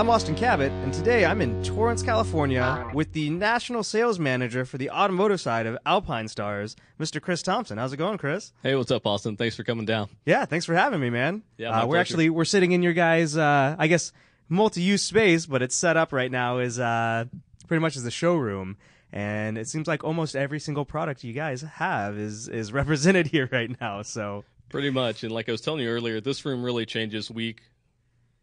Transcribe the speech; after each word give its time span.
Up 0.00 0.06
Angle 0.06 0.18
Show. 0.18 0.30
I'm 0.30 0.32
Austin 0.32 0.34
Cabot, 0.34 0.72
and 0.72 0.94
today 0.94 1.24
I'm 1.26 1.42
in 1.42 1.62
Torrance, 1.62 2.02
California, 2.02 2.90
with 2.94 3.12
the 3.12 3.28
national 3.28 3.82
sales 3.82 4.18
manager 4.18 4.64
for 4.64 4.78
the 4.78 4.90
automotive 4.90 5.40
side 5.40 5.66
of 5.66 5.76
Alpinestars, 5.84 6.74
Mr. 6.98 7.20
Chris 7.20 7.42
Thompson. 7.42 7.76
How's 7.76 7.92
it 7.92 7.98
going, 7.98 8.16
Chris? 8.16 8.52
Hey, 8.62 8.74
what's 8.74 8.90
up, 8.90 9.06
Austin? 9.06 9.36
Thanks 9.36 9.56
for 9.56 9.62
coming 9.62 9.84
down. 9.84 10.08
Yeah, 10.24 10.46
thanks 10.46 10.64
for 10.64 10.74
having 10.74 11.00
me, 11.00 11.10
man. 11.10 11.42
Yeah, 11.58 11.70
uh, 11.70 11.86
we're 11.86 11.96
pleasure. 11.96 12.00
actually 12.00 12.30
we're 12.30 12.44
sitting 12.46 12.72
in 12.72 12.82
your 12.82 12.94
guys' 12.94 13.36
uh, 13.36 13.76
I 13.78 13.88
guess 13.88 14.12
multi-use 14.48 15.02
space, 15.02 15.46
but 15.46 15.62
it's 15.62 15.74
set 15.74 15.96
up 15.98 16.12
right 16.12 16.30
now 16.30 16.58
is 16.58 16.78
uh, 16.80 17.26
pretty 17.68 17.82
much 17.82 17.96
as 17.96 18.02
the 18.02 18.10
showroom. 18.10 18.78
And 19.12 19.58
it 19.58 19.68
seems 19.68 19.86
like 19.86 20.04
almost 20.04 20.34
every 20.34 20.60
single 20.60 20.84
product 20.84 21.24
you 21.24 21.32
guys 21.32 21.62
have 21.62 22.16
is 22.16 22.48
is 22.48 22.72
represented 22.80 23.26
here 23.26 23.48
right 23.52 23.78
now. 23.80 24.02
So 24.02 24.44
Pretty 24.70 24.90
much. 24.90 25.24
And 25.24 25.32
like 25.32 25.48
I 25.48 25.52
was 25.52 25.60
telling 25.60 25.80
you 25.82 25.90
earlier, 25.90 26.20
this 26.20 26.44
room 26.44 26.62
really 26.62 26.86
changes 26.86 27.30
week 27.30 27.62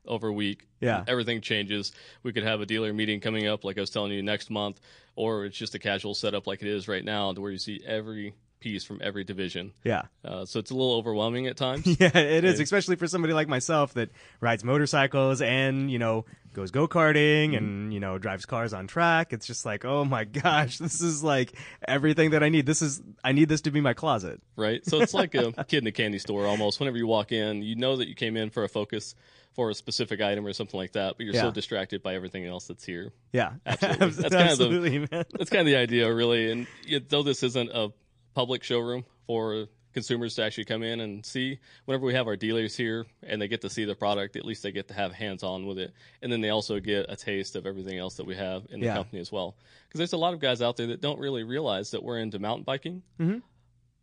over 0.08 0.32
week. 0.32 0.68
Yeah. 0.80 1.04
Everything 1.08 1.42
changes. 1.42 1.92
We 2.24 2.34
could 2.34 2.44
have 2.44 2.62
a 2.62 2.66
dealer 2.66 2.94
meeting 2.94 3.20
coming 3.20 3.48
up, 3.48 3.64
like 3.64 3.78
I 3.78 3.82
was 3.82 3.90
telling 3.90 4.12
you, 4.12 4.22
next 4.24 4.50
month, 4.50 4.80
or 5.16 5.46
it's 5.46 5.58
just 5.58 5.76
a 5.76 5.80
casual 5.80 6.14
setup 6.14 6.48
like 6.48 6.62
it 6.62 6.68
is 6.68 6.88
right 6.88 7.04
now, 7.04 7.34
to 7.34 7.42
where 7.42 7.52
you 7.52 7.58
see 7.58 7.82
every 7.86 8.34
piece 8.60 8.84
from 8.84 9.00
every 9.04 9.24
division. 9.24 9.72
yeah, 9.84 10.04
Uh, 10.26 10.44
so 10.44 10.58
it's 10.60 10.72
a 10.72 10.74
little 10.74 10.94
overwhelming 10.96 11.46
at 11.46 11.56
times. 11.58 11.86
Yeah, 12.00 12.18
it 12.18 12.44
is, 12.44 12.56
Okay. 12.56 12.64
especially 12.64 12.96
for 12.96 13.08
somebody 13.08 13.34
like 13.34 13.48
myself 13.48 13.94
that 13.94 14.10
rides 14.42 14.64
motorcycles 14.64 15.42
and, 15.44 15.92
you 15.92 16.00
know, 16.00 16.26
goes 16.58 16.72
go 16.72 16.88
karting 16.88 17.56
and, 17.56 17.68
mm-hmm. 17.68 17.92
you 17.92 18.00
know, 18.00 18.18
drives 18.18 18.46
cars 18.46 18.74
on 18.74 18.88
track. 18.88 19.32
It's 19.32 19.46
just 19.46 19.66
like, 19.66 19.86
oh 19.86 20.04
my 20.04 20.24
gosh, 20.44 20.80
this 20.80 21.00
is 21.02 21.24
like 21.24 21.54
everything 21.88 22.32
that 22.32 22.44
I 22.44 22.50
need. 22.50 22.66
This 22.66 22.82
is, 22.82 23.02
I 23.24 23.32
need 23.32 23.48
this 23.48 23.62
to 23.62 23.72
be 23.72 23.80
my 23.80 23.94
closet. 23.94 24.42
right? 24.56 24.84
So 24.86 25.00
it's 25.00 25.14
like 25.14 25.36
a 25.36 25.52
kid 25.68 25.84
in 25.84 25.88
a 25.88 25.92
candy 25.92 26.20
store 26.20 26.46
almost. 26.48 26.80
Whenever 26.80 26.98
you 26.98 27.08
walk 27.08 27.32
in, 27.32 27.62
you 27.62 27.76
know 27.76 27.96
that 27.98 28.10
you 28.10 28.16
came 28.16 28.36
in 28.36 28.50
for 28.50 28.64
a 28.64 28.70
focus 28.70 29.14
for 29.54 29.70
a 29.70 29.74
specific 29.76 30.20
item 30.20 30.46
or 30.46 30.54
something 30.54 30.80
like 30.80 30.94
that, 30.94 31.16
but 31.18 31.26
you're 31.26 31.36
Yeah. 31.36 31.42
so 31.44 31.52
distracted 31.52 32.04
by 32.04 32.16
everything 32.16 32.46
else 32.46 32.68
that's 32.68 32.84
here. 32.84 33.14
Yeah, 33.34 33.54
Absolutely. 33.66 34.10
That's 34.22 34.36
kind 34.36 34.50
of 34.52 34.84
the- 34.84 35.00
man. 35.00 35.26
That's 35.38 35.50
kind 35.50 35.62
of 35.62 35.66
the 35.68 35.76
idea, 35.78 36.14
really. 36.14 36.52
And 36.52 36.68
though 37.10 37.24
this 37.24 37.44
isn't 37.44 37.70
a 37.74 37.90
public 38.36 38.64
showroom 38.64 39.06
for 39.26 39.68
consumers 39.98 40.36
to 40.36 40.44
actually 40.44 40.66
come 40.66 40.84
in 40.84 41.00
and 41.00 41.26
see, 41.26 41.58
whenever 41.86 42.06
we 42.06 42.14
have 42.14 42.28
our 42.28 42.36
dealers 42.36 42.78
here 42.78 43.08
and 43.24 43.42
they 43.42 43.48
get 43.48 43.62
to 43.62 43.70
see 43.70 43.84
the 43.84 43.96
product, 43.96 44.36
at 44.36 44.46
least 44.46 44.62
they 44.62 44.72
get 44.72 44.88
to 44.90 44.94
have 44.94 45.12
hands 45.12 45.42
on 45.42 45.66
with 45.66 45.80
it. 45.80 45.92
And 46.22 46.32
then 46.32 46.40
they 46.40 46.50
also 46.52 46.80
get 46.80 47.08
a 47.10 47.16
taste 47.16 47.56
of 47.56 47.66
everything 47.66 47.98
else 47.98 48.14
that 48.18 48.26
we 48.28 48.36
have 48.36 48.68
in 48.70 48.80
the 48.80 48.86
Yeah. 48.86 48.94
company 48.94 49.20
as 49.20 49.32
well. 49.32 49.56
Because 49.88 49.98
there's 49.98 50.14
a 50.14 50.18
lot 50.18 50.36
of 50.36 50.40
guys 50.40 50.62
out 50.62 50.78
there 50.78 50.86
that 50.88 51.02
don't 51.02 51.20
really 51.20 51.44
realize 51.44 51.90
that 51.92 52.04
we're 52.04 52.20
into 52.20 52.38
mountain 52.38 52.64
biking, 52.64 53.02
Mhm. 53.20 53.42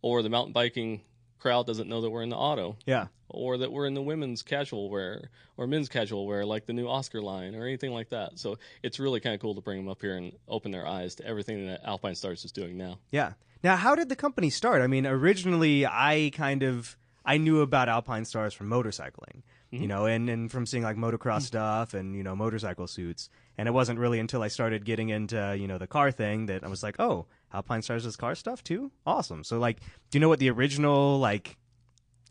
or 0.03 0.23
the 0.23 0.29
mountain 0.29 0.53
biking 0.53 1.03
crowd 1.45 1.67
doesn't 1.67 1.91
know 1.91 2.01
that 2.01 2.11
we're 2.11 2.23
in 2.23 2.31
the 2.31 2.37
auto 2.37 2.77
Yeah, 2.87 3.09
or 3.29 3.59
that 3.59 3.71
we're 3.71 3.87
in 3.87 3.93
the 3.93 4.03
women's 4.03 4.43
casual 4.43 4.89
wear 4.89 5.29
or 5.59 5.67
men's 5.67 5.91
casual 5.91 6.27
wear, 6.27 6.47
like 6.47 6.65
the 6.65 6.73
new 6.73 6.89
Oscar 6.89 7.21
line 7.21 7.55
or 7.55 7.67
anything 7.67 7.93
like 7.93 8.09
that. 8.09 8.39
So 8.39 8.59
it's 8.83 8.99
really 8.99 9.21
kind 9.21 9.35
of 9.35 9.41
cool 9.43 9.55
to 9.55 9.61
bring 9.61 9.79
them 9.79 9.89
up 9.89 10.01
here 10.01 10.17
and 10.17 10.33
open 10.49 10.73
their 10.73 10.87
eyes 10.87 11.17
to 11.17 11.27
everything 11.27 11.67
that 11.67 11.85
Alpinestars 11.85 12.45
is 12.45 12.53
doing 12.53 12.79
now. 12.79 12.99
yeah. 13.13 13.33
Now, 13.63 13.77
how 13.77 13.95
did 13.95 14.11
the 14.11 14.17
company 14.17 14.51
start? 14.51 14.83
I 14.83 14.87
mean, 14.89 15.07
originally, 15.07 15.87
I 15.87 16.31
kind 16.35 16.63
of, 16.63 16.99
I 17.25 17.39
knew 17.39 17.63
about 17.63 17.89
Alpinestars 17.89 18.55
from 18.55 18.69
motorcycling, 18.69 19.43
you 19.71 19.79
mm-hmm. 19.79 19.89
know, 19.89 20.05
and, 20.05 20.29
and 20.29 20.53
from 20.53 20.67
seeing 20.67 20.83
like 20.83 20.99
motocross 20.99 21.45
mm-hmm. 21.45 21.55
stuff 21.55 21.95
and, 21.95 22.15
you 22.15 22.23
know, 22.23 22.37
motorcycle 22.37 22.87
suits. 22.87 23.31
And 23.57 23.67
it 23.67 23.73
wasn't 23.73 23.99
really 23.99 24.21
until 24.21 24.43
I 24.43 24.49
started 24.49 24.85
getting 24.85 25.09
into, 25.09 25.57
you 25.59 25.67
know, 25.67 25.79
the 25.79 25.87
car 25.87 26.11
thing 26.11 26.45
that 26.47 26.63
I 26.63 26.69
was 26.69 26.83
like, 26.83 26.97
oh, 27.01 27.25
Alpinestars 27.55 28.03
does 28.03 28.17
car 28.17 28.35
stuff 28.35 28.63
too? 28.65 28.91
Awesome. 29.07 29.45
So, 29.45 29.59
like, 29.59 29.81
do 30.11 30.19
you 30.19 30.21
know 30.21 30.29
what 30.29 30.39
the 30.39 30.51
original, 30.51 31.19
like, 31.19 31.57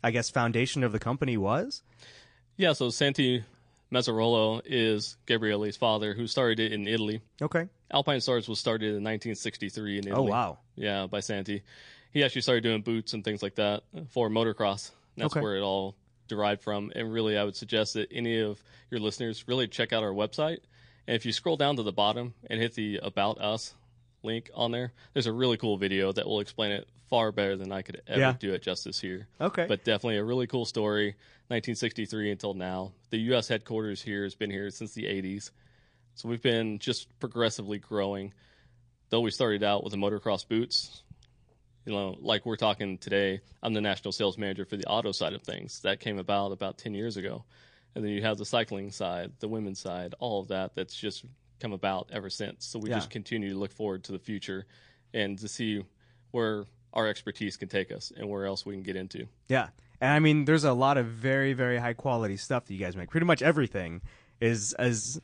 I 0.02 0.10
guess, 0.10 0.30
foundation 0.30 0.84
of 0.84 0.92
the 0.92 0.98
company 0.98 1.36
was? 1.36 1.82
Yeah, 2.56 2.72
so 2.72 2.90
Santi 2.90 3.44
Mazzarolo 3.92 4.60
is 4.64 5.16
Gabriele's 5.26 5.76
father, 5.76 6.14
who 6.14 6.26
started 6.26 6.60
it 6.60 6.72
in 6.72 6.86
Italy. 6.86 7.20
Okay. 7.40 7.68
Alpinestars 7.92 8.48
was 8.48 8.58
started 8.58 8.88
in 8.88 9.04
1963 9.04 9.98
in 9.98 10.08
oh, 10.08 10.10
Italy. 10.10 10.28
Oh, 10.28 10.30
wow. 10.30 10.58
Yeah, 10.76 11.06
by 11.06 11.20
Santi. 11.20 11.62
He 12.12 12.22
actually 12.22 12.42
started 12.42 12.62
doing 12.62 12.82
boots 12.82 13.12
and 13.12 13.24
things 13.24 13.42
like 13.42 13.56
that 13.56 13.82
for 14.10 14.28
motocross. 14.28 14.90
That's 15.16 15.32
Okay. 15.32 15.40
where 15.40 15.56
it 15.56 15.62
all 15.62 15.96
derived 16.28 16.62
from. 16.62 16.92
And 16.94 17.12
really, 17.12 17.36
I 17.36 17.44
would 17.44 17.56
suggest 17.56 17.94
that 17.94 18.08
any 18.12 18.40
of 18.40 18.62
your 18.90 19.00
listeners 19.00 19.46
really 19.48 19.68
check 19.68 19.92
out 19.92 20.02
our 20.02 20.12
website. 20.12 20.58
And 21.06 21.14
if 21.16 21.26
you 21.26 21.32
scroll 21.32 21.56
down 21.56 21.76
to 21.76 21.82
the 21.82 21.92
bottom 21.92 22.34
and 22.48 22.60
hit 22.60 22.74
the 22.74 22.98
About 23.02 23.40
Us 23.40 23.74
link 24.24 24.50
on 24.54 24.72
there, 24.72 24.92
there's 25.12 25.26
a 25.26 25.32
really 25.32 25.56
cool 25.56 25.76
video 25.76 26.12
that 26.12 26.26
will 26.26 26.40
explain 26.40 26.72
it 26.72 26.88
far 27.08 27.30
better 27.32 27.56
than 27.56 27.70
I 27.70 27.82
could 27.82 28.02
ever 28.06 28.18
Yeah. 28.20 28.34
do 28.38 28.52
it 28.54 28.62
justice 28.62 28.98
here. 28.98 29.28
Okay. 29.40 29.66
But 29.68 29.84
definitely 29.84 30.16
a 30.16 30.24
really 30.24 30.46
cool 30.46 30.64
story, 30.64 31.08
1963 31.48 32.30
until 32.30 32.54
now. 32.54 32.92
The 33.10 33.18
U.S. 33.18 33.48
headquarters 33.48 34.02
here 34.02 34.24
has 34.24 34.34
been 34.34 34.50
here 34.50 34.70
since 34.70 34.94
the 34.94 35.04
80s. 35.04 35.50
So 36.14 36.28
we've 36.28 36.42
been 36.42 36.78
just 36.78 37.08
progressively 37.20 37.78
growing. 37.78 38.32
Though 39.10 39.20
we 39.20 39.30
started 39.30 39.62
out 39.62 39.84
with 39.84 39.92
the 39.92 39.98
motocross 39.98 40.46
boots, 40.48 41.02
you 41.84 41.92
know, 41.92 42.16
like 42.20 42.46
we're 42.46 42.56
talking 42.56 42.96
today, 42.98 43.40
I'm 43.62 43.74
the 43.74 43.80
national 43.80 44.12
sales 44.12 44.38
manager 44.38 44.64
for 44.64 44.76
the 44.76 44.86
auto 44.86 45.12
side 45.12 45.34
of 45.34 45.42
things. 45.42 45.80
That 45.82 46.00
came 46.00 46.18
about 46.18 46.52
about 46.52 46.78
10 46.78 46.94
years 46.94 47.16
ago. 47.16 47.44
And 47.94 48.02
then 48.02 48.10
you 48.12 48.22
have 48.22 48.38
the 48.38 48.46
cycling 48.46 48.90
side, 48.90 49.32
the 49.38 49.46
women's 49.48 49.78
side, 49.78 50.14
all 50.18 50.40
of 50.40 50.48
that 50.48 50.74
that's 50.74 50.96
just 50.96 51.24
come 51.64 51.72
about 51.72 52.10
ever 52.12 52.28
since. 52.28 52.66
So 52.66 52.78
we 52.78 52.90
Yeah. 52.90 52.96
just 52.96 53.08
continue 53.10 53.48
to 53.54 53.58
look 53.58 53.72
forward 53.72 54.04
to 54.04 54.12
the 54.12 54.18
future 54.18 54.66
and 55.14 55.38
to 55.38 55.48
see 55.48 55.82
where 56.30 56.66
our 56.92 57.08
expertise 57.08 57.56
can 57.56 57.68
take 57.68 57.90
us 57.90 58.12
and 58.14 58.28
where 58.28 58.44
else 58.44 58.66
we 58.66 58.74
can 58.74 58.82
get 58.82 58.96
into. 58.96 59.26
Yeah. 59.48 59.68
And 60.00 60.10
I 60.12 60.18
mean, 60.18 60.44
there's 60.44 60.64
a 60.64 60.74
lot 60.74 60.98
of 60.98 61.06
very, 61.06 61.54
very 61.54 61.78
high 61.78 61.94
quality 61.94 62.36
stuff 62.36 62.66
that 62.66 62.74
you 62.74 62.78
guys 62.80 62.96
make. 62.96 63.08
Pretty 63.08 63.24
much 63.26 63.40
everything 63.40 64.02
is 64.40 64.74
is 64.78 65.20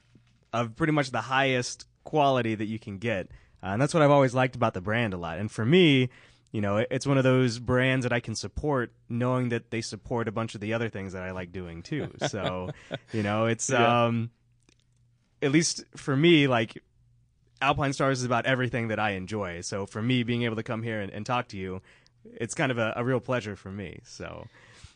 of 0.53 0.75
pretty 0.77 0.93
much 0.93 1.11
the 1.11 1.21
highest 1.21 1.87
quality 2.05 2.55
that 2.55 2.65
you 2.67 2.79
can 2.79 2.97
get. 2.99 3.29
Uh, 3.63 3.67
and 3.75 3.83
that's 3.83 3.93
what 3.93 4.03
I've 4.03 4.11
always 4.11 4.35
liked 4.35 4.57
about 4.57 4.73
the 4.73 4.81
brand 4.81 5.13
a 5.13 5.19
lot. 5.19 5.39
And 5.39 5.51
for 5.53 5.67
me, 5.67 6.09
you 6.53 6.61
know, 6.63 6.79
it's 6.79 7.07
one 7.07 7.19
of 7.19 7.25
those 7.25 7.59
brands 7.59 8.05
that 8.05 8.13
I 8.13 8.21
can 8.21 8.35
support 8.35 8.93
knowing 9.09 9.51
that 9.51 9.71
they 9.71 9.83
support 9.83 10.27
a 10.27 10.33
bunch 10.33 10.55
of 10.55 10.61
the 10.63 10.73
other 10.73 10.89
things 10.89 11.13
that 11.13 11.23
I 11.23 11.33
like 11.33 11.53
doing 11.53 11.83
too. 11.83 12.09
So, 12.29 12.71
you 13.13 13.23
know, 13.23 13.47
it's 13.47 13.69
Yeah. 13.69 14.05
um 14.07 14.31
at 15.43 15.53
least 15.53 15.85
for 15.97 16.17
me, 16.17 16.47
like 16.47 16.83
Alpinestars 17.63 18.13
is 18.13 18.25
about 18.25 18.47
everything 18.47 18.89
that 18.89 18.99
I 18.99 19.11
enjoy. 19.13 19.61
So 19.61 19.87
for 19.87 20.03
me, 20.03 20.23
being 20.23 20.43
able 20.43 20.57
to 20.57 20.63
come 20.63 20.83
here 20.83 21.01
and, 21.01 21.13
and 21.13 21.25
talk 21.25 21.49
to 21.49 21.57
you, 21.57 21.83
it's 22.25 22.55
kind 22.55 22.73
of 22.73 22.79
a, 22.79 22.95
a 22.97 23.05
real 23.05 23.21
pleasure 23.21 23.57
for 23.57 23.71
me. 23.71 24.01
So 24.05 24.47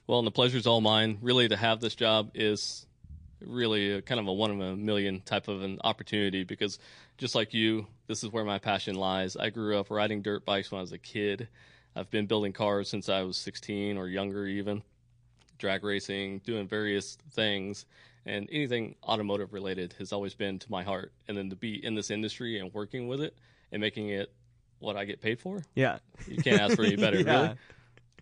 Well, 0.07 0.19
and 0.19 0.27
the 0.27 0.33
pleasure's 0.33 0.67
all 0.67 0.81
mine. 0.81 1.19
Really, 1.23 1.49
to 1.49 1.57
have 1.57 1.81
this 1.81 1.95
job 1.95 2.31
is 2.35 2.87
really 3.41 3.93
a, 3.93 4.03
kind 4.03 4.21
of 4.21 4.27
a 4.27 4.33
one 4.33 4.51
in 4.51 4.63
a 4.63 4.77
million 4.77 5.21
type 5.21 5.49
of 5.49 5.63
an 5.63 5.79
opportunity 5.85 6.45
because 6.45 6.79
just 7.19 7.35
like 7.35 7.55
you, 7.55 7.87
this 8.07 8.25
is 8.25 8.31
where 8.31 8.45
my 8.45 8.59
passion 8.59 8.95
lies. 8.95 9.37
I 9.37 9.51
grew 9.51 9.79
up 9.79 9.91
riding 9.91 10.23
dirt 10.23 10.45
bikes 10.45 10.71
when 10.71 10.79
I 10.79 10.83
was 10.83 10.93
a 10.93 10.99
kid. 10.99 11.49
I've 11.97 12.11
been 12.11 12.27
building 12.27 12.53
cars 12.53 12.89
since 12.89 13.09
I 13.09 13.23
was 13.23 13.37
16 13.37 13.97
or 13.97 14.09
younger, 14.09 14.47
even 14.47 14.83
drag 15.59 15.85
racing, 15.85 16.41
doing 16.41 16.67
various 16.67 17.17
things. 17.33 17.87
And 18.27 18.49
anything 18.51 18.95
automotive 19.05 19.53
related 19.53 19.95
has 19.99 20.13
always 20.13 20.35
been 20.35 20.59
to 20.61 20.71
my 20.71 20.83
heart. 20.83 21.13
And 21.29 21.37
then 21.37 21.51
to 21.51 21.57
be 21.57 21.85
in 21.85 21.95
this 21.95 22.11
industry 22.11 22.59
and 22.59 22.73
working 22.73 23.07
with 23.09 23.21
it 23.21 23.37
and 23.71 23.81
making 23.81 24.09
it 24.09 24.33
what 24.79 24.97
I 24.97 25.05
get 25.05 25.21
paid 25.21 25.41
for, 25.41 25.63
yeah, 25.75 25.99
you 26.29 26.37
can't 26.43 26.61
ask 26.61 26.77
for 26.77 26.85
any 26.85 26.97
better, 26.97 27.19
Yeah. 27.27 27.41
really. 27.43 27.57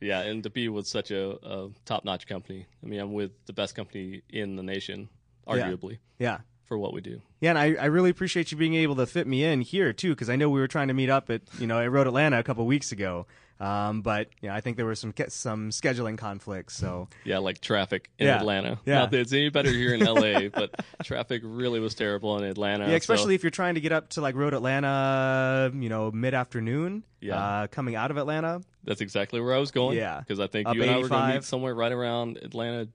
Yeah, 0.00 0.20
and 0.22 0.42
to 0.42 0.50
be 0.50 0.68
with 0.68 0.88
such 0.88 1.12
a, 1.12 1.30
a 1.46 1.68
top-notch 1.84 2.26
company. 2.26 2.66
I 2.82 2.86
mean, 2.86 2.98
I'm 2.98 3.12
with 3.12 3.30
the 3.46 3.52
best 3.52 3.76
company 3.76 4.22
in 4.30 4.56
the 4.56 4.62
nation, 4.64 5.08
Yeah. 5.46 5.54
arguably, 5.54 5.98
yeah. 6.18 6.38
For 6.72 6.78
what 6.78 6.94
we 6.94 7.02
do. 7.02 7.20
Yeah, 7.42 7.50
and 7.50 7.58
I, 7.58 7.74
I 7.74 7.84
really 7.86 8.08
appreciate 8.08 8.50
you 8.50 8.56
being 8.56 8.72
able 8.74 8.96
to 8.96 9.04
fit 9.04 9.26
me 9.26 9.44
in 9.44 9.60
here 9.60 9.92
too, 9.92 10.10
because 10.10 10.30
I 10.30 10.36
know 10.36 10.48
we 10.48 10.58
were 10.58 10.68
trying 10.68 10.88
to 10.88 10.94
meet 10.94 11.10
up 11.10 11.28
at 11.28 11.42
you 11.58 11.66
know 11.66 11.78
at 11.78 11.90
Road 11.92 12.06
Atlanta 12.06 12.38
a 12.38 12.42
couple 12.42 12.64
weeks 12.64 12.92
ago, 12.92 13.26
um, 13.60 14.00
but 14.00 14.28
yeah, 14.40 14.54
I 14.54 14.62
think 14.62 14.78
there 14.78 14.86
were 14.86 14.94
some 14.94 15.12
some 15.28 15.68
scheduling 15.68 16.16
conflicts. 16.16 16.74
So 16.74 17.08
Yeah, 17.24 17.38
like 17.38 17.60
traffic 17.60 18.08
in 18.18 18.26
Yeah. 18.28 18.38
Atlanta. 18.38 18.78
Yeah. 18.86 19.00
Not 19.00 19.10
that 19.10 19.20
it's 19.20 19.32
any 19.34 19.50
better 19.50 19.70
here 19.70 19.92
in 19.94 20.00
LA, 20.00 20.48
but 20.54 20.82
traffic 21.04 21.42
really 21.44 21.78
was 21.78 21.94
terrible 21.94 22.38
in 22.38 22.44
Atlanta. 22.44 22.88
yeah, 22.88 22.94
especially 22.96 23.34
so- 23.34 23.36
if 23.36 23.42
you're 23.44 23.50
trying 23.50 23.74
to 23.74 23.82
get 23.82 23.92
up 23.92 24.08
to 24.10 24.22
like 24.22 24.34
Road 24.34 24.54
Atlanta, 24.54 25.70
you 25.74 25.90
know, 25.90 26.10
mid 26.10 26.32
afternoon. 26.32 27.04
Yeah. 27.20 27.36
uh, 27.36 27.66
coming 27.68 27.94
out 27.96 28.10
of 28.10 28.16
Atlanta. 28.16 28.62
that's 28.82 29.00
exactly 29.00 29.40
where 29.40 29.54
I 29.54 29.58
was 29.58 29.70
going. 29.70 29.96
Yeah. 29.98 30.20
because 30.20 30.40
I 30.40 30.46
think 30.48 30.66
Up 30.68 30.74
you 30.74 30.82
and 30.82 30.90
I 30.90 30.96
were 30.98 31.06
going 31.08 31.28
to 31.28 31.34
meet 31.34 31.44
somewhere 31.44 31.72
right 31.74 31.92
around 31.92 32.38
Atlanta, 32.38 32.88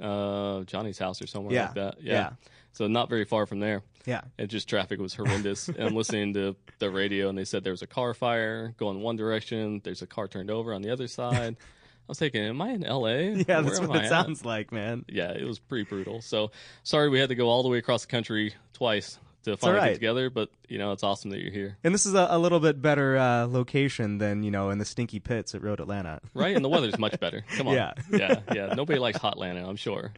uh, 0.00 0.62
Johnny's 0.64 0.98
house 0.98 1.20
or 1.22 1.26
somewhere 1.26 1.54
Yeah. 1.54 1.64
like 1.66 1.74
that. 1.74 1.94
Yeah. 2.00 2.12
Yeah. 2.12 2.30
So 2.76 2.86
not 2.86 3.08
very 3.08 3.24
far 3.24 3.46
from 3.46 3.60
there. 3.60 3.82
Yeah, 4.04 4.20
and 4.38 4.48
just 4.48 4.68
traffic 4.68 5.00
was 5.00 5.14
horrendous. 5.14 5.66
and 5.68 5.80
I'm 5.80 5.96
listening 5.96 6.34
to 6.34 6.54
the 6.78 6.90
radio, 6.90 7.28
and 7.28 7.36
they 7.36 7.44
said 7.44 7.64
there 7.64 7.72
was 7.72 7.82
a 7.82 7.86
car 7.88 8.14
fire 8.14 8.74
going 8.78 9.00
one 9.00 9.16
direction. 9.16 9.80
There's 9.82 10.02
a 10.02 10.06
car 10.06 10.28
turned 10.28 10.50
over 10.50 10.72
on 10.74 10.82
the 10.82 10.90
other 10.92 11.08
side. 11.08 11.56
I 12.08 12.08
was 12.12 12.20
thinking, 12.20 12.42
am 12.44 12.62
I 12.62 12.70
in 12.70 12.84
L.A.? 12.84 13.30
yeah, 13.30 13.34
Where 13.34 13.62
that's 13.62 13.80
what 13.80 13.90
I 13.96 14.00
it 14.00 14.04
at? 14.04 14.08
sounds 14.10 14.44
like, 14.44 14.70
man. 14.70 15.04
Yeah, 15.08 15.32
it 15.32 15.42
was 15.44 15.58
pretty 15.58 15.82
brutal. 15.84 16.20
So 16.22 16.52
sorry 16.84 17.08
we 17.08 17.18
had 17.18 17.30
to 17.30 17.34
go 17.34 17.48
all 17.48 17.64
the 17.64 17.68
way 17.68 17.78
across 17.78 18.02
the 18.02 18.10
country 18.12 18.54
twice 18.74 19.18
to 19.42 19.56
finally 19.56 19.78
all 19.80 19.82
right. 19.84 19.88
get 19.88 19.94
together. 19.94 20.30
But 20.30 20.50
you 20.68 20.78
know, 20.78 20.92
it's 20.92 21.02
awesome 21.02 21.30
that 21.32 21.40
you're 21.40 21.50
here, 21.50 21.76
And 21.82 21.92
this 21.92 22.06
is 22.06 22.14
a, 22.14 22.28
a 22.30 22.38
little 22.38 22.60
bit 22.60 22.80
better 22.80 23.16
uh, 23.16 23.46
location 23.48 24.18
than 24.18 24.44
you 24.44 24.52
know 24.52 24.70
in 24.70 24.78
the 24.78 24.84
stinky 24.84 25.18
pits 25.18 25.52
at 25.56 25.62
Road 25.62 25.80
Atlanta. 25.80 26.20
right? 26.32 26.54
And 26.54 26.64
the 26.64 26.68
weather's 26.68 26.96
much 27.00 27.18
better. 27.18 27.44
Come 27.56 27.66
on, 27.66 27.74
Yeah. 27.74 27.94
yeah, 28.12 28.40
yeah. 28.54 28.66
Nobody 28.76 29.00
likes 29.00 29.18
hot 29.18 29.32
Atlanta, 29.32 29.68
I'm 29.68 29.74
sure. 29.74 30.12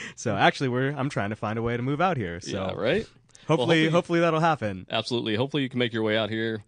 so 0.16 0.36
actually, 0.36 0.68
we're 0.68 0.90
I'm 0.90 1.08
trying 1.10 1.30
to 1.30 1.36
find 1.36 1.58
a 1.58 1.62
way 1.62 1.76
to 1.76 1.82
move 1.82 2.00
out 2.00 2.16
here. 2.16 2.40
So 2.40 2.50
yeah, 2.50 2.72
right. 2.74 3.06
hopefully, 3.46 3.56
hopefully- 3.84 3.88
hopefully 3.88 4.20
that'll 4.20 4.40
happen. 4.40 4.86
Absolutely. 4.90 5.34
Hopefully, 5.36 5.62
you 5.62 5.68
can 5.68 5.78
make 5.78 5.92
your 5.92 6.02
way 6.02 6.16
out 6.16 6.30
here. 6.30 6.62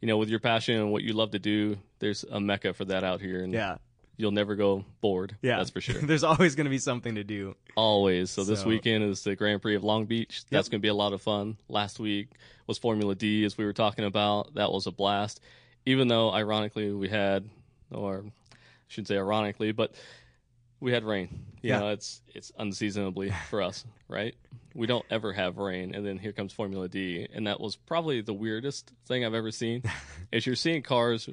You 0.00 0.08
know, 0.08 0.18
with 0.18 0.28
your 0.28 0.40
passion 0.40 0.76
and 0.76 0.92
what 0.92 1.02
you 1.02 1.14
love 1.14 1.30
to 1.30 1.38
do, 1.38 1.78
there's 2.00 2.22
a 2.30 2.38
mecca 2.38 2.74
for 2.74 2.84
that 2.84 3.02
out 3.02 3.20
here, 3.22 3.42
and 3.42 3.50
Yeah, 3.52 3.76
you'll 4.18 4.30
never 4.30 4.54
go 4.54 4.84
bored. 5.00 5.36
yeah, 5.40 5.56
that's 5.56 5.70
for 5.70 5.80
sure. 5.80 5.94
There's 6.02 6.22
always 6.22 6.54
going 6.54 6.66
to 6.66 6.70
be 6.70 6.78
something 6.78 7.14
to 7.14 7.24
do. 7.24 7.56
Always. 7.76 8.30
So 8.30 8.44
this 8.44 8.62
weekend 8.64 9.04
is 9.04 9.22
the 9.24 9.34
Grand 9.36 9.62
Prix 9.62 9.74
of 9.74 9.84
Long 9.84 10.04
Beach. 10.04 10.44
That's 10.50 10.68
going 10.68 10.80
to 10.80 10.82
be 10.82 10.88
a 10.88 10.94
lot 10.94 11.14
of 11.14 11.22
fun. 11.22 11.56
Last 11.68 11.98
week 11.98 12.28
was 12.66 12.76
Formula 12.76 13.14
D, 13.14 13.44
as 13.46 13.56
we 13.56 13.64
were 13.64 13.72
talking 13.72 14.04
about. 14.04 14.54
That 14.54 14.70
was 14.70 14.86
a 14.86 14.92
blast. 14.92 15.40
Even 15.86 16.08
though, 16.08 16.30
ironically, 16.30 16.92
we 16.92 17.08
had, 17.08 17.48
or 17.90 18.24
I 18.52 18.56
shouldn't 18.88 19.08
say 19.08 19.16
ironically, 19.16 19.72
but 19.72 19.94
we 20.80 20.92
had 20.92 21.04
rain. 21.04 21.28
You 21.62 21.70
Yeah. 21.70 21.78
know, 21.80 21.88
it's 21.90 22.22
it's 22.34 22.52
unseasonably 22.58 23.32
for 23.50 23.62
us, 23.62 23.84
right? 24.08 24.34
We 24.74 24.86
don't 24.86 25.06
ever 25.10 25.32
have 25.32 25.56
rain, 25.56 25.94
and 25.94 26.04
then 26.06 26.18
here 26.18 26.32
comes 26.32 26.52
Formula 26.52 26.88
D, 26.88 27.26
and 27.32 27.46
that 27.46 27.60
was 27.60 27.76
probably 27.76 28.20
the 28.20 28.34
weirdest 28.34 28.92
thing 29.06 29.24
I've 29.24 29.34
ever 29.34 29.50
seen. 29.50 29.82
is 30.32 30.46
you're 30.46 30.54
seeing 30.56 30.82
cars 30.82 31.28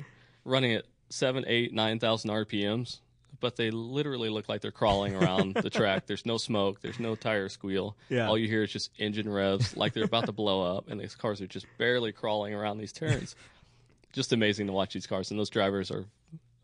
running 0.46 0.74
at 0.74 0.86
seven, 1.10 1.44
eight, 1.48 1.74
nine 1.74 2.00
thousand 2.00 2.30
RPMs, 2.32 3.00
but 3.42 3.58
they 3.58 3.70
literally 3.70 4.30
look 4.30 4.48
like 4.48 4.62
they're 4.62 4.72
crawling 4.72 5.14
around 5.16 5.56
the 5.56 5.70
track. 5.70 6.08
There's 6.08 6.26
no 6.26 6.38
smoke, 6.38 6.80
there's 6.82 7.00
no 7.00 7.16
tire 7.16 7.50
squeal. 7.50 7.98
Yeah. 8.10 8.28
All 8.30 8.38
you 8.38 8.48
hear 8.48 8.64
is 8.64 8.72
just 8.72 8.92
engine 8.98 9.28
revs, 9.30 9.76
like 9.76 9.92
they're 9.94 10.06
about 10.06 10.26
to 10.28 10.32
blow 10.32 10.78
up, 10.78 10.90
and 10.90 11.00
these 11.02 11.16
cars 11.16 11.42
are 11.42 11.48
just 11.48 11.66
barely 11.78 12.14
crawling 12.14 12.54
around 12.54 12.78
these 12.78 12.94
turns. 12.94 13.36
just 14.14 14.32
amazing 14.32 14.68
to 14.68 14.74
watch 14.74 14.94
these 14.94 15.06
cars, 15.08 15.32
and 15.32 15.40
those 15.40 15.50
drivers 15.50 15.92
are 15.92 16.06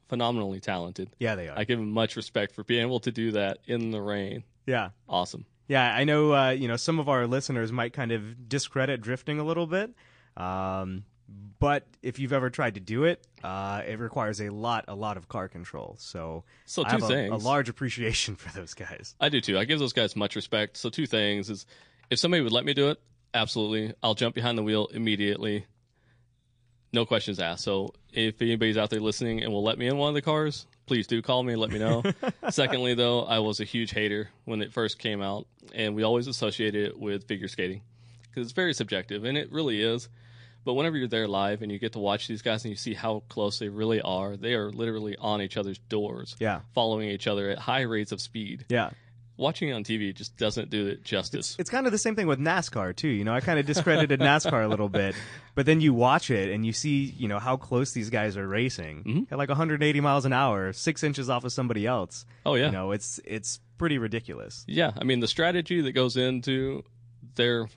phenomenally 0.10 0.60
talented. 0.60 1.10
Yeah, 1.20 1.36
they 1.36 1.48
are. 1.48 1.58
I 1.58 1.64
give 1.64 1.80
them 1.80 1.92
much 1.92 2.16
respect 2.18 2.54
for 2.54 2.64
being 2.64 2.82
able 2.82 3.00
to 3.02 3.12
do 3.12 3.32
that 3.32 3.60
in 3.66 3.92
the 3.92 4.02
rain. 4.02 4.44
yeah. 4.66 4.90
Awesome. 5.08 5.46
Yeah, 5.68 5.94
I 5.96 6.04
know. 6.04 6.34
Uh, 6.34 6.50
you 6.50 6.68
know, 6.68 6.76
some 6.78 6.98
of 7.00 7.08
our 7.08 7.28
listeners 7.28 7.72
might 7.72 7.94
kind 7.94 8.12
of 8.12 8.50
discredit 8.50 9.02
drifting 9.02 9.40
a 9.40 9.44
little 9.44 9.68
bit, 9.68 9.92
um, 10.36 11.04
but 11.60 11.86
if 12.02 12.18
you've 12.18 12.34
ever 12.34 12.50
tried 12.50 12.74
to 12.74 12.80
do 12.80 13.04
it, 13.04 13.24
uh, 13.44 13.84
it 13.88 14.00
requires 14.00 14.42
a 14.42 14.50
lot, 14.50 14.86
a 14.88 14.96
lot 14.96 15.16
of 15.18 15.28
car 15.28 15.48
control. 15.48 15.96
So, 16.00 16.44
So 16.66 16.84
two 16.84 16.90
have 16.90 17.04
a, 17.04 17.08
things. 17.08 17.32
a 17.32 17.48
large 17.48 17.70
appreciation 17.70 18.36
for 18.36 18.52
those 18.58 18.74
guys. 18.74 19.14
I 19.20 19.30
do 19.30 19.42
too. 19.42 19.60
I 19.60 19.66
give 19.66 19.78
those 19.78 19.94
guys 19.94 20.16
much 20.16 20.36
respect. 20.36 20.76
So 20.78 20.90
two 20.90 21.06
things 21.06 21.52
is 21.52 21.68
if 22.10 22.18
somebody 22.18 22.42
would 22.42 22.52
let 22.52 22.66
me 22.66 22.74
do 22.74 22.90
it, 22.90 23.00
absolutely. 23.36 23.94
I'll 24.02 24.16
jump 24.16 24.34
behind 24.34 24.58
the 24.58 24.64
wheel 24.64 24.88
immediately. 24.92 25.66
No 26.92 27.06
questions 27.06 27.40
asked. 27.40 27.64
So 27.64 27.94
if 28.14 28.42
anybody's 28.42 28.78
out 28.78 28.90
there 28.90 29.00
listening 29.00 29.44
and 29.44 29.52
will 29.54 29.64
let 29.64 29.78
me 29.78 29.88
in 29.88 29.98
one 29.98 30.10
of 30.10 30.16
the 30.16 30.22
cars, 30.22 30.66
please 30.86 31.06
do 31.06 31.22
call 31.22 31.44
me 31.44 31.54
and 31.54 31.62
let 31.62 31.70
me 31.70 31.80
know. 31.80 32.04
Secondly, 32.50 32.96
though, 32.96 33.24
I 33.24 33.40
was 33.40 33.60
a 33.60 33.64
huge 33.64 33.92
hater 33.92 34.30
when 34.46 34.62
it 34.62 34.74
first 34.74 34.98
came 34.98 35.22
out, 35.22 35.46
and 35.74 35.96
we 35.96 36.04
always 36.04 36.28
associated 36.28 36.88
it 36.88 37.00
with 37.00 37.28
figure 37.28 37.48
skating 37.48 37.82
because 38.24 38.48
it's 38.48 38.54
very 38.54 38.74
subjective, 38.74 39.24
and 39.24 39.38
it 39.38 39.52
really 39.52 39.82
is. 39.82 40.10
But 40.66 40.74
whenever 40.74 40.98
you're 40.98 41.08
there 41.08 41.28
live 41.28 41.62
and 41.62 41.72
you 41.72 41.80
get 41.80 41.94
to 41.94 42.00
watch 42.00 42.28
these 42.28 42.42
guys 42.42 42.66
and 42.66 42.70
you 42.72 42.76
see 42.76 42.94
how 42.94 43.24
close 43.30 43.60
they 43.60 43.70
really 43.70 44.02
are, 44.02 44.36
they 44.36 44.54
are 44.56 44.70
literally 44.72 45.16
on 45.18 45.42
each 45.42 45.58
other's 45.58 45.78
doors, 45.78 46.36
Yeah, 46.40 46.62
following 46.74 47.10
each 47.10 47.28
other 47.28 47.50
at 47.50 47.60
high 47.60 47.82
rates 47.82 48.12
of 48.12 48.20
speed 48.20 48.66
yeah. 48.70 48.90
Watching 49.40 49.70
it 49.70 49.72
on 49.72 49.84
TV 49.84 50.14
just 50.14 50.38
doesn't 50.38 50.70
do 50.70 50.88
it 50.88 51.04
justice. 51.04 51.56
It's 51.58 51.70
kind 51.70 51.86
of 51.86 51.92
the 51.92 51.98
same 51.98 52.16
thing 52.16 52.28
with 52.28 52.40
NASCAR 52.40 52.96
too. 52.96 53.08
You 53.08 53.24
know, 53.24 53.34
I 53.34 53.40
kind 53.40 53.58
of 53.60 53.66
discredited 53.66 54.20
NASCAR 54.20 54.64
a 54.64 54.68
little 54.68 54.90
bit, 54.90 55.16
but 55.56 55.66
then 55.66 55.82
you 55.82 55.94
watch 55.94 56.30
it 56.30 56.50
and 56.50 56.66
you 56.66 56.74
see, 56.74 57.06
you 57.18 57.28
know, 57.28 57.40
how 57.40 57.56
close 57.58 57.94
these 57.94 58.10
guys 58.10 58.38
are 58.38 58.48
racing 58.48 59.04
Mm-hmm. 59.04 59.34
at 59.34 59.38
like 59.38 59.50
180 59.50 60.02
miles 60.02 60.26
an 60.26 60.34
hour, 60.34 60.74
six 60.74 61.04
inches 61.04 61.30
off 61.30 61.44
of 61.46 61.52
somebody 61.54 61.88
else. 61.88 62.26
oh 62.46 62.56
yeah, 62.56 62.68
You 62.68 62.72
know, 62.74 62.92
it's 62.92 63.20
it's 63.26 63.60
pretty 63.78 63.98
ridiculous. 63.98 64.66
yeah. 64.68 64.92
I 64.98 65.04
mean, 65.06 65.22
the 65.22 65.28
strategy 65.28 65.82
that 65.82 65.94
goes 65.94 66.18
into 66.18 66.84
their 67.36 67.68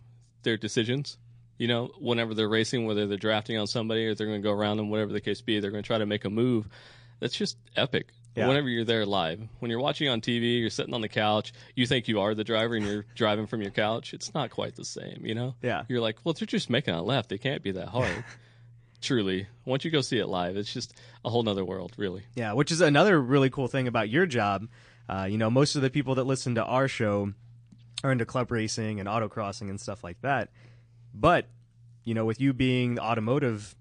their 0.43 0.56
decisions. 0.56 1.17
You 1.59 1.69
know, 1.69 1.91
whenever 2.00 2.35
they're 2.35 2.49
racing, 2.49 2.87
whether 2.87 3.06
they're 3.06 3.17
drafting 3.19 3.56
on 3.56 3.69
somebody 3.69 4.05
or 4.06 4.17
they're 4.17 4.26
going 4.26 4.43
to 4.43 4.49
go 4.49 4.53
around 4.53 4.79
them, 4.79 4.91
whatever 4.91 5.12
the 5.12 5.20
case 5.20 5.41
be, 5.43 5.61
they're 5.61 5.70
going 5.70 5.85
to 5.85 5.87
try 5.87 5.99
to 5.99 6.06
make 6.06 6.25
a 6.25 6.31
move. 6.31 6.69
That's 7.20 7.37
just 7.37 7.56
epic. 7.76 8.09
Yeah. 8.34 8.49
Whenever 8.49 8.69
you're 8.69 8.84
there 8.84 9.05
live, 9.05 9.40
when 9.58 9.70
you're 9.70 9.81
watching 9.81 10.08
on 10.08 10.23
TV, 10.23 10.58
you're 10.61 10.70
sitting 10.70 10.94
on 10.94 11.02
the 11.02 11.08
couch, 11.08 11.52
you 11.76 11.87
think 11.87 12.08
you 12.08 12.20
are 12.20 12.34
the 12.34 12.44
driver 12.44 12.75
and 12.76 12.87
you're 12.87 13.05
driving 13.14 13.46
from 13.46 13.61
your 13.61 13.70
couch. 13.70 14.14
It's 14.14 14.32
not 14.32 14.50
quite 14.50 14.75
the 14.75 14.87
same, 14.87 15.26
you 15.26 15.34
know? 15.34 15.55
Yeah. 15.61 15.84
You're 15.88 16.00
like, 16.00 16.17
well, 16.25 16.32
they're 16.32 16.46
just 16.46 16.70
making 16.70 16.94
a 16.94 17.02
left. 17.02 17.29
They 17.29 17.37
can't 17.37 17.62
be 17.62 17.73
that 17.73 17.88
hard. 17.88 18.25
Truly. 19.02 19.49
Once 19.67 19.84
you 19.84 19.90
go 19.90 20.00
see 20.00 20.19
it 20.19 20.29
live, 20.29 20.56
it's 20.56 20.73
just 20.73 20.94
a 21.25 21.31
whole 21.31 21.43
nother 21.43 21.64
world, 21.64 21.93
really. 21.99 22.23
Yeah, 22.34 22.52
which 22.55 22.70
is 22.70 22.81
another 22.81 23.20
really 23.20 23.50
cool 23.50 23.69
thing 23.69 23.87
about 23.87 24.08
your 24.08 24.25
job. 24.25 24.67
Uh, 25.08 25.26
you 25.28 25.37
know, 25.37 25.50
most 25.50 25.75
of 25.76 25.82
the 25.82 25.90
people 25.90 26.14
that 26.14 26.25
listen 26.25 26.55
to 26.55 26.64
our 26.64 26.88
show 26.88 27.32
are 28.05 28.12
into 28.12 28.25
club 28.25 28.50
racing 28.50 28.99
and 28.99 29.08
autocrossing 29.08 29.69
and 29.69 29.81
stuff 29.81 30.02
like 30.02 30.20
that. 30.23 30.50
But, 31.12 31.49
you 32.05 32.14
know, 32.14 32.25
with 32.25 32.40
you 32.40 32.52
being 32.52 32.94
the 32.94 33.02
automotive 33.02 33.75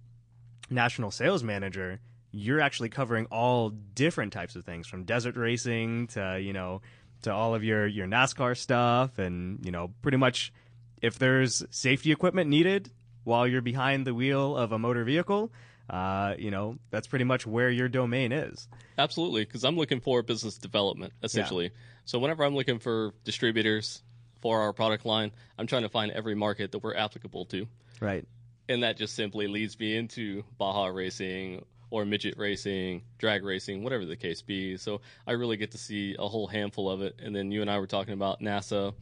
national 0.70 1.12
sales 1.12 1.44
manager, 1.44 2.00
you're 2.32 2.62
actually 2.62 2.90
covering 2.90 3.26
all 3.26 3.70
different 3.70 4.32
types 4.34 4.56
of 4.56 4.64
things 4.66 4.88
from 4.88 5.04
desert 5.04 5.36
racing 5.36 6.08
to, 6.08 6.40
you 6.42 6.54
know, 6.54 6.82
to 7.24 7.32
all 7.34 7.54
of 7.54 7.64
your, 7.64 7.86
your 7.86 8.08
NASCAR 8.08 8.58
stuff. 8.58 9.20
And, 9.20 9.64
you 9.66 9.72
know, 9.72 9.92
pretty 10.02 10.18
much 10.18 10.54
if 11.02 11.20
there's 11.20 11.64
safety 11.70 12.12
equipment 12.12 12.50
needed 12.50 12.90
while 13.24 13.46
you're 13.48 13.62
behind 13.62 14.08
the 14.08 14.14
wheel 14.14 14.56
of 14.58 14.72
a 14.72 14.80
motor 14.80 15.04
vehicle, 15.04 15.52
uh, 15.90 16.36
you 16.38 16.52
know, 16.52 16.78
that's 16.90 17.08
pretty 17.08 17.26
much 17.26 17.46
where 17.46 17.70
your 17.70 17.90
domain 17.90 18.32
is. 18.32 18.68
Absolutely, 18.98 19.44
because 19.44 19.64
I'm 19.66 19.76
looking 19.76 20.00
for 20.00 20.24
business 20.24 20.58
development 20.58 21.14
essentially. 21.22 21.72
So 22.06 22.18
whenever 22.18 22.44
I'm 22.46 22.56
looking 22.56 22.80
for 22.80 23.14
distributors 23.26 24.02
for 24.42 24.62
our 24.62 24.74
product 24.74 25.06
line, 25.06 25.32
I'm 25.58 25.68
trying 25.68 25.84
to 25.84 25.90
find 25.90 26.12
every 26.12 26.34
market 26.34 26.72
that 26.72 26.80
we're 26.80 26.96
applicable 26.96 27.46
to, 27.48 27.68
Right. 28.00 28.26
and 28.70 28.84
that 28.84 28.98
just 28.98 29.16
simply 29.16 29.48
leads 29.48 29.78
me 29.78 29.96
into 29.98 30.44
Baja 30.58 30.88
racing 30.88 31.66
or 31.92 32.06
midget 32.06 32.36
racing, 32.38 33.04
drag 33.20 33.44
racing, 33.44 33.84
whatever 33.84 34.06
the 34.06 34.16
case 34.16 34.42
be. 34.42 34.78
So 34.78 35.02
I 35.28 35.34
really 35.34 35.58
get 35.58 35.72
to 35.72 35.78
see 35.78 36.16
a 36.18 36.28
whole 36.28 36.48
handful 36.48 36.90
of 36.90 37.02
it. 37.04 37.20
And 37.22 37.36
then 37.36 37.52
you 37.52 37.62
and 37.62 37.70
I 37.70 37.78
were 37.78 37.86
talking 37.86 38.14
about 38.14 38.42
NASA, 38.42 38.94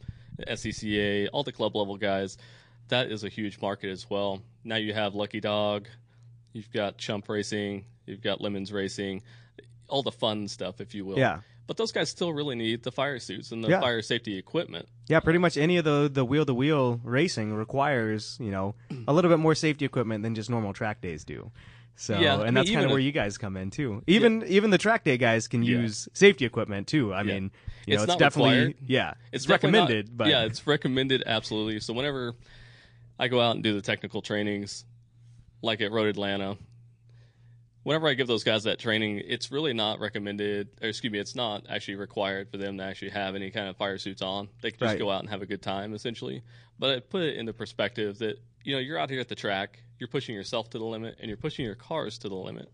SCCA, 0.46 1.28
all 1.32 1.42
the 1.42 1.52
club 1.52 1.74
level 1.76 1.96
guys. 1.96 2.36
That 2.88 3.10
is 3.10 3.24
a 3.24 3.28
huge 3.28 3.60
market 3.60 3.90
as 3.90 4.10
well. 4.10 4.42
Now 4.64 4.76
you 4.76 4.92
have 4.92 5.14
Lucky 5.14 5.40
Dog, 5.40 5.88
you've 6.52 6.70
got 6.72 6.98
Chump 6.98 7.28
Racing, 7.28 7.84
you've 8.06 8.20
got 8.22 8.40
Lemons 8.40 8.72
Racing, 8.72 9.22
all 9.88 10.02
the 10.02 10.10
fun 10.12 10.48
stuff, 10.48 10.80
if 10.80 10.94
you 10.94 11.04
will. 11.04 11.18
Yeah. 11.18 11.40
But 11.66 11.76
those 11.76 11.92
guys 11.92 12.10
still 12.10 12.32
really 12.32 12.56
need 12.56 12.82
the 12.82 12.90
fire 12.90 13.20
suits 13.20 13.52
and 13.52 13.62
the 13.62 13.68
Yeah. 13.68 13.80
fire 13.80 14.02
safety 14.02 14.36
equipment. 14.36 14.88
Yeah, 15.08 15.20
pretty 15.20 15.38
much 15.38 15.56
any 15.56 15.76
of 15.76 15.84
the 15.84 16.10
the 16.12 16.24
wheel 16.24 16.44
to 16.44 16.52
wheel 16.54 17.00
racing 17.04 17.54
requires 17.54 18.36
you 18.40 18.50
know 18.50 18.74
a 19.06 19.12
little 19.12 19.30
bit 19.30 19.38
more 19.38 19.54
safety 19.54 19.84
equipment 19.84 20.24
than 20.24 20.34
just 20.34 20.50
normal 20.50 20.72
track 20.72 21.00
days 21.00 21.22
do. 21.24 21.52
So, 22.00 22.18
Yeah, 22.18 22.30
I 22.30 22.34
and 22.36 22.44
mean, 22.44 22.54
that's 22.54 22.70
kind 22.70 22.86
of 22.86 22.90
where 22.92 22.98
you 22.98 23.12
guys 23.12 23.36
come 23.36 23.58
in 23.58 23.70
too. 23.70 24.02
Even 24.06 24.42
even 24.46 24.70
the 24.70 24.78
track 24.78 25.04
day 25.04 25.18
guys 25.18 25.46
can 25.46 25.62
Yeah. 25.62 25.80
use 25.80 26.08
safety 26.14 26.46
equipment 26.46 26.86
too. 26.88 27.12
I 27.12 27.18
Yeah. 27.18 27.34
mean, 27.34 27.50
you 27.86 27.96
know, 27.96 28.04
It's 28.04 28.12
it's, 28.14 28.18
definitely 28.18 28.50
required. 28.56 28.76
yeah, 28.86 29.14
it's, 29.32 29.46
not- 29.46 29.52
recommended, 29.52 30.16
but 30.16 30.28
yeah, 30.28 30.44
it's 30.44 30.66
recommended 30.66 31.22
absolutely. 31.26 31.78
So 31.80 31.92
whenever 31.92 32.34
I 33.18 33.28
go 33.28 33.38
out 33.42 33.54
and 33.54 33.62
do 33.62 33.74
the 33.74 33.82
technical 33.82 34.22
trainings, 34.22 34.86
like 35.60 35.82
at 35.82 35.92
Road 35.92 36.08
Atlanta, 36.08 36.56
whenever 37.82 38.08
I 38.08 38.14
give 38.14 38.26
those 38.26 38.44
guys 38.44 38.64
that 38.64 38.78
training, 38.78 39.18
it's 39.26 39.50
really 39.52 39.74
not 39.74 40.00
recommended, 40.00 40.68
or 40.80 40.88
excuse 40.88 41.12
me, 41.12 41.18
it's 41.18 41.34
not 41.34 41.66
actually 41.68 41.96
required 41.96 42.50
for 42.50 42.56
them 42.56 42.78
to 42.78 42.82
actually 42.84 43.10
have 43.10 43.34
any 43.34 43.50
kind 43.50 43.68
of 43.68 43.76
fire 43.76 43.98
suits 43.98 44.22
on. 44.22 44.48
They 44.62 44.70
can 44.70 44.78
just 44.80 44.92
Right. 44.92 44.98
go 44.98 45.10
out 45.10 45.20
and 45.20 45.28
have 45.28 45.42
a 45.42 45.46
good 45.46 45.60
time, 45.60 45.92
essentially. 45.92 46.42
But 46.78 46.96
I 46.96 47.00
put 47.00 47.22
it 47.24 47.36
into 47.36 47.52
perspective 47.52 48.18
that 48.20 48.38
you 48.64 48.72
know 48.74 48.78
you're 48.80 48.98
out 48.98 49.10
here 49.10 49.20
at 49.20 49.28
the 49.28 49.34
track, 49.34 49.82
you're 50.00 50.08
pushing 50.08 50.34
yourself 50.34 50.70
to 50.70 50.78
the 50.78 50.84
limit, 50.84 51.16
and 51.20 51.28
you're 51.28 51.36
pushing 51.36 51.64
your 51.64 51.76
cars 51.76 52.18
to 52.18 52.28
the 52.28 52.34
limit. 52.34 52.68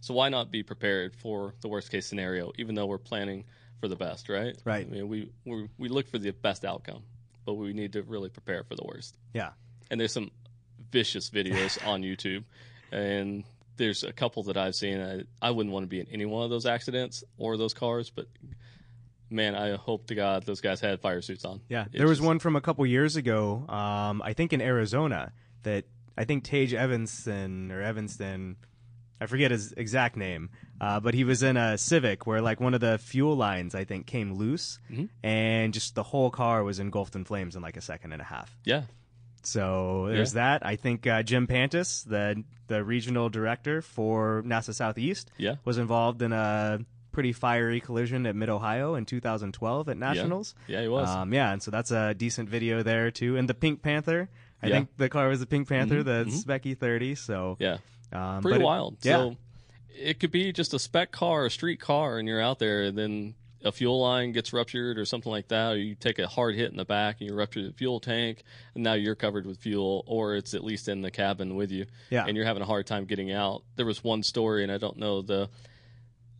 So 0.00 0.12
why 0.12 0.28
not 0.28 0.50
be 0.50 0.62
prepared 0.62 1.14
for 1.16 1.54
the 1.62 1.68
worst 1.68 1.90
case 1.90 2.06
scenario, 2.06 2.52
even 2.58 2.74
though 2.74 2.86
we're 2.86 2.98
planning 2.98 3.44
for 3.80 3.88
the 3.88 3.96
best, 3.96 4.28
right? 4.28 4.56
Right. 4.64 4.86
I 4.86 4.90
mean, 4.90 5.08
we 5.08 5.30
we 5.46 5.68
we 5.78 5.88
look 5.88 6.08
for 6.08 6.18
the 6.18 6.32
best 6.32 6.64
outcome, 6.64 7.02
but 7.46 7.54
we 7.54 7.72
need 7.72 7.94
to 7.94 8.02
really 8.02 8.28
prepare 8.28 8.62
for 8.64 8.74
the 8.76 8.84
worst. 8.84 9.16
yeah, 9.32 9.50
And 9.90 9.98
there's 10.00 10.12
some 10.12 10.30
vicious 10.90 11.30
videos 11.30 11.84
on 11.86 12.02
YouTube, 12.10 12.44
and 12.90 13.44
there's 13.76 14.02
a 14.04 14.12
couple 14.12 14.42
that 14.44 14.56
I've 14.56 14.74
seen. 14.74 15.00
I, 15.00 15.22
I 15.40 15.50
wouldn't 15.52 15.72
want 15.72 15.84
to 15.84 15.88
be 15.88 16.00
in 16.00 16.06
any 16.08 16.26
one 16.26 16.44
of 16.44 16.50
those 16.50 16.66
accidents 16.66 17.24
or 17.38 17.56
those 17.56 17.72
cars, 17.74 18.10
but 18.10 18.26
man, 19.30 19.54
I 19.54 19.76
hope 19.76 20.08
to 20.08 20.14
God 20.14 20.44
those 20.44 20.60
guys 20.60 20.80
had 20.80 21.00
fire 21.00 21.22
suits 21.22 21.44
on. 21.44 21.60
yeah. 21.68 21.84
It's 21.86 21.96
There 21.98 22.06
was 22.06 22.18
just- 22.18 22.26
one 22.26 22.38
from 22.38 22.56
a 22.56 22.60
couple 22.60 22.84
years 22.86 23.16
ago, 23.16 23.64
um, 23.68 24.20
I 24.22 24.32
think 24.34 24.52
in 24.52 24.60
Arizona 24.60 25.32
that 25.62 25.84
I 26.16 26.24
think 26.24 26.44
Tage 26.44 26.74
Evanston 26.74 27.70
or 27.72 27.80
Evanston, 27.82 28.56
I 29.20 29.26
forget 29.26 29.50
his 29.50 29.72
exact 29.72 30.16
name, 30.16 30.50
uh, 30.80 31.00
but 31.00 31.14
he 31.14 31.24
was 31.24 31.42
in 31.42 31.56
a 31.56 31.78
Civic 31.78 32.26
where 32.26 32.40
like 32.40 32.60
one 32.60 32.74
of 32.74 32.80
the 32.80 32.98
fuel 32.98 33.36
lines 33.36 33.74
I 33.74 33.84
think 33.84 34.06
came 34.06 34.34
loose, 34.34 34.78
Mhm. 34.90 35.08
and 35.22 35.72
just 35.72 35.94
the 35.94 36.02
whole 36.02 36.30
car 36.30 36.64
was 36.64 36.78
engulfed 36.78 37.14
in 37.16 37.24
flames 37.24 37.56
in 37.56 37.62
like 37.62 37.76
a 37.76 37.80
second 37.80 38.12
and 38.12 38.20
a 38.20 38.24
half. 38.26 38.56
Yeah, 38.64 38.82
So 39.44 40.06
there's 40.08 40.34
that. 40.34 40.64
I 40.64 40.76
think 40.76 41.06
uh, 41.06 41.22
Jim 41.22 41.46
Pantis, 41.46 42.04
the 42.04 42.44
the 42.68 42.84
regional 42.84 43.28
director 43.28 43.82
for 43.82 44.42
NASA 44.46 44.72
Southeast, 44.74 45.30
yeah, 45.36 45.56
was 45.64 45.78
involved 45.78 46.22
in 46.22 46.32
a 46.32 46.80
pretty 47.10 47.32
fiery 47.32 47.80
collision 47.80 48.24
at 48.24 48.34
Mid 48.34 48.48
Ohio 48.48 48.94
in 48.94 49.04
2012 49.04 49.88
at 49.90 49.96
Nationals. 49.98 50.54
Yeah, 50.66 50.80
he 50.82 50.88
was. 50.88 51.08
Um, 51.10 51.34
yeah, 51.34 51.52
and 51.52 51.62
so 51.62 51.70
that's 51.70 51.90
a 51.90 52.14
decent 52.14 52.48
video 52.48 52.82
there 52.82 53.10
too. 53.10 53.36
And 53.36 53.48
the 53.48 53.54
Pink 53.54 53.82
Panther. 53.82 54.28
I 54.62 54.68
Yeah. 54.68 54.74
think 54.76 54.96
the 54.96 55.08
car 55.08 55.28
was 55.28 55.42
a 55.42 55.46
Pink 55.46 55.68
Panther, 55.68 56.02
Mhm, 56.02 56.04
the 56.04 56.24
mhm. 56.28 56.32
Spec 56.32 56.62
E30. 56.64 57.14
So 57.16 57.56
yeah, 57.58 57.78
um, 58.12 58.42
pretty 58.42 58.58
but 58.58 58.60
it- 58.62 58.64
wild. 58.64 58.96
yeah. 59.02 59.12
So 59.16 59.36
it 59.94 60.20
could 60.20 60.30
be 60.30 60.52
just 60.52 60.72
a 60.74 60.78
spec 60.78 61.10
car, 61.12 61.46
a 61.46 61.50
street 61.50 61.80
car, 61.80 62.18
and 62.18 62.26
you're 62.28 62.40
out 62.40 62.58
there, 62.58 62.82
and 62.84 62.96
then 62.96 63.34
a 63.64 63.70
fuel 63.70 64.00
line 64.00 64.32
gets 64.32 64.52
ruptured 64.52 64.98
or 64.98 65.04
something 65.04 65.30
like 65.30 65.46
that, 65.48 65.72
or 65.74 65.76
you 65.78 65.94
take 65.94 66.18
a 66.18 66.26
hard 66.26 66.54
hit 66.56 66.70
in 66.72 66.76
the 66.76 66.84
back 66.84 67.20
and 67.20 67.28
you 67.30 67.34
rupture 67.36 67.62
the 67.62 67.72
fuel 67.72 68.00
tank, 68.00 68.42
and 68.74 68.82
now 68.82 68.94
you're 68.94 69.14
covered 69.14 69.46
with 69.46 69.58
fuel, 69.58 70.02
or 70.06 70.34
it's 70.34 70.52
at 70.54 70.64
least 70.64 70.88
in 70.88 71.00
the 71.02 71.10
cabin 71.12 71.54
with 71.54 71.70
you, 71.70 71.86
Yeah. 72.10 72.24
and 72.26 72.36
you're 72.36 72.46
having 72.46 72.62
a 72.62 72.66
hard 72.66 72.86
time 72.86 73.04
getting 73.04 73.30
out. 73.30 73.62
There 73.76 73.86
was 73.86 74.02
one 74.02 74.22
story, 74.24 74.62
and 74.64 74.72
I 74.72 74.78
don't 74.78 74.96
know 74.96 75.22
the 75.22 75.48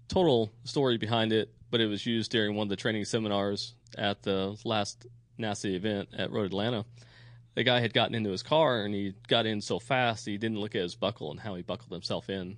total 0.08 0.50
story 0.64 0.98
behind 0.98 1.32
it, 1.32 1.52
but 1.70 1.80
it 1.80 1.86
was 1.86 2.04
used 2.06 2.30
during 2.32 2.54
one 2.56 2.66
of 2.66 2.68
the 2.70 2.76
training 2.76 3.04
seminars 3.04 3.74
at 3.96 4.22
the 4.22 4.58
last 4.64 5.06
NASA 5.38 5.74
event 5.74 6.08
at 6.16 6.30
Road 6.30 6.46
Atlanta. 6.46 6.84
The 7.54 7.64
guy 7.64 7.80
had 7.80 7.92
gotten 7.92 8.14
into 8.14 8.30
his 8.30 8.42
car 8.42 8.82
and 8.84 8.94
he 8.94 9.14
got 9.28 9.44
in 9.46 9.60
so 9.60 9.78
fast 9.78 10.24
he 10.26 10.38
didn't 10.38 10.58
look 10.60 10.74
at 10.74 10.82
his 10.82 10.94
buckle 10.94 11.30
and 11.30 11.38
how 11.40 11.54
he 11.54 11.62
buckled 11.62 11.92
himself 11.92 12.30
in. 12.30 12.56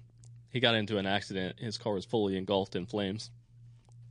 He 0.51 0.61
got 0.61 0.77
into 0.77 0.99
an 0.99 1.07
accident. 1.07 1.59
His 1.59 1.79
car 1.79 1.95
was 1.95 2.05
fully 2.05 2.37
engulfed 2.37 2.77
in 2.77 2.87
flames. 2.87 3.31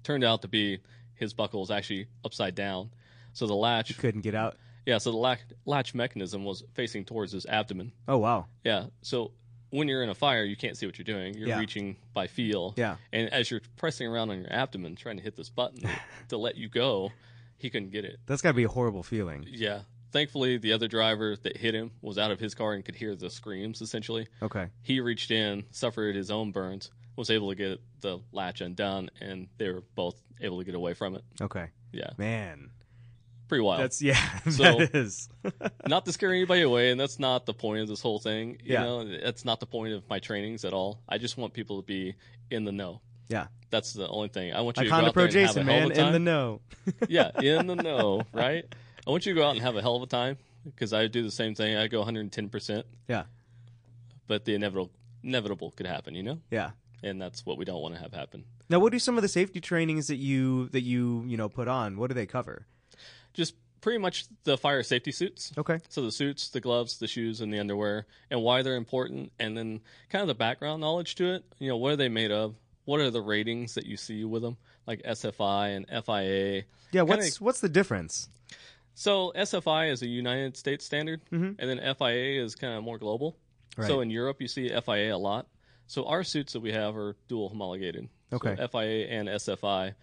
Turned 0.03 0.23
out 0.25 0.41
to 0.41 0.47
be 0.49 0.79
his 1.15 1.33
buckle 1.33 1.61
was 1.61 1.71
actually 1.71 2.07
upside 2.25 2.55
down. 2.55 2.89
So 3.31 3.47
the 3.47 3.53
latch, 3.55 3.97
couldn't 3.97 4.21
get 4.21 4.35
out. 4.35 4.57
yeah, 4.85 4.97
so 4.97 5.11
the 5.11 5.17
latch, 5.17 5.39
latch 5.65 5.95
mechanism 5.95 6.43
was 6.43 6.63
facing 6.73 7.05
towards 7.05 7.31
his 7.31 7.45
abdomen. 7.45 7.93
Oh 8.07 8.17
wow. 8.17 8.47
Yeah. 8.65 8.87
So 9.01 9.31
when 9.69 9.87
you're 9.87 10.03
in 10.03 10.09
a 10.09 10.15
fire, 10.15 10.43
you 10.43 10.55
can't 10.57 10.77
see 10.77 10.85
what 10.85 10.97
you're 10.97 11.05
doing. 11.05 11.33
You're 11.35 11.47
Yeah. 11.47 11.59
reaching 11.59 11.95
by 12.13 12.27
feel. 12.27 12.73
Yeah. 12.75 12.97
And 13.13 13.31
as 13.33 13.49
you're 13.49 13.61
pressing 13.77 14.05
around 14.07 14.29
on 14.31 14.39
your 14.41 14.51
abdomen, 14.53 14.95
trying 14.97 15.15
to 15.17 15.23
hit 15.23 15.35
this 15.37 15.49
button 15.49 15.89
to 16.27 16.37
let 16.37 16.57
you 16.57 16.67
go, 16.67 17.11
he 17.57 17.69
couldn't 17.69 17.91
get 17.91 18.03
it. 18.03 18.19
That's 18.25 18.41
got 18.41 18.49
to 18.49 18.55
be 18.55 18.65
a 18.65 18.69
horrible 18.69 19.01
feeling. 19.03 19.45
Yeah. 19.49 19.79
Thankfully, 20.13 20.57
the 20.57 20.71
other 20.73 20.87
driver 20.87 21.35
that 21.41 21.57
hit 21.57 21.73
him 21.73 21.91
was 22.01 22.17
out 22.19 22.29
of 22.31 22.39
his 22.39 22.53
car 22.53 22.73
and 22.73 22.85
could 22.85 22.95
hear 22.95 23.15
the 23.15 23.29
screams, 23.31 23.81
essentially. 23.81 24.27
Okay. 24.43 24.67
He 24.83 24.99
reached 24.99 25.31
in, 25.31 25.63
suffered 25.71 26.15
his 26.15 26.29
own 26.29 26.51
burns, 26.51 26.91
was 27.15 27.29
able 27.31 27.49
to 27.49 27.55
get 27.55 27.81
the 28.01 28.19
latch 28.31 28.61
undone, 28.61 29.09
and 29.19 29.47
they 29.57 29.69
were 29.71 29.83
both 29.95 30.15
able 30.39 30.59
to 30.59 30.63
get 30.63 30.75
away 30.75 30.93
from 30.93 31.15
it. 31.15 31.23
Okay. 31.41 31.67
Yeah. 31.91 32.11
Man. 32.17 32.69
Pretty 33.47 33.63
wild. 33.63 33.81
That's 33.81 34.01
yeah. 34.01 34.39
So- 34.49 34.77
that 34.77 34.95
is. 34.95 35.29
not 35.87 36.05
to 36.05 36.13
scare 36.13 36.29
anybody 36.31 36.61
away, 36.61 36.91
and 36.91 36.99
that's 36.99 37.17
not 37.17 37.45
the 37.47 37.53
point 37.53 37.81
of 37.81 37.87
this 37.87 38.01
whole 38.01 38.19
thing. 38.19 38.59
You 38.63 38.73
Yeah. 38.73 38.83
know, 38.83 39.17
that's 39.17 39.43
not 39.45 39.59
the 39.59 39.65
point 39.65 39.93
of 39.93 40.07
my 40.09 40.19
trainings 40.19 40.63
at 40.63 40.73
all. 40.73 41.01
I 41.09 41.17
just 41.17 41.37
want 41.37 41.53
people 41.53 41.81
to 41.81 41.85
be 41.85 42.13
in 42.51 42.65
the 42.65 42.71
know. 42.71 43.01
Yeah. 43.29 43.47
That's 43.71 43.93
the 43.93 44.07
only 44.07 44.27
thing. 44.27 44.53
I 44.53 44.61
want 44.61 44.77
you 44.77 44.83
to 44.83 44.89
go 44.89 44.95
out 44.95 44.99
there 45.15 45.23
and 45.25 45.33
have 45.33 45.43
a 45.43 45.47
Jason, 45.47 45.65
man, 45.65 45.91
in 45.91 46.11
the 46.13 46.19
know. 46.19 46.61
yeah, 47.09 47.31
in 47.41 47.65
the 47.65 47.75
know, 47.75 48.21
right? 48.31 48.65
I 49.05 49.11
want 49.11 49.25
you 49.25 49.33
to 49.33 49.39
go 49.39 49.45
out 49.47 49.51
and 49.55 49.61
have 49.61 49.75
a 49.75 49.81
hell 49.81 49.95
of 49.97 50.03
a 50.03 50.07
time 50.07 50.37
because 50.63 50.93
I 50.93 51.07
do 51.07 51.23
the 51.23 51.31
same 51.31 51.55
thing. 51.55 51.75
I 51.75 51.87
go 51.87 51.99
110 51.99 52.49
percent, 52.49 52.85
Yeah. 53.07 53.23
but 54.27 54.45
the 54.45 54.55
inevitable 54.55 54.91
inevitable 55.23 55.71
could 55.71 55.85
happen, 55.87 56.15
you 56.15 56.23
know, 56.23 56.39
Yeah. 56.51 56.71
and 57.01 57.21
that's 57.21 57.45
what 57.45 57.57
we 57.57 57.65
don't 57.65 57.81
want 57.81 57.95
to 57.95 58.01
have 58.01 58.13
happen. 58.13 58.43
Now, 58.69 58.79
what 58.79 58.91
do 58.91 58.99
some 58.99 59.17
of 59.17 59.21
the 59.21 59.27
safety 59.29 59.59
trainings 59.61 60.07
that 60.07 60.15
you 60.17 60.69
that 60.69 60.81
you 60.81 61.23
you 61.27 61.37
know 61.37 61.49
put 61.49 61.67
on? 61.67 61.97
What 61.97 62.07
do 62.07 62.13
they 62.13 62.25
cover? 62.25 62.65
Just 63.33 63.55
pretty 63.81 63.99
much 63.99 64.25
the 64.45 64.57
fire 64.57 64.81
safety 64.83 65.11
suits. 65.11 65.51
Okay. 65.57 65.79
So 65.89 66.01
the 66.01 66.11
suits, 66.11 66.47
the 66.49 66.61
gloves, 66.61 66.97
the 66.99 67.07
shoes, 67.07 67.41
and 67.41 67.53
the 67.53 67.59
underwear, 67.59 68.05
and 68.31 68.41
why 68.41 68.61
they're 68.61 68.77
important, 68.77 69.33
and 69.39 69.57
then 69.57 69.81
kind 70.09 70.21
of 70.21 70.27
the 70.29 70.35
background 70.35 70.79
knowledge 70.79 71.15
to 71.15 71.33
it. 71.33 71.43
You 71.59 71.67
know, 71.69 71.77
what 71.77 71.91
are 71.91 71.95
they 71.97 72.07
made 72.09 72.31
of? 72.31 72.55
What 72.85 72.99
are 73.01 73.09
the 73.11 73.21
ratings 73.21 73.75
that 73.75 73.85
you 73.85 73.97
see 73.97 74.23
with 74.23 74.41
them, 74.41 74.57
like 74.87 75.01
SFI 75.03 75.69
and 75.75 75.85
FIA? 75.89 76.63
Yeah. 76.91 77.01
Kinda- 77.01 77.05
What's 77.05 77.41
what's 77.41 77.59
the 77.61 77.69
difference? 77.69 78.29
So 78.95 79.31
SFI 79.35 79.89
is 79.91 80.01
a 80.01 80.07
United 80.07 80.55
States 80.55 80.85
standard, 80.85 81.21
Mhm. 81.31 81.55
and 81.57 81.69
then 81.69 81.79
FIA 81.79 82.41
is 82.43 82.55
kind 82.55 82.73
of 82.73 82.83
more 82.83 82.97
global. 82.97 83.37
So 83.87 84.01
in 84.01 84.11
Europe, 84.11 84.39
you 84.39 84.47
see 84.47 84.69
FIA 84.69 85.15
a 85.15 85.17
lot. 85.17 85.47
So 85.87 86.05
our 86.05 86.23
suits 86.23 86.53
that 86.53 86.59
we 86.59 86.71
have 86.73 86.95
are 86.95 87.15
dual 87.27 87.49
homologated. 87.49 88.07
So 88.29 88.35
Okay. 88.37 88.55
FIA 88.55 89.07
and 89.07 89.27
SFI, 89.27 89.95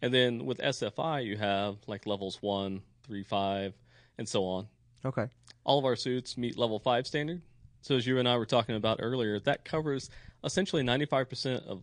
and 0.00 0.14
then 0.14 0.46
with 0.46 0.60
SFI, 0.60 1.20
you 1.24 1.36
have 1.36 1.78
like 1.88 2.06
levels 2.06 2.40
one, 2.40 2.82
three, 3.02 3.24
five, 3.24 3.74
and 4.18 4.28
so 4.28 4.44
on. 4.44 4.68
Okay. 5.04 5.28
all 5.64 5.78
of 5.80 5.84
our 5.84 5.96
suits 5.96 6.36
meet 6.38 6.56
level 6.56 6.78
5 6.78 7.06
standard. 7.08 7.42
So 7.80 7.96
as 7.96 8.06
you 8.06 8.18
and 8.20 8.28
I 8.28 8.36
were 8.36 8.46
talking 8.46 8.76
about 8.76 8.98
earlier, 9.02 9.40
that 9.40 9.64
covers 9.64 10.08
essentially 10.44 10.82
95% 10.84 11.64
of 11.66 11.82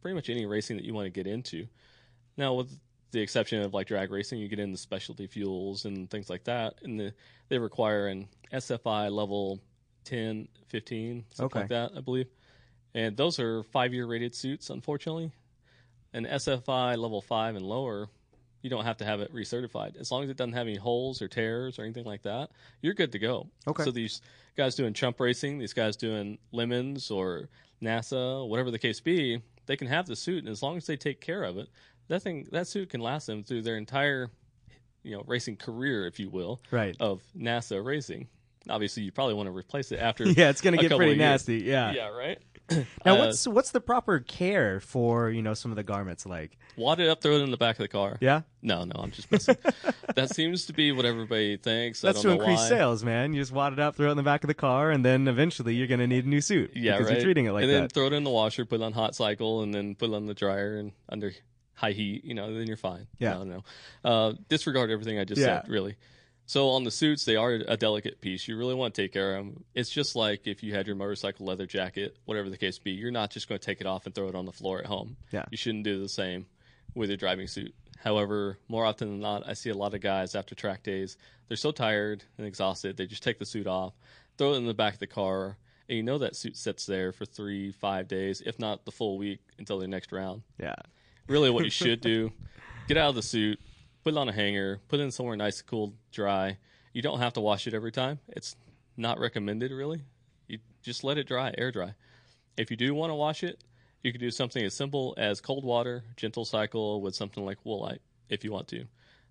pretty 0.00 0.14
much 0.14 0.30
any 0.30 0.46
racing 0.46 0.76
that 0.78 0.84
you 0.86 0.94
want 0.94 1.04
to 1.06 1.10
get 1.10 1.26
into. 1.26 1.68
Now 2.38 2.54
with 2.54 2.78
the 3.10 3.20
exception 3.20 3.62
of 3.62 3.72
like 3.74 3.86
drag 3.86 4.10
racing, 4.10 4.38
you 4.38 4.48
get 4.48 4.58
into 4.58 4.76
specialty 4.76 5.26
fuels 5.26 5.84
and 5.84 6.10
things 6.10 6.28
like 6.28 6.44
that 6.44 6.74
and 6.82 6.98
the, 7.00 7.14
they 7.48 7.58
require 7.58 8.08
an 8.08 8.28
SFI 8.52 9.10
level 9.10 9.60
10, 10.04 10.48
15, 10.68 11.24
something 11.32 11.46
Okay. 11.46 11.60
like 11.60 11.68
that, 11.70 11.96
I 11.96 12.00
believe. 12.00 12.28
And 12.94 13.16
those 13.16 13.38
are 13.38 13.62
5-year 13.62 14.06
rated 14.06 14.34
suits 14.34 14.70
unfortunately. 14.70 15.32
An 16.12 16.24
SFI 16.26 16.96
level 16.96 17.20
5 17.20 17.56
and 17.56 17.64
lower 17.64 18.08
you 18.60 18.68
don't 18.70 18.84
have 18.84 18.96
to 18.96 19.04
have 19.04 19.20
it 19.20 19.32
recertified. 19.32 19.96
As 20.00 20.10
long 20.10 20.24
as 20.24 20.30
it 20.30 20.36
doesn't 20.36 20.52
have 20.54 20.66
any 20.66 20.76
holes 20.76 21.22
or 21.22 21.28
tears 21.28 21.78
or 21.78 21.84
anything 21.84 22.04
like 22.04 22.22
that, 22.22 22.50
you're 22.82 22.94
good 22.94 23.12
to 23.12 23.18
go. 23.18 23.46
Okay. 23.68 23.84
So 23.84 23.92
these 23.92 24.20
guys 24.56 24.74
doing 24.74 24.92
chump 24.94 25.20
racing, 25.20 25.58
these 25.58 25.72
guys 25.72 25.96
doing 25.96 26.38
lemons 26.50 27.10
or 27.10 27.48
NASA, 27.80 28.46
whatever 28.46 28.70
the 28.72 28.78
case 28.78 29.00
be, 29.00 29.40
they 29.66 29.76
can 29.76 29.86
have 29.86 30.06
the 30.06 30.16
suit, 30.16 30.38
and 30.38 30.48
as 30.48 30.62
long 30.62 30.76
as 30.76 30.86
they 30.86 30.96
take 30.96 31.20
care 31.20 31.44
of 31.44 31.56
it, 31.58 31.68
that 32.08 32.22
thing 32.22 32.46
that 32.52 32.66
suit 32.66 32.90
can 32.90 33.00
last 33.00 33.26
them 33.26 33.42
through 33.44 33.62
their 33.62 33.76
entire, 33.76 34.30
you 35.02 35.16
know, 35.16 35.22
racing 35.26 35.56
career, 35.56 36.06
if 36.06 36.18
you 36.18 36.28
will, 36.30 36.60
Right. 36.70 36.96
of 37.00 37.22
NASA 37.36 37.84
racing. 37.84 38.28
Obviously, 38.68 39.02
you 39.04 39.12
probably 39.12 39.34
want 39.34 39.46
to 39.46 39.52
replace 39.56 39.92
it 39.92 40.00
after. 40.00 40.24
Yeah, 40.28 40.50
it's 40.50 40.60
gonna 40.60 40.76
get 40.76 40.92
pretty 40.94 41.16
nasty. 41.16 41.58
Yeah. 41.58 41.92
Yeah, 41.92 42.08
right. 42.08 42.38
Now, 43.06 43.14
Uh, 43.14 43.18
what's 43.20 43.48
what's 43.48 43.70
the 43.70 43.80
proper 43.80 44.18
care 44.20 44.78
for 44.80 45.30
you 45.30 45.40
know 45.40 45.54
some 45.54 45.70
of 45.72 45.76
the 45.76 45.82
garments 45.82 46.26
like? 46.26 46.58
wad 46.76 47.00
it 47.00 47.08
up, 47.08 47.22
throw 47.22 47.36
it 47.36 47.40
in 47.42 47.50
the 47.50 47.56
back 47.56 47.76
of 47.76 47.82
the 47.82 47.88
car. 47.88 48.18
Yeah. 48.20 48.42
No, 48.60 48.84
no, 48.84 48.92
I'm 49.00 49.10
just 49.10 49.32
messing. 49.32 49.56
that 50.14 50.28
seems 50.34 50.66
to 50.66 50.74
be 50.74 50.92
what 50.92 51.06
everybody 51.06 51.56
thinks. 51.56 52.02
That's 52.02 52.18
I 52.18 52.22
to 52.22 52.30
increase 52.32 52.58
why. 52.58 52.68
sales, 52.68 53.02
man. 53.02 53.32
You 53.32 53.40
just 53.40 53.52
wad 53.52 53.72
it 53.72 53.78
up, 53.78 53.96
throw 53.96 54.08
it 54.08 54.10
in 54.10 54.16
the 54.18 54.22
back 54.22 54.44
of 54.44 54.48
the 54.48 54.54
car, 54.54 54.90
and 54.90 55.02
then 55.02 55.28
eventually 55.28 55.74
you're 55.74 55.86
gonna 55.86 56.06
need 56.06 56.26
a 56.26 56.28
new 56.28 56.42
suit. 56.42 56.72
Yeah, 56.74 56.92
because 56.92 57.06
right. 57.06 57.14
You're 57.16 57.24
treating 57.24 57.46
it 57.46 57.52
like 57.52 57.62
and 57.64 57.72
then 57.72 57.88
throw 57.88 58.06
it 58.08 58.12
in 58.12 58.22
the 58.22 58.30
washer, 58.30 58.66
put 58.66 58.80
it 58.80 58.84
on 58.84 58.92
hot 58.92 59.14
cycle, 59.14 59.62
and 59.62 59.72
then 59.72 59.94
put 59.94 60.10
it 60.10 60.14
on 60.14 60.26
the 60.26 60.34
dryer 60.34 60.76
and 60.76 60.92
under 61.08 61.32
high 61.78 61.92
heat. 61.92 62.24
You 62.24 62.34
know, 62.34 62.52
then 62.52 62.66
you're 62.66 62.76
fine. 62.76 63.06
Yeah. 63.18 63.34
No, 63.34 63.44
no. 63.44 63.64
Uh, 64.04 64.32
disregard 64.48 64.90
everything 64.90 65.18
I 65.18 65.24
just 65.24 65.40
Yeah. 65.40 65.62
said. 65.62 65.70
Really. 65.70 65.96
So 66.46 66.70
on 66.70 66.82
the 66.84 66.90
suits, 66.90 67.24
they 67.26 67.36
are 67.36 67.52
a 67.52 67.76
delicate 67.76 68.20
piece. 68.22 68.48
You 68.48 68.56
really 68.56 68.74
want 68.74 68.94
to 68.94 69.02
take 69.02 69.12
care 69.12 69.36
of 69.36 69.44
them. 69.44 69.64
It's 69.74 69.90
just 69.90 70.16
like 70.16 70.46
if 70.46 70.62
you 70.62 70.72
had 70.74 70.86
your 70.86 70.96
motorcycle 70.96 71.44
leather 71.46 71.66
jacket, 71.66 72.16
whatever 72.24 72.48
the 72.48 72.56
case 72.56 72.78
be. 72.78 72.92
You're 72.92 73.10
not 73.10 73.30
just 73.30 73.48
going 73.48 73.58
to 73.60 73.64
take 73.64 73.80
it 73.82 73.86
off 73.86 74.06
and 74.06 74.14
throw 74.14 74.28
it 74.28 74.34
on 74.34 74.46
the 74.46 74.52
floor 74.52 74.78
at 74.78 74.86
home. 74.86 75.16
Yeah. 75.30 75.44
You 75.50 75.56
shouldn't 75.58 75.84
do 75.84 76.00
the 76.00 76.08
same 76.08 76.46
with 76.94 77.10
your 77.10 77.18
driving 77.18 77.48
suit. 77.48 77.74
However, 77.98 78.58
more 78.68 78.84
often 78.86 79.08
than 79.08 79.20
not, 79.20 79.46
I 79.46 79.52
see 79.52 79.68
a 79.70 79.74
lot 79.74 79.92
of 79.94 80.00
guys 80.00 80.34
after 80.34 80.54
track 80.54 80.82
days. 80.82 81.16
They're 81.48 81.56
so 81.56 81.70
tired 81.70 82.24
and 82.38 82.46
exhausted, 82.46 82.96
they 82.96 83.06
just 83.06 83.22
take 83.22 83.38
the 83.38 83.44
suit 83.46 83.66
off, 83.66 83.92
throw 84.38 84.54
it 84.54 84.56
in 84.56 84.66
the 84.66 84.72
back 84.74 84.94
of 84.94 85.00
the 85.00 85.06
car, 85.06 85.58
and 85.88 85.96
you 85.96 86.02
know 86.02 86.16
that 86.18 86.36
suit 86.36 86.56
sits 86.56 86.86
there 86.86 87.12
for 87.12 87.24
three, 87.26 87.72
five 87.72 88.06
days, 88.08 88.40
if 88.44 88.58
not 88.58 88.84
the 88.84 88.92
full 88.92 89.18
week 89.18 89.40
until 89.58 89.78
the 89.78 89.88
next 89.88 90.12
round. 90.12 90.42
yeah. 90.58 90.76
Really, 91.28 91.50
what 91.50 91.64
you 91.64 91.70
should 91.82 92.00
do: 92.00 92.32
get 92.88 92.96
out 92.96 93.10
of 93.10 93.14
the 93.14 93.22
suit, 93.22 93.60
put 94.02 94.14
it 94.14 94.16
on 94.18 94.28
a 94.28 94.32
hanger, 94.32 94.80
put 94.88 95.00
it 95.00 95.02
in 95.04 95.10
somewhere 95.10 95.36
nice, 95.36 95.62
cool, 95.62 95.94
dry. 96.10 96.58
You 96.92 97.02
don't 97.02 97.18
have 97.20 97.34
to 97.34 97.40
wash 97.40 97.66
it 97.66 97.74
every 97.74 97.92
time. 97.92 98.18
It's 98.28 98.56
not 98.96 99.18
recommended, 99.20 99.70
really. 99.70 100.02
You 100.48 100.58
just 100.82 101.04
let 101.04 101.18
it 101.18 101.28
dry, 101.28 101.54
air 101.56 101.70
dry. 101.70 101.94
If 102.56 102.70
you 102.70 102.76
do 102.76 102.94
want 102.94 103.10
to 103.10 103.14
wash 103.14 103.44
it, 103.44 103.62
you 104.02 104.10
can 104.10 104.20
do 104.20 104.30
something 104.30 104.64
as 104.64 104.74
simple 104.74 105.14
as 105.16 105.40
cold 105.40 105.64
water, 105.64 106.02
gentle 106.16 106.44
cycle 106.44 107.00
with 107.00 107.14
something 107.14 107.44
like 107.44 107.62
Woolite, 107.64 107.98
if 108.28 108.42
you 108.42 108.50
want 108.50 108.66
to. 108.68 108.84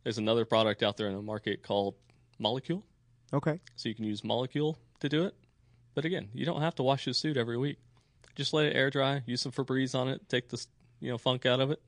There's 0.03 0.17
another 0.17 0.45
product 0.45 0.83
out 0.83 0.95
there 0.95 1.07
in 1.07 1.15
the 1.15 1.21
market 1.21 1.63
called 1.63 1.95
Molecule, 2.39 2.85
Okay. 3.33 3.59
so 3.75 3.89
you 3.89 3.95
can 3.95 4.05
use 4.05 4.23
Molecule 4.23 4.77
to 5.01 5.09
do 5.09 5.25
it. 5.25 5.35
But 5.95 6.05
again, 6.05 6.29
you 6.33 6.45
don't 6.45 6.61
have 6.61 6.75
to 6.75 6.83
wash 6.83 7.05
your 7.07 7.13
suit 7.13 7.35
every 7.35 7.57
week. 7.57 7.79
Just 8.35 8.53
let 8.53 8.67
it 8.67 8.75
air 8.75 8.89
dry, 8.89 9.23
use 9.25 9.41
some 9.41 9.51
Febreze 9.51 9.95
on 9.95 10.07
it, 10.07 10.29
take 10.29 10.47
the 10.47 10.63
you 10.99 11.09
know 11.11 11.17
funk 11.17 11.45
out 11.45 11.59
of 11.59 11.71
it, 11.71 11.81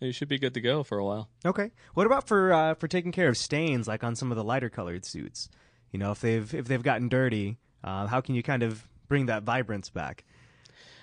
and 0.00 0.06
you 0.06 0.12
should 0.12 0.28
be 0.28 0.38
good 0.38 0.54
to 0.54 0.60
go 0.60 0.82
for 0.82 0.98
a 0.98 1.04
while. 1.04 1.28
Okay. 1.44 1.70
What 1.94 2.06
about 2.06 2.26
for 2.28 2.52
uh, 2.52 2.74
for 2.74 2.88
taking 2.88 3.12
care 3.12 3.28
of 3.28 3.36
stains, 3.36 3.86
like 3.88 4.02
on 4.04 4.14
some 4.16 4.30
of 4.30 4.36
the 4.36 4.44
lighter 4.44 4.68
colored 4.70 5.04
suits? 5.04 5.48
You 5.90 5.98
know, 5.98 6.10
if 6.12 6.20
they've 6.20 6.52
if 6.54 6.66
they've 6.66 6.82
gotten 6.82 7.08
dirty, 7.08 7.58
uh, 7.82 8.06
how 8.06 8.20
can 8.20 8.34
you 8.34 8.42
kind 8.42 8.62
of 8.62 8.86
bring 9.08 9.26
that 9.26 9.42
vibrance 9.44 9.90
back? 9.90 10.24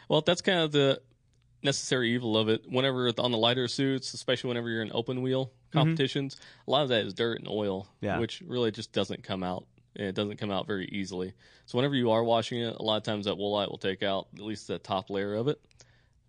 Well, 0.10 0.22
that's 0.22 0.42
kind 0.42 0.60
of 0.60 0.72
the 0.72 1.02
necessary 1.64 2.14
evil 2.14 2.36
of 2.38 2.50
it. 2.50 2.64
Whenever 2.68 3.12
on 3.18 3.32
the 3.32 3.38
lighter 3.38 3.68
suits, 3.68 4.14
especially 4.14 4.50
whenever 4.50 4.70
you're 4.70 4.82
in 4.82 4.92
open 4.94 5.22
wheel 5.22 5.52
competitions, 5.72 6.36
a 6.68 6.72
lot 6.72 6.84
of 6.84 6.90
that 6.90 7.06
is 7.06 7.14
dirt 7.14 7.38
and 7.40 7.48
oil, 7.48 7.88
Yeah. 8.02 8.20
which 8.20 8.42
really 8.46 8.72
just 8.72 8.92
doesn't 8.92 9.24
come 9.24 9.44
out. 9.44 9.66
It 9.96 10.16
doesn't 10.16 10.38
come 10.38 10.52
out 10.52 10.68
very 10.68 10.86
easily. 10.88 11.34
So 11.68 11.78
whenever 11.78 11.96
you 11.96 12.12
are 12.12 12.24
washing 12.24 12.60
it, 12.62 12.76
a 12.78 12.82
lot 12.82 12.98
of 12.98 13.04
times 13.04 13.26
that 13.26 13.36
woolite 13.36 13.70
will 13.70 13.78
take 13.78 14.04
out 14.04 14.28
at 14.34 14.42
least 14.42 14.68
the 14.68 14.80
top 14.80 15.10
layer 15.10 15.36
of 15.36 15.48
it. 15.48 15.62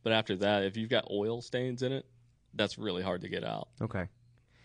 But 0.02 0.12
after 0.12 0.36
that, 0.36 0.64
if 0.64 0.76
you've 0.76 0.90
got 0.90 1.08
oil 1.10 1.40
stains 1.42 1.82
in 1.82 1.92
it, 1.92 2.06
that's 2.54 2.78
really 2.78 3.02
hard 3.02 3.22
to 3.22 3.28
get 3.28 3.44
out. 3.44 3.68
Okay. 3.80 4.06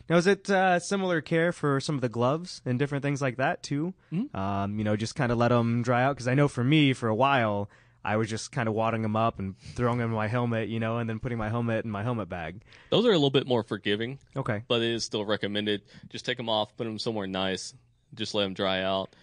Now, 0.10 0.16
is 0.18 0.26
it 0.28 0.50
uh, 0.50 0.80
similar 0.80 1.20
care 1.22 1.52
for 1.52 1.80
some 1.80 1.96
of 1.96 2.02
the 2.02 2.10
gloves 2.10 2.62
and 2.66 2.80
different 2.80 3.04
things 3.04 3.22
like 3.22 3.38
that 3.38 3.62
too? 3.62 3.94
Mhm. 4.12 4.34
Um, 4.34 4.78
you 4.78 4.84
know, 4.86 4.96
just 4.96 5.16
kind 5.16 5.32
of 5.32 5.38
let 5.38 5.50
them 5.50 5.84
dry 5.84 6.04
out 6.04 6.16
because 6.16 6.28
I 6.28 6.34
know 6.34 6.48
for 6.48 6.64
me, 6.64 6.94
for 6.94 7.10
a 7.10 7.16
while, 7.16 7.70
I 8.06 8.16
was 8.16 8.30
just 8.30 8.54
kind 8.54 8.70
of 8.70 8.74
wadding 8.74 9.02
them 9.02 9.18
up 9.18 9.38
and 9.38 9.58
throwing 9.76 9.98
them 9.98 10.10
in 10.12 10.16
my 10.16 10.30
helmet, 10.30 10.70
you 10.70 10.80
know, 10.80 10.98
and 10.98 11.10
then 11.10 11.20
putting 11.20 11.38
my 11.38 11.50
helmet 11.50 11.84
in 11.84 11.92
my 11.92 12.04
helmet 12.04 12.30
bag. 12.30 12.62
Those 12.90 13.06
are 13.06 13.10
a 13.10 13.16
little 13.16 13.30
bit 13.30 13.46
more 13.48 13.64
forgiving, 13.64 14.18
Okay. 14.36 14.64
but 14.70 14.82
it 14.82 14.92
is 14.92 15.04
still 15.04 15.26
recommended. 15.26 15.82
Just 16.10 16.24
take 16.26 16.38
them 16.38 16.48
off, 16.48 16.76
put 16.78 16.86
them 16.86 17.00
somewhere 17.00 17.28
nice, 17.28 17.74
just 18.16 18.34
let 18.34 18.44
them 18.44 18.54
dry 18.54 18.82
out. 18.84 19.14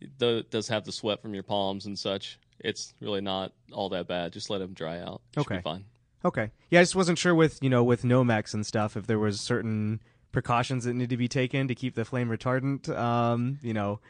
It 0.00 0.50
does 0.50 0.68
have 0.68 0.84
the 0.84 0.92
sweat 0.92 1.20
from 1.20 1.34
your 1.34 1.42
palms 1.42 1.84
and 1.84 1.98
such. 1.98 2.38
It's 2.64 2.94
really 3.00 3.20
not 3.20 3.52
all 3.72 3.88
that 3.90 4.06
bad. 4.08 4.32
Just 4.32 4.50
let 4.50 4.58
them 4.58 4.72
dry 4.72 4.98
out. 5.00 5.20
Should 5.34 5.40
Okay. 5.42 5.56
be 5.56 5.62
fine. 5.62 5.84
Okay. 6.24 6.50
Yeah, 6.70 6.80
I 6.80 6.82
just 6.82 6.94
wasn't 6.96 7.18
sure 7.18 7.34
with 7.34 7.58
you 7.62 7.68
know 7.70 7.82
with 7.82 8.02
Nomex 8.02 8.54
and 8.54 8.64
stuff 8.64 8.96
if 8.96 9.06
there 9.06 9.18
was 9.18 9.40
certain 9.40 10.00
precautions 10.30 10.84
that 10.84 10.94
need 10.94 11.10
to 11.10 11.16
be 11.16 11.28
taken 11.28 11.68
to 11.68 11.74
keep 11.74 11.94
the 11.94 12.04
flame 12.04 12.28
retardant. 12.28 12.88
Um, 12.88 13.58
you 13.62 13.74
know, 13.74 14.00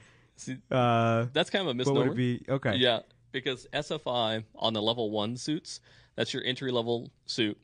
uh, 0.71 1.27
that's 1.33 1.51
kind 1.51 1.63
of 1.63 1.69
a 1.69 1.75
misnomer. 1.75 2.01
what 2.01 2.09
would 2.11 2.19
it 2.19 2.47
be? 2.47 2.53
Okay. 2.53 2.77
Yeah, 2.77 3.01
because 3.33 3.67
SFI 3.73 4.45
on 4.57 4.73
the 4.73 4.83
level 4.83 5.11
one 5.11 5.37
suits, 5.37 5.81
that's 6.15 6.33
your 6.35 6.45
entry 6.45 6.71
level 6.71 7.11
suit. 7.27 7.59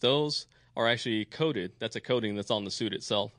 Those 0.00 0.46
are 0.76 0.88
actually 0.88 1.24
coated. 1.26 1.72
That's 1.78 1.96
a 1.96 2.00
coating 2.00 2.34
that's 2.34 2.50
on 2.50 2.64
the 2.64 2.70
suit 2.70 2.92
itself. 2.92 3.32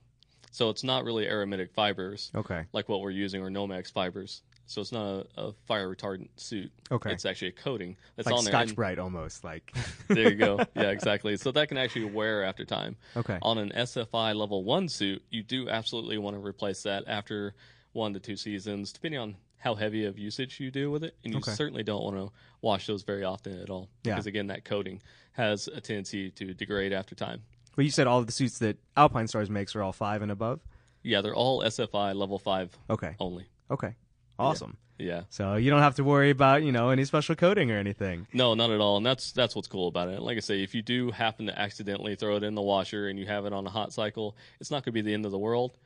So 0.51 0.69
it's 0.69 0.83
not 0.83 1.03
really 1.03 1.27
aromatic 1.27 1.73
fibers 1.73 2.31
Okay. 2.33 2.63
like 2.71 2.87
what 2.87 3.01
we're 3.01 3.11
using 3.11 3.41
or 3.41 3.49
Nomex 3.49 3.91
fibers. 3.91 4.41
So 4.67 4.81
it's 4.81 4.91
not 4.91 5.27
a, 5.37 5.41
a 5.47 5.53
fire 5.67 5.87
retardant 5.93 6.29
suit. 6.37 6.71
Okay. 6.91 7.11
It's 7.11 7.25
actually 7.25 7.49
a 7.49 7.53
coating 7.53 7.97
that's 8.15 8.25
like 8.25 8.35
on 8.35 8.43
there. 8.45 8.51
Scotch 8.51 8.75
Brite 8.75 8.97
almost 8.99 9.43
like. 9.43 9.71
there 10.07 10.29
you 10.31 10.35
go. 10.35 10.59
Yeah, 10.75 10.89
exactly. 10.89 11.37
So 11.37 11.51
that 11.51 11.67
can 11.69 11.77
actually 11.77 12.05
wear 12.05 12.43
after 12.43 12.65
time. 12.65 12.95
okay. 13.15 13.37
On 13.41 13.57
an 13.57 13.71
SFI 13.75 14.35
level 14.35 14.63
one 14.63 14.89
suit, 14.89 15.23
you 15.29 15.43
do 15.43 15.69
absolutely 15.69 16.17
want 16.17 16.35
to 16.35 16.43
replace 16.45 16.83
that 16.83 17.03
after 17.07 17.53
one 17.93 18.13
to 18.13 18.19
two 18.19 18.35
seasons, 18.35 18.91
depending 18.91 19.19
on 19.19 19.35
how 19.57 19.75
heavy 19.75 20.05
of 20.05 20.17
usage 20.19 20.59
you 20.59 20.69
do 20.71 20.91
with 20.91 21.03
it. 21.03 21.15
And 21.23 21.33
you 21.33 21.39
Okay. 21.39 21.51
certainly 21.53 21.83
don't 21.83 22.03
want 22.03 22.15
to 22.17 22.31
wash 22.61 22.87
those 22.87 23.03
very 23.03 23.23
often 23.23 23.59
at 23.61 23.69
all. 23.69 23.89
Yeah. 24.03 24.13
Because 24.13 24.25
again, 24.27 24.47
that 24.47 24.65
coating 24.65 25.01
has 25.33 25.67
a 25.67 25.79
tendency 25.81 26.31
to 26.31 26.53
degrade 26.53 26.91
after 26.93 27.13
time. 27.15 27.41
Well, 27.75 27.83
you 27.83 27.91
said 27.91 28.07
all 28.07 28.19
of 28.19 28.25
the 28.25 28.31
suits 28.31 28.59
that 28.59 28.77
Alpinestars 28.95 29.49
makes 29.49 29.75
are 29.75 29.83
all 29.83 29.91
five 29.93 30.21
and 30.21 30.31
above. 30.31 30.59
Yeah, 31.03 31.21
they're 31.21 31.35
all 31.35 31.61
SFI 31.61 32.15
level 32.15 32.39
five 32.39 32.75
Okay. 32.89 33.15
only. 33.19 33.45
Okay. 33.69 33.95
Awesome. 34.37 34.77
Yeah. 34.97 35.23
So 35.29 35.55
you 35.55 35.69
don't 35.69 35.81
have 35.81 35.95
to 35.95 36.03
worry 36.03 36.29
about 36.29 36.63
you 36.63 36.71
know 36.71 36.89
any 36.89 37.03
special 37.05 37.35
coating 37.35 37.69
or 37.71 37.77
anything. 37.77 38.27
No, 38.33 38.53
not 38.53 38.69
at 38.71 38.79
all. 38.79 38.97
And 38.97 39.05
that's 39.05 39.31
that's 39.33 39.55
what's 39.55 39.67
cool 39.67 39.87
about 39.87 40.07
it. 40.09 40.21
Like 40.21 40.37
I 40.37 40.39
say, 40.39 40.63
if 40.63 40.73
you 40.73 40.81
do 40.81 41.11
happen 41.11 41.47
to 41.47 41.59
accidentally 41.59 42.15
throw 42.15 42.37
it 42.37 42.43
in 42.43 42.55
the 42.55 42.61
washer 42.61 43.07
and 43.09 43.19
you 43.19 43.25
have 43.25 43.45
it 43.45 43.53
on 43.53 43.65
a 43.67 43.69
hot 43.69 43.91
cycle, 43.91 44.35
it's 44.59 44.71
not 44.71 44.77
going 44.77 44.91
to 44.91 44.91
be 44.93 45.01
the 45.01 45.13
end 45.13 45.25
of 45.25 45.31
the 45.31 45.37
world. 45.37 45.77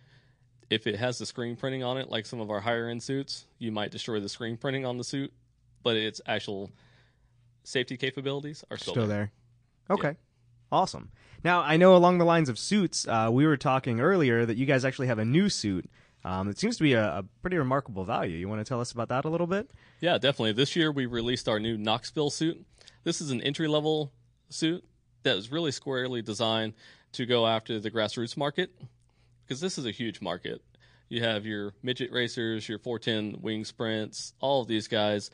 If 0.70 0.86
it 0.86 0.98
has 0.98 1.18
the 1.18 1.25
screen 1.25 1.56
printing 1.56 1.84
on 1.84 1.98
it, 1.98 2.12
like 2.12 2.27
some 2.27 2.39
of 2.39 2.51
our 2.51 2.60
higher 2.60 2.88
end 2.88 3.01
suits, 3.01 3.48
you 3.58 3.72
might 3.72 3.89
destroy 3.89 4.20
the 4.20 4.29
screen 4.29 4.56
printing 4.58 4.86
on 4.86 4.98
the 5.00 5.03
suit, 5.03 5.34
but 5.82 5.98
its 5.98 6.22
actual 6.27 6.70
safety 7.63 7.98
capabilities 7.98 8.63
are 8.70 8.77
still, 8.77 8.94
Still 8.94 9.08
there. 9.08 9.32
there. 9.88 9.98
Okay. 9.98 10.15
Awesome. 10.72 11.10
Now 11.44 11.62
I 11.62 11.78
know 11.78 11.95
along 11.95 12.19
the 12.19 12.26
lines 12.26 12.50
of 12.50 12.60
suits, 12.60 13.08
uh, 13.08 13.30
we 13.32 13.47
were 13.47 13.58
talking 13.58 14.00
earlier 14.00 14.45
that 14.45 14.58
you 14.58 14.67
guys 14.67 14.86
actually 14.86 15.08
have 15.08 15.17
a 15.17 15.26
new 15.26 15.50
suit. 15.50 15.89
Um, 16.25 16.49
it 16.49 16.60
seems 16.60 16.77
to 16.77 16.84
be 16.84 16.93
a, 16.93 17.19
a 17.19 17.25
pretty 17.41 17.58
remarkable 17.58 18.03
value. 18.03 18.38
You 18.38 18.49
want 18.49 18.60
to 18.60 18.67
tell 18.67 18.82
us 18.82 18.91
about 18.91 19.10
that 19.10 19.25
a 19.25 19.29
little 19.29 19.47
bit? 19.47 19.69
Yeah, 20.01 20.17
definitely. 20.17 20.51
This 20.53 20.75
year 20.75 20.91
we 20.91 21.05
released 21.05 21.47
our 21.47 21.60
new 21.60 21.77
Knoxville 21.77 22.29
suit. 22.29 22.65
This 23.03 23.21
is 23.21 23.32
an 23.32 23.41
entry 23.41 23.67
level 23.67 24.12
suit 24.49 24.84
that 25.23 25.38
is 25.38 25.51
really 25.51 25.71
squarely 25.71 26.21
designed 26.21 26.73
to 27.13 27.25
go 27.25 27.47
after 27.47 27.79
the 27.79 27.89
grassroots 27.89 28.38
market 28.38 28.71
because 29.45 29.62
this 29.62 29.77
is 29.77 29.86
a 29.86 29.91
huge 29.91 30.21
market. 30.21 30.62
You 31.08 31.23
have 31.23 31.45
your 31.45 31.73
midget 31.82 32.12
racers, 32.12 32.69
your 32.69 32.77
410 32.77 33.41
wing 33.41 33.65
sprints, 33.65 34.34
all 34.39 34.62
of 34.62 34.67
these 34.67 34.88
guys. 34.88 35.32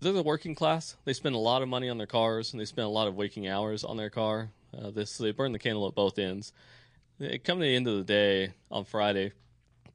They're 0.00 0.12
the 0.12 0.22
working 0.22 0.54
class. 0.54 0.96
They 1.04 1.12
spend 1.12 1.34
a 1.34 1.38
lot 1.38 1.62
of 1.62 1.68
money 1.68 1.88
on 1.88 1.96
their 1.96 2.06
cars 2.06 2.52
and 2.52 2.60
they 2.60 2.64
spend 2.64 2.86
a 2.86 2.90
lot 2.90 3.08
of 3.08 3.14
waking 3.14 3.48
hours 3.48 3.84
on 3.84 3.96
their 3.96 4.10
car. 4.10 4.50
Uh, 4.76 4.90
this 4.90 5.16
they 5.16 5.30
burn 5.30 5.52
the 5.52 5.58
candle 5.58 5.86
at 5.86 5.94
both 5.94 6.18
ends. 6.18 6.52
Come 7.18 7.58
to 7.58 7.64
the 7.64 7.76
end 7.76 7.86
of 7.86 7.98
the 7.98 8.04
day 8.04 8.52
on 8.70 8.84
Friday, 8.84 9.32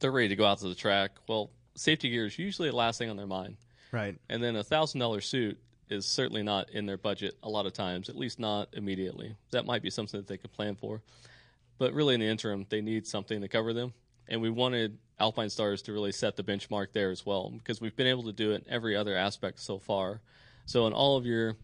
they're 0.00 0.10
ready 0.10 0.28
to 0.28 0.36
go 0.36 0.46
out 0.46 0.58
to 0.58 0.68
the 0.68 0.74
track. 0.74 1.12
Well, 1.28 1.50
safety 1.74 2.10
gear 2.10 2.26
is 2.26 2.38
usually 2.38 2.70
the 2.70 2.76
last 2.76 2.98
thing 2.98 3.10
on 3.10 3.16
their 3.16 3.26
mind. 3.26 3.56
Right. 3.92 4.18
And 4.28 4.42
then 4.42 4.56
a 4.56 4.64
thousand 4.64 5.00
dollar 5.00 5.20
suit 5.20 5.58
is 5.90 6.06
certainly 6.06 6.42
not 6.42 6.70
in 6.70 6.86
their 6.86 6.98
budget 6.98 7.36
a 7.42 7.48
lot 7.48 7.66
of 7.66 7.72
times, 7.72 8.08
at 8.08 8.16
least 8.16 8.38
not 8.38 8.68
immediately. 8.72 9.34
That 9.50 9.66
might 9.66 9.82
be 9.82 9.90
something 9.90 10.18
that 10.18 10.26
they 10.26 10.36
could 10.36 10.52
plan 10.52 10.76
for. 10.76 11.02
But 11.78 11.94
really, 11.94 12.14
in 12.14 12.20
the 12.20 12.26
interim, 12.26 12.66
they 12.68 12.80
need 12.80 13.06
something 13.06 13.40
to 13.40 13.48
cover 13.48 13.72
them. 13.72 13.94
And 14.28 14.42
we 14.42 14.50
wanted 14.50 14.98
Alpinestars 15.20 15.82
to 15.84 15.92
really 15.92 16.12
set 16.12 16.36
the 16.36 16.42
benchmark 16.42 16.88
there 16.92 17.10
as 17.10 17.24
well, 17.24 17.50
because 17.50 17.80
we've 17.80 17.96
been 17.96 18.06
able 18.06 18.24
to 18.24 18.32
do 18.32 18.52
it 18.52 18.66
in 18.66 18.72
every 18.72 18.96
other 18.96 19.16
aspect 19.16 19.60
so 19.60 19.78
far. 19.78 20.20
So, 20.66 20.86
in 20.86 20.92
all 20.92 21.16
of 21.16 21.24
your 21.24 21.56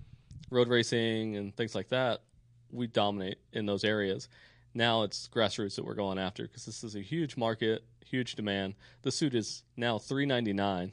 road 0.51 0.69
racing 0.69 1.37
and 1.37 1.55
things 1.55 1.75
like 1.75 1.89
that, 1.89 2.23
we 2.71 2.87
dominate 2.87 3.39
in 3.53 3.67
those 3.67 3.85
areas. 3.85 4.29
Now 4.75 5.03
it's 5.05 5.29
grassroots 5.33 5.77
that 5.77 5.85
we're 5.85 5.95
going 5.95 6.19
after 6.19 6.43
because 6.45 6.67
this 6.67 6.83
is 6.83 6.97
a 6.97 7.01
huge 7.01 7.37
market, 7.37 7.85
huge 8.05 8.35
demand. 8.35 8.75
The 9.03 9.13
suit 9.13 9.35
is 9.35 9.63
now 9.77 9.99
three 9.99 10.27
ninety 10.27 10.53
nine. 10.53 10.93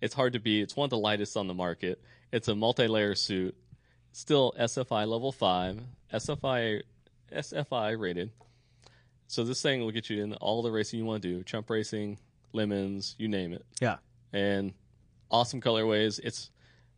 It's 0.00 0.14
hard 0.14 0.32
to 0.32 0.40
beat. 0.40 0.62
It's 0.62 0.76
one 0.76 0.84
of 0.86 0.90
the 0.90 0.98
lightest 0.98 1.36
on 1.36 1.46
the 1.46 1.54
market. 1.54 2.02
It's 2.32 2.48
a 2.48 2.54
multi-layer 2.56 3.14
suit, 3.14 3.54
still 4.12 4.52
SFI 4.58 5.06
level 5.06 5.30
five, 5.30 5.80
SFI 6.12 6.82
SFI 7.32 7.98
rated. 7.98 8.30
So 9.28 9.44
this 9.44 9.62
thing 9.62 9.80
will 9.80 9.92
get 9.92 10.10
you 10.10 10.22
in 10.22 10.34
all 10.34 10.62
the 10.62 10.70
racing 10.70 10.98
you 10.98 11.04
want 11.06 11.22
to 11.22 11.28
do, 11.28 11.42
chump 11.44 11.70
racing, 11.70 12.18
lemons, 12.52 13.14
you 13.18 13.28
name 13.28 13.52
it, 13.52 13.64
Yeah. 13.80 13.98
and 14.32 14.74
awesome 15.30 15.60
colorways. 15.60 16.20
It's 16.22 16.50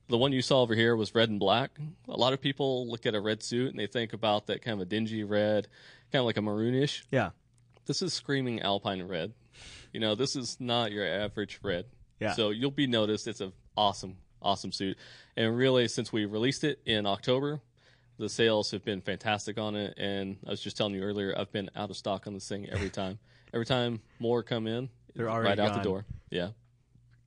the 0.09 0.19
one 0.19 0.33
you 0.33 0.43
saw 0.43 0.63
over 0.63 0.75
here 0.75 0.97
was 0.97 1.15
red 1.15 1.31
and 1.31 1.39
black. 1.39 1.79
A 2.09 2.17
lot 2.17 2.33
of 2.33 2.41
people 2.41 2.89
look 2.89 3.07
at 3.07 3.15
a 3.15 3.21
red 3.21 3.43
suit 3.43 3.71
and 3.71 3.79
they 3.79 3.87
think 3.87 4.13
about 4.13 4.47
that 4.47 4.63
kind 4.63 4.75
of 4.75 4.81
a 4.81 4.85
dingy 4.85 5.23
red, 5.23 5.69
kind 6.15 6.21
of 6.21 6.27
like 6.27 6.37
a 6.37 6.41
maroonish. 6.41 7.03
Yeah. 7.11 7.31
This 7.87 8.01
is 8.03 8.13
screaming 8.13 8.63
alpine 8.63 9.03
red. 9.03 9.33
You 9.93 9.99
know, 9.99 10.15
this 10.15 10.37
is 10.37 10.57
not 10.61 10.93
your 10.93 11.05
average 11.05 11.59
red. 11.63 11.87
Yeah. 12.21 12.33
So 12.35 12.51
you'll 12.51 12.71
be 12.71 12.87
noticed. 12.87 13.27
It's 13.27 13.41
an 13.41 13.53
awesome, 13.77 14.17
awesome 14.41 14.71
suit. 14.71 14.97
And 15.37 15.57
really, 15.57 15.89
since 15.89 16.13
we 16.13 16.25
released 16.25 16.63
it 16.63 16.81
in 16.87 17.05
October, 17.05 17.61
the 18.17 18.29
sales 18.29 18.71
have 18.71 18.85
been 18.85 19.01
fantastic 19.01 19.59
on 19.59 19.75
it. 19.75 19.95
And 19.99 20.37
I 20.47 20.51
was 20.51 20.61
just 20.61 20.77
telling 20.77 20.95
you 20.95 21.03
earlier, 21.03 21.35
I've 21.37 21.51
been 21.51 21.69
out 21.75 21.91
of 21.91 21.97
stock 21.97 22.29
on 22.29 22.35
this 22.35 22.49
thing 22.49 22.69
every 22.71 22.91
time. 23.03 23.19
every 23.53 23.67
time 23.67 24.01
more 24.21 24.45
come 24.45 24.69
in, 24.69 24.89
They're 25.17 25.29
already 25.29 25.49
right 25.49 25.59
already 25.59 25.73
out 25.79 25.83
the 25.83 25.89
door. 25.89 26.07
Yeah. 26.31 26.51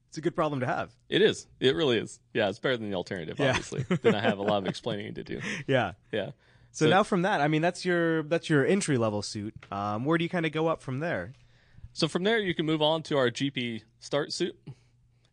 It's 0.07 0.17
a 0.17 0.21
good 0.21 0.35
problem 0.35 0.61
to 0.61 0.65
have. 0.65 0.91
It 1.09 1.21
is. 1.21 1.45
It 1.59 1.75
really 1.75 1.97
is. 1.97 2.19
Yeah, 2.33 2.47
it's 2.47 2.59
better 2.59 2.77
than 2.77 2.89
the 2.89 2.95
alternative, 2.95 3.37
Yeah. 3.37 3.49
obviously. 3.49 3.85
then 4.01 4.15
I 4.15 4.21
have 4.21 4.37
a 4.37 4.43
lot 4.43 4.59
of 4.59 4.67
explaining 4.69 5.13
to 5.15 5.23
do. 5.25 5.41
Yeah. 5.67 5.91
Yeah. 6.13 6.31
So, 6.77 6.85
So- 6.85 6.89
now 6.91 7.01
from 7.01 7.23
that, 7.23 7.41
I 7.41 7.47
mean, 7.47 7.63
that's 7.63 7.83
your 7.85 8.21
that's 8.21 8.51
your 8.51 8.63
entry 8.63 8.99
level 8.99 9.23
suit. 9.23 9.55
Um, 9.71 10.05
where 10.05 10.15
do 10.19 10.23
you 10.23 10.29
kind 10.29 10.45
of 10.45 10.51
go 10.51 10.67
up 10.67 10.83
from 10.83 10.99
there? 10.99 11.33
So 11.93 12.07
from 12.07 12.23
there, 12.23 12.37
you 12.37 12.53
can 12.53 12.67
move 12.67 12.83
on 12.83 13.01
to 13.03 13.17
our 13.17 13.31
GP 13.31 13.81
start 13.99 14.31
suit. 14.31 14.55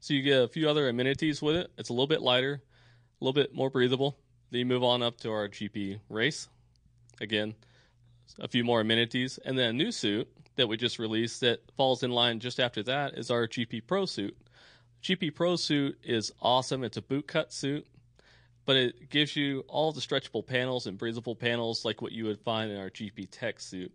So 0.01 0.15
you 0.15 0.23
get 0.23 0.43
a 0.43 0.49
few 0.49 0.71
other 0.71 0.89
amenities 0.89 1.43
with 1.43 1.57
it. 1.57 1.71
It's 1.77 1.91
a 1.91 1.93
little 1.93 2.07
bit 2.07 2.23
lighter, 2.23 2.63
a 3.21 3.25
little 3.25 3.35
bit 3.35 3.55
more 3.55 3.69
breathable. 3.69 4.17
Then 4.51 4.61
you 4.61 4.65
move 4.65 4.83
on 4.83 5.03
up 5.03 5.19
to 5.19 5.31
our 5.33 5.47
GP 5.47 6.01
race. 6.09 6.49
Again, 7.21 7.55
a 8.39 8.49
few 8.49 8.65
more 8.65 8.81
amenities. 8.81 9.39
And 9.45 9.59
then 9.59 9.69
a 9.69 9.73
new 9.75 9.93
suit 9.93 10.27
that 10.57 10.67
we 10.67 10.79
just 10.79 10.99
released 10.99 11.43
that 11.43 11.61
falls 11.77 12.03
in 12.03 12.11
line 12.11 12.41
just 12.41 12.59
after 12.59 12.83
that 12.85 13.19
is 13.19 13.31
our 13.31 13.47
GP 13.47 13.87
Pro 13.87 14.07
suit. 14.07 14.35
GP 15.03 15.35
Pro 15.35 15.57
suit 15.57 15.99
is 16.03 16.33
awesome. 16.41 16.85
It's 16.85 16.97
a 16.97 17.03
boot 17.03 17.27
cut 17.27 17.53
suit, 17.53 17.87
but 18.67 18.77
it 18.77 19.11
gives 19.11 19.37
you 19.37 19.65
all 19.69 19.93
the 19.93 20.01
stretchable 20.01 20.47
panels 20.47 20.87
and 20.87 20.97
breathable 20.99 21.37
panels 21.37 21.85
like 21.85 22.01
what 22.03 22.13
you 22.13 22.25
would 22.25 22.41
find 22.41 22.71
in 22.71 22.79
our 22.79 22.91
GP 22.91 23.29
Tech 23.31 23.61
suit. 23.61 23.93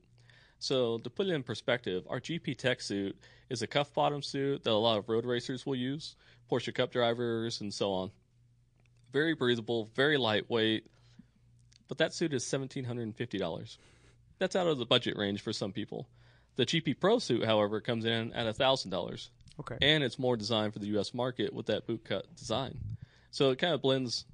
So 0.59 0.97
to 0.99 1.09
put 1.09 1.27
it 1.27 1.33
in 1.33 1.43
perspective, 1.43 2.03
our 2.09 2.19
GP 2.19 2.57
Tech 2.57 2.81
suit 2.81 3.17
is 3.49 3.61
a 3.61 3.67
cuff 3.67 3.93
bottom 3.93 4.21
suit 4.21 4.63
that 4.63 4.71
a 4.71 4.73
lot 4.73 4.97
of 4.97 5.07
road 5.09 5.25
racers 5.25 5.65
will 5.65 5.75
use, 5.75 6.15
Porsche 6.51 6.73
Cup 6.73 6.91
drivers 6.91 7.61
and 7.61 7.73
so 7.73 7.91
on. 7.91 8.11
Very 9.11 9.33
breathable, 9.33 9.89
very 9.95 10.17
lightweight, 10.17 10.85
but 11.87 11.97
that 11.97 12.13
suit 12.13 12.33
is 12.33 12.45
seventeen 12.45 12.83
hundred 12.83 13.03
and 13.03 13.15
fifty 13.15 13.37
dollars. 13.39 13.79
That's 14.37 14.55
out 14.55 14.67
of 14.67 14.77
the 14.77 14.85
budget 14.85 15.17
range 15.17 15.41
for 15.41 15.51
some 15.51 15.71
people. 15.71 16.07
The 16.57 16.65
GP 16.65 16.99
Pro 16.99 17.19
suit, 17.19 17.43
however, 17.45 17.81
comes 17.81 18.05
in 18.05 18.33
at 18.33 18.55
thousand 18.55 18.91
dollars, 18.91 19.31
Okay. 19.59 19.77
and 19.81 20.03
it's 20.03 20.19
more 20.19 20.37
designed 20.37 20.73
for 20.73 20.79
the 20.79 20.87
U.S. 20.87 21.13
market 21.13 21.53
with 21.53 21.65
that 21.67 21.87
boot 21.87 22.03
cut 22.05 22.35
design. 22.35 22.77
So 23.31 23.49
it 23.51 23.57
kind 23.59 23.73
of 23.73 23.81
blends, 23.81 24.25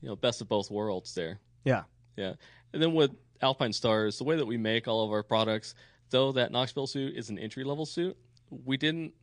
you 0.00 0.08
know, 0.08 0.16
best 0.16 0.40
of 0.40 0.48
both 0.48 0.70
worlds 0.70 1.14
there. 1.14 1.40
Yeah. 1.64 1.82
Yeah. 2.16 2.34
And 2.72 2.82
then 2.82 2.92
with 2.94 3.12
Alpinestars, 3.42 4.18
the 4.18 4.24
way 4.24 4.36
that 4.36 4.46
we 4.46 4.56
make 4.56 4.88
all 4.88 5.04
of 5.04 5.10
our 5.10 5.22
products, 5.22 5.74
though 6.10 6.32
that 6.32 6.52
Knoxville 6.52 6.86
suit 6.86 7.16
is 7.16 7.30
an 7.30 7.38
entry 7.38 7.64
level 7.64 7.86
suit, 7.86 8.16
we 8.50 8.76
didn't 8.76 9.14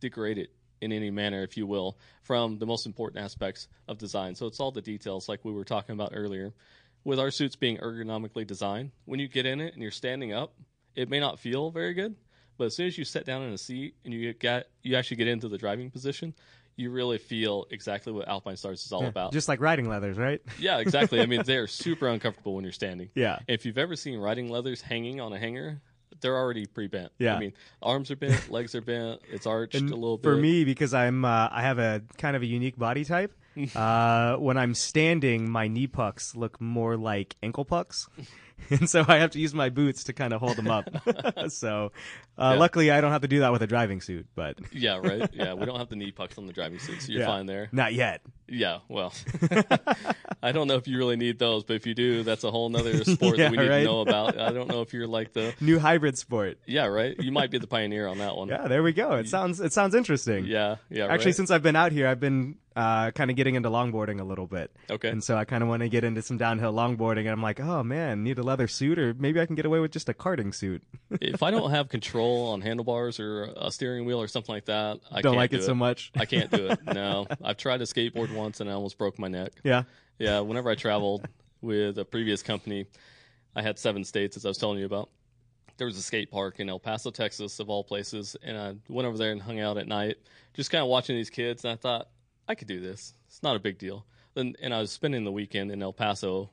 degrade 0.00 0.38
it 0.38 0.50
in 0.80 0.92
any 0.92 1.10
manner, 1.10 1.42
if 1.42 1.56
you 1.56 1.66
will, 1.66 1.98
from 2.22 2.58
the 2.58 2.66
most 2.66 2.86
important 2.86 3.24
aspects 3.24 3.68
of 3.88 3.98
design. 3.98 4.34
So 4.34 4.46
it's 4.46 4.60
all 4.60 4.70
the 4.70 4.82
details, 4.82 5.28
like 5.28 5.44
we 5.44 5.52
were 5.52 5.64
talking 5.64 5.92
about 5.92 6.12
earlier. 6.14 6.52
With 7.04 7.18
our 7.18 7.30
suits 7.30 7.56
being 7.56 7.78
ergonomically 7.78 8.46
designed, 8.46 8.92
when 9.04 9.18
you 9.20 9.28
get 9.28 9.46
in 9.46 9.60
it 9.60 9.72
and 9.72 9.82
you're 9.82 9.90
standing 9.90 10.32
up, 10.32 10.54
it 10.94 11.08
may 11.08 11.20
not 11.20 11.38
feel 11.38 11.70
very 11.70 11.94
good, 11.94 12.16
but 12.58 12.66
as 12.66 12.76
soon 12.76 12.86
as 12.86 12.98
you 12.98 13.04
sit 13.04 13.24
down 13.24 13.42
in 13.42 13.52
a 13.52 13.58
seat 13.58 13.94
and 14.04 14.12
you 14.12 14.32
get 14.34 14.68
you 14.82 14.96
actually 14.96 15.16
get 15.16 15.28
into 15.28 15.48
the 15.48 15.58
driving 15.58 15.90
position, 15.90 16.34
you 16.78 16.90
really 16.90 17.18
feel 17.18 17.66
exactly 17.70 18.12
what 18.12 18.28
Alpinestars 18.28 18.86
is 18.86 18.92
all 18.92 19.06
about. 19.06 19.32
Just 19.32 19.48
like 19.48 19.60
riding 19.60 19.88
leathers, 19.88 20.16
right? 20.16 20.40
yeah, 20.58 20.78
exactly. 20.78 21.20
I 21.20 21.26
mean, 21.26 21.42
they're 21.44 21.66
super 21.66 22.06
uncomfortable 22.06 22.54
when 22.54 22.62
you're 22.62 22.72
standing. 22.72 23.10
Yeah. 23.14 23.40
If 23.48 23.66
you've 23.66 23.78
ever 23.78 23.96
seen 23.96 24.18
riding 24.18 24.48
leathers 24.48 24.80
hanging 24.80 25.20
on 25.20 25.32
a 25.32 25.38
hanger, 25.38 25.80
they're 26.20 26.36
already 26.36 26.66
pre-bent. 26.66 27.10
Yeah. 27.18 27.34
I 27.34 27.40
mean, 27.40 27.52
arms 27.82 28.12
are 28.12 28.16
bent, 28.16 28.50
legs 28.50 28.76
are 28.76 28.80
bent, 28.80 29.20
it's 29.30 29.46
arched 29.46 29.74
And 29.74 29.90
a 29.90 29.94
little 29.94 30.18
bit. 30.18 30.22
for 30.22 30.36
me, 30.36 30.64
because 30.64 30.94
I'm 30.94 31.24
uh, 31.24 31.48
I 31.50 31.62
have 31.62 31.78
a 31.80 32.02
kind 32.16 32.36
of 32.36 32.42
a 32.42 32.46
unique 32.46 32.78
body 32.78 33.04
type. 33.04 33.34
uh, 33.74 34.36
when 34.36 34.56
I'm 34.56 34.74
standing, 34.74 35.50
my 35.50 35.66
knee 35.66 35.88
pucks 35.88 36.36
look 36.36 36.60
more 36.60 36.96
like 36.96 37.34
ankle 37.42 37.64
pucks. 37.64 38.08
And 38.70 38.88
so 38.90 39.04
I 39.08 39.16
have 39.18 39.30
to 39.30 39.38
use 39.40 39.54
my 39.54 39.70
boots 39.70 40.04
to 40.04 40.12
kind 40.12 40.32
of 40.34 40.40
hold 40.40 40.56
them 40.56 40.68
up. 40.68 40.88
so, 41.48 41.92
uh, 42.36 42.50
Yeah. 42.52 42.58
luckily, 42.58 42.90
I 42.90 43.00
don't 43.00 43.12
have 43.12 43.22
to 43.22 43.28
do 43.28 43.40
that 43.40 43.50
with 43.52 43.62
a 43.62 43.66
driving 43.66 44.00
suit. 44.00 44.26
But 44.34 44.58
Yeah, 44.72 44.98
right. 44.98 45.28
Yeah, 45.32 45.54
we 45.54 45.64
don't 45.64 45.78
have 45.78 45.88
the 45.88 45.96
knee 45.96 46.10
pucks 46.12 46.36
on 46.38 46.46
the 46.46 46.52
driving 46.52 46.78
seat, 46.78 47.00
so 47.02 47.12
you're 47.12 47.22
Yeah. 47.22 47.26
fine 47.26 47.46
there. 47.46 47.68
not 47.72 47.94
yet. 47.94 48.20
Yeah, 48.50 48.78
well, 48.88 49.12
I 50.42 50.52
don't 50.52 50.68
know 50.68 50.76
if 50.76 50.88
you 50.88 50.96
really 50.96 51.16
need 51.16 51.38
those, 51.38 51.64
but 51.64 51.76
if 51.76 51.86
you 51.86 51.94
do, 51.94 52.22
that's 52.22 52.44
a 52.44 52.50
whole 52.50 52.68
nother 52.70 53.04
sport 53.04 53.36
Yeah, 53.36 53.44
that 53.44 53.50
we 53.52 53.58
need 53.58 53.68
right. 53.68 53.78
to 53.80 53.84
know 53.84 54.00
about. 54.00 54.38
I 54.38 54.52
don't 54.52 54.68
know 54.68 54.80
if 54.80 54.92
you're 54.94 55.06
like 55.06 55.32
the 55.34 55.54
New 55.60 55.78
hybrid 55.78 56.16
sport. 56.16 56.58
yeah, 56.66 56.86
right. 56.86 57.14
You 57.18 57.30
might 57.32 57.50
be 57.50 57.58
the 57.58 57.66
pioneer 57.66 58.06
on 58.06 58.18
that 58.18 58.36
one. 58.36 58.48
Yeah, 58.48 58.66
there 58.68 58.82
we 58.82 58.92
go. 58.92 59.12
It 59.16 59.28
sounds 59.28 59.60
it 59.60 59.72
sounds 59.72 59.94
interesting. 59.94 60.46
yeah, 60.46 60.76
yeah. 60.90 61.06
Actually, 61.06 61.26
right. 61.26 61.34
since 61.36 61.50
I've 61.50 61.62
been 61.62 61.76
out 61.76 61.92
here, 61.92 62.06
I've 62.08 62.20
been 62.20 62.56
uh, 62.78 63.10
kind 63.10 63.28
of 63.28 63.36
getting 63.36 63.56
into 63.56 63.68
longboarding 63.68 64.20
a 64.20 64.24
little 64.24 64.46
bit. 64.46 64.70
Okay. 64.88 65.08
And 65.08 65.22
so 65.22 65.36
I 65.36 65.44
kind 65.44 65.64
of 65.64 65.68
want 65.68 65.80
to 65.80 65.88
get 65.88 66.04
into 66.04 66.22
some 66.22 66.38
downhill 66.38 66.72
longboarding, 66.72 67.20
and 67.20 67.30
I'm 67.30 67.42
like, 67.42 67.58
oh 67.58 67.82
man, 67.82 68.22
need 68.22 68.38
a 68.38 68.44
leather 68.44 68.68
suit, 68.68 69.00
or 69.00 69.14
maybe 69.14 69.40
I 69.40 69.46
can 69.46 69.56
get 69.56 69.66
away 69.66 69.80
with 69.80 69.90
just 69.90 70.08
a 70.08 70.14
karting 70.14 70.54
suit. 70.54 70.80
if 71.20 71.42
I 71.42 71.50
don't 71.50 71.70
have 71.70 71.88
control 71.88 72.52
on 72.52 72.60
handlebars 72.60 73.18
or 73.18 73.52
a 73.56 73.72
steering 73.72 74.04
wheel 74.04 74.22
or 74.22 74.28
something 74.28 74.54
like 74.54 74.66
that, 74.66 75.00
I 75.10 75.22
Don't 75.22 75.32
can't 75.32 75.36
like 75.36 75.50
do 75.50 75.56
it 75.56 75.64
so 75.64 75.74
much. 75.74 76.12
I 76.16 76.24
can't 76.24 76.50
do 76.52 76.68
it. 76.68 76.78
No, 76.98 77.26
I've 77.44 77.56
tried 77.56 77.78
to 77.78 77.84
skateboard 77.84 78.34
once 78.34 78.60
and 78.60 78.70
I 78.70 78.72
almost 78.72 78.96
broke 78.96 79.18
my 79.18 79.28
neck. 79.28 79.52
Yeah. 79.62 79.82
Yeah, 80.18 80.40
whenever 80.40 80.70
I 80.70 80.74
traveled 80.74 81.28
with 81.60 81.98
a 81.98 82.04
previous 82.04 82.42
company, 82.42 82.86
I 83.54 83.62
had 83.62 83.78
seven 83.78 84.04
states, 84.04 84.36
as 84.36 84.44
I 84.44 84.48
was 84.48 84.58
telling 84.58 84.78
you 84.78 84.86
about. 84.86 85.10
There 85.76 85.86
was 85.86 85.96
a 85.96 86.02
skate 86.02 86.30
park 86.30 86.60
in 86.60 86.68
El 86.68 86.78
Paso, 86.78 87.10
Texas, 87.10 87.60
of 87.60 87.68
all 87.70 87.84
places, 87.84 88.36
and 88.42 88.56
I 88.56 88.74
went 88.88 89.06
over 89.06 89.18
there 89.18 89.32
and 89.32 89.40
hung 89.42 89.60
out 89.60 89.78
at 89.78 89.86
night, 89.86 90.16
just 90.54 90.70
kind 90.70 90.82
of 90.82 90.88
watching 90.88 91.14
these 91.16 91.30
kids, 91.30 91.64
and 91.64 91.72
I 91.72 91.76
thought 91.76 92.08
I 92.48 92.54
could 92.54 92.68
do 92.68 92.80
this. 92.80 93.12
It's 93.28 93.42
not 93.42 93.56
a 93.56 93.60
big 93.60 93.78
deal. 93.78 94.06
And, 94.34 94.56
and 94.62 94.72
I 94.72 94.80
was 94.80 94.90
spending 94.90 95.24
the 95.24 95.32
weekend 95.32 95.70
in 95.70 95.82
El 95.82 95.92
Paso. 95.92 96.50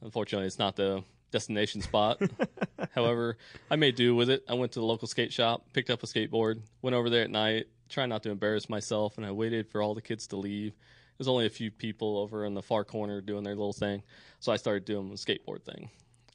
Unfortunately, 0.00 0.46
it's 0.46 0.58
not 0.58 0.76
the 0.76 1.04
destination 1.30 1.82
spot. 1.82 2.20
However, 2.94 3.36
I 3.70 3.76
made 3.76 3.94
do 3.94 4.14
with 4.16 4.30
it. 4.30 4.44
I 4.48 4.54
went 4.54 4.72
to 4.72 4.80
the 4.80 4.86
local 4.86 5.06
skate 5.06 5.32
shop, 5.32 5.66
picked 5.72 5.90
up 5.90 6.02
a 6.02 6.06
skateboard, 6.06 6.60
went 6.80 6.96
over 6.96 7.10
there 7.10 7.22
at 7.22 7.30
night, 7.30 7.66
trying 7.88 8.08
not 8.08 8.22
to 8.22 8.30
embarrass 8.30 8.70
myself, 8.70 9.18
and 9.18 9.26
I 9.26 9.32
waited 9.32 9.68
for 9.68 9.82
all 9.82 9.94
the 9.94 10.00
kids 10.00 10.26
to 10.28 10.36
leave. 10.36 10.74
There's 11.18 11.28
only 11.28 11.46
a 11.46 11.50
few 11.50 11.70
people 11.70 12.18
over 12.18 12.44
in 12.44 12.54
the 12.54 12.62
far 12.62 12.84
corner 12.84 13.20
doing 13.20 13.42
their 13.42 13.54
little 13.54 13.72
thing, 13.72 14.02
so 14.40 14.52
I 14.52 14.56
started 14.56 14.84
doing 14.84 15.10
the 15.10 15.16
skateboard 15.16 15.64
thing. 15.64 15.90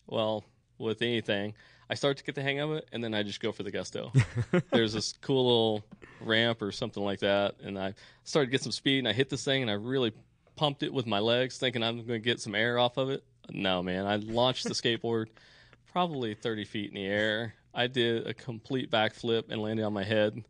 Well, 0.08 0.44
with 0.78 1.02
anything, 1.02 1.56
I 1.90 1.96
start 1.96 2.18
to 2.18 2.24
get 2.24 2.36
the 2.36 2.42
hang 2.42 2.60
of 2.60 2.72
it, 2.72 2.88
and 2.92 3.04
then 3.04 3.14
I 3.14 3.24
just 3.24 3.40
go 3.40 3.52
for 3.52 3.64
the 3.64 3.72
gusto. 3.72 4.12
There's 4.72 4.94
this 4.94 5.14
cool 5.22 5.46
little 5.46 5.84
ramp 6.22 6.62
or 6.62 6.72
something 6.72 7.04
like 7.04 7.20
that, 7.20 7.56
and 7.62 7.78
I 7.78 7.94
started 8.24 8.48
to 8.48 8.52
get 8.52 8.62
some 8.62 8.72
speed, 8.72 9.00
and 9.00 9.08
I 9.08 9.14
hit 9.14 9.30
this 9.30 9.44
thing, 9.44 9.62
and 9.62 9.70
I 9.70 9.76
really 9.76 10.14
pumped 10.56 10.84
it 10.84 10.94
with 10.94 11.06
my 11.06 11.20
legs, 11.20 11.58
thinking 11.58 11.84
I'm 11.84 11.98
going 11.98 12.08
to 12.08 12.20
get 12.20 12.40
some 12.40 12.56
air 12.56 12.78
off 12.80 12.98
of 12.98 13.10
it. 13.10 13.24
No, 13.52 13.84
man, 13.84 14.06
I 14.06 14.16
launched 14.18 14.66
the 14.66 14.74
skateboard 14.74 15.28
probably 15.92 16.34
30 16.34 16.66
feet 16.66 16.90
in 16.90 16.96
the 16.96 17.06
air. 17.06 17.54
I 17.74 17.88
did 17.88 18.28
a 18.28 18.34
complete 18.34 18.90
backflip 18.92 19.46
and 19.50 19.62
landed 19.62 19.84
on 19.84 19.94
my 19.94 20.04
head, 20.04 20.44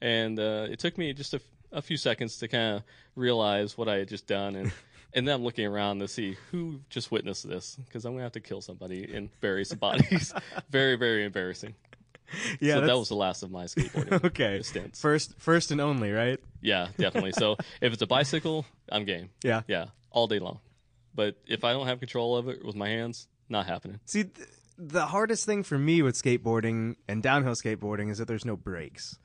and 0.00 0.38
uh, 0.38 0.66
it 0.70 0.78
took 0.78 0.96
me 0.98 1.12
just 1.12 1.34
a, 1.34 1.40
a 1.72 1.82
few 1.82 1.96
seconds 1.96 2.38
to 2.38 2.48
kind 2.48 2.76
of 2.76 2.82
realize 3.14 3.76
what 3.76 3.88
I 3.88 3.96
had 3.96 4.08
just 4.08 4.26
done, 4.26 4.54
and 4.56 4.72
and 5.16 5.26
then 5.26 5.34
I'm 5.34 5.42
looking 5.42 5.66
around 5.66 5.98
to 5.98 6.06
see 6.08 6.36
who 6.52 6.78
just 6.90 7.10
witnessed 7.10 7.48
this 7.48 7.76
because 7.86 8.04
I'm 8.04 8.12
gonna 8.12 8.22
have 8.22 8.32
to 8.32 8.40
kill 8.40 8.60
somebody 8.60 9.12
and 9.12 9.28
bury 9.40 9.64
some 9.64 9.78
bodies. 9.78 10.32
very 10.70 10.94
very 10.96 11.24
embarrassing. 11.24 11.74
Yeah. 12.60 12.74
so 12.74 12.80
that 12.86 12.96
was 12.98 13.08
the 13.08 13.14
last 13.16 13.42
of 13.42 13.50
my 13.50 13.64
skateboarding 13.64 14.24
okay. 14.26 14.60
stints. 14.62 15.00
First, 15.00 15.34
first 15.38 15.70
and 15.70 15.80
only, 15.80 16.10
right? 16.10 16.40
Yeah, 16.60 16.88
definitely. 16.98 17.32
So 17.32 17.56
if 17.80 17.92
it's 17.92 18.02
a 18.02 18.06
bicycle, 18.06 18.66
I'm 18.90 19.04
game. 19.04 19.30
Yeah. 19.44 19.62
Yeah, 19.68 19.86
all 20.10 20.26
day 20.26 20.38
long. 20.40 20.58
But 21.14 21.36
if 21.46 21.64
I 21.64 21.72
don't 21.72 21.86
have 21.86 21.98
control 22.00 22.36
of 22.36 22.48
it 22.48 22.64
with 22.64 22.74
my 22.76 22.88
hands, 22.88 23.28
not 23.48 23.66
happening. 23.66 24.00
See, 24.04 24.24
th- 24.24 24.48
the 24.76 25.06
hardest 25.06 25.46
thing 25.46 25.62
for 25.62 25.78
me 25.78 26.02
with 26.02 26.14
skateboarding 26.20 26.96
and 27.08 27.22
downhill 27.22 27.54
skateboarding 27.54 28.10
is 28.10 28.18
that 28.18 28.26
there's 28.28 28.44
no 28.44 28.56
brakes. 28.56 29.18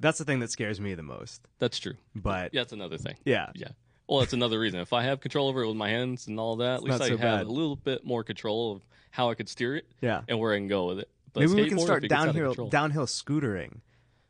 That's 0.00 0.18
the 0.18 0.24
thing 0.24 0.40
that 0.40 0.50
scares 0.50 0.80
me 0.80 0.94
the 0.94 1.02
most. 1.02 1.42
That's 1.58 1.78
true. 1.78 1.94
But 2.14 2.54
Yeah, 2.54 2.62
that's 2.62 2.72
another 2.72 2.96
thing. 2.98 3.16
yeah, 3.24 3.50
Yeah. 3.54 3.68
Well, 4.08 4.20
that's 4.20 4.32
another 4.32 4.58
reason. 4.58 4.80
If 4.80 4.92
I 4.92 5.02
have 5.02 5.20
control 5.20 5.48
over 5.48 5.62
it 5.62 5.68
with 5.68 5.76
my 5.76 5.90
hands 5.90 6.26
and 6.28 6.40
all 6.40 6.56
that, 6.56 6.76
at 6.76 6.82
least 6.82 6.98
not 6.98 7.04
I 7.04 7.08
so 7.08 7.16
have 7.18 7.20
bad. 7.40 7.46
a 7.46 7.50
little 7.50 7.76
bit 7.76 8.04
more 8.04 8.24
control 8.24 8.72
of 8.72 8.82
how 9.10 9.30
I 9.30 9.34
could 9.34 9.48
steer 9.48 9.76
it 9.76 9.86
yeah. 10.00 10.22
and 10.28 10.38
where 10.38 10.54
I 10.54 10.56
can 10.56 10.68
go 10.68 10.86
with 10.86 11.00
it. 11.00 11.08
But 11.32 11.40
Maybe 11.40 11.62
we 11.62 11.68
can 11.68 11.78
start 11.78 12.04
if 12.04 12.04
it 12.04 12.08
gets 12.08 12.22
out 12.22 12.28
of 12.30 12.34
downhill 12.34 12.68
downhill 12.68 13.06
scootering. 13.06 13.80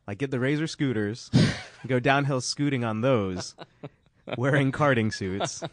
Like 0.05 0.17
get 0.17 0.31
the 0.31 0.39
Razor 0.39 0.67
scooters, 0.67 1.29
go 1.87 1.99
downhill 1.99 2.41
scooting 2.41 2.83
on 2.83 3.01
those, 3.01 3.55
wearing 4.37 4.71
karting 4.71 5.13
suits. 5.13 5.63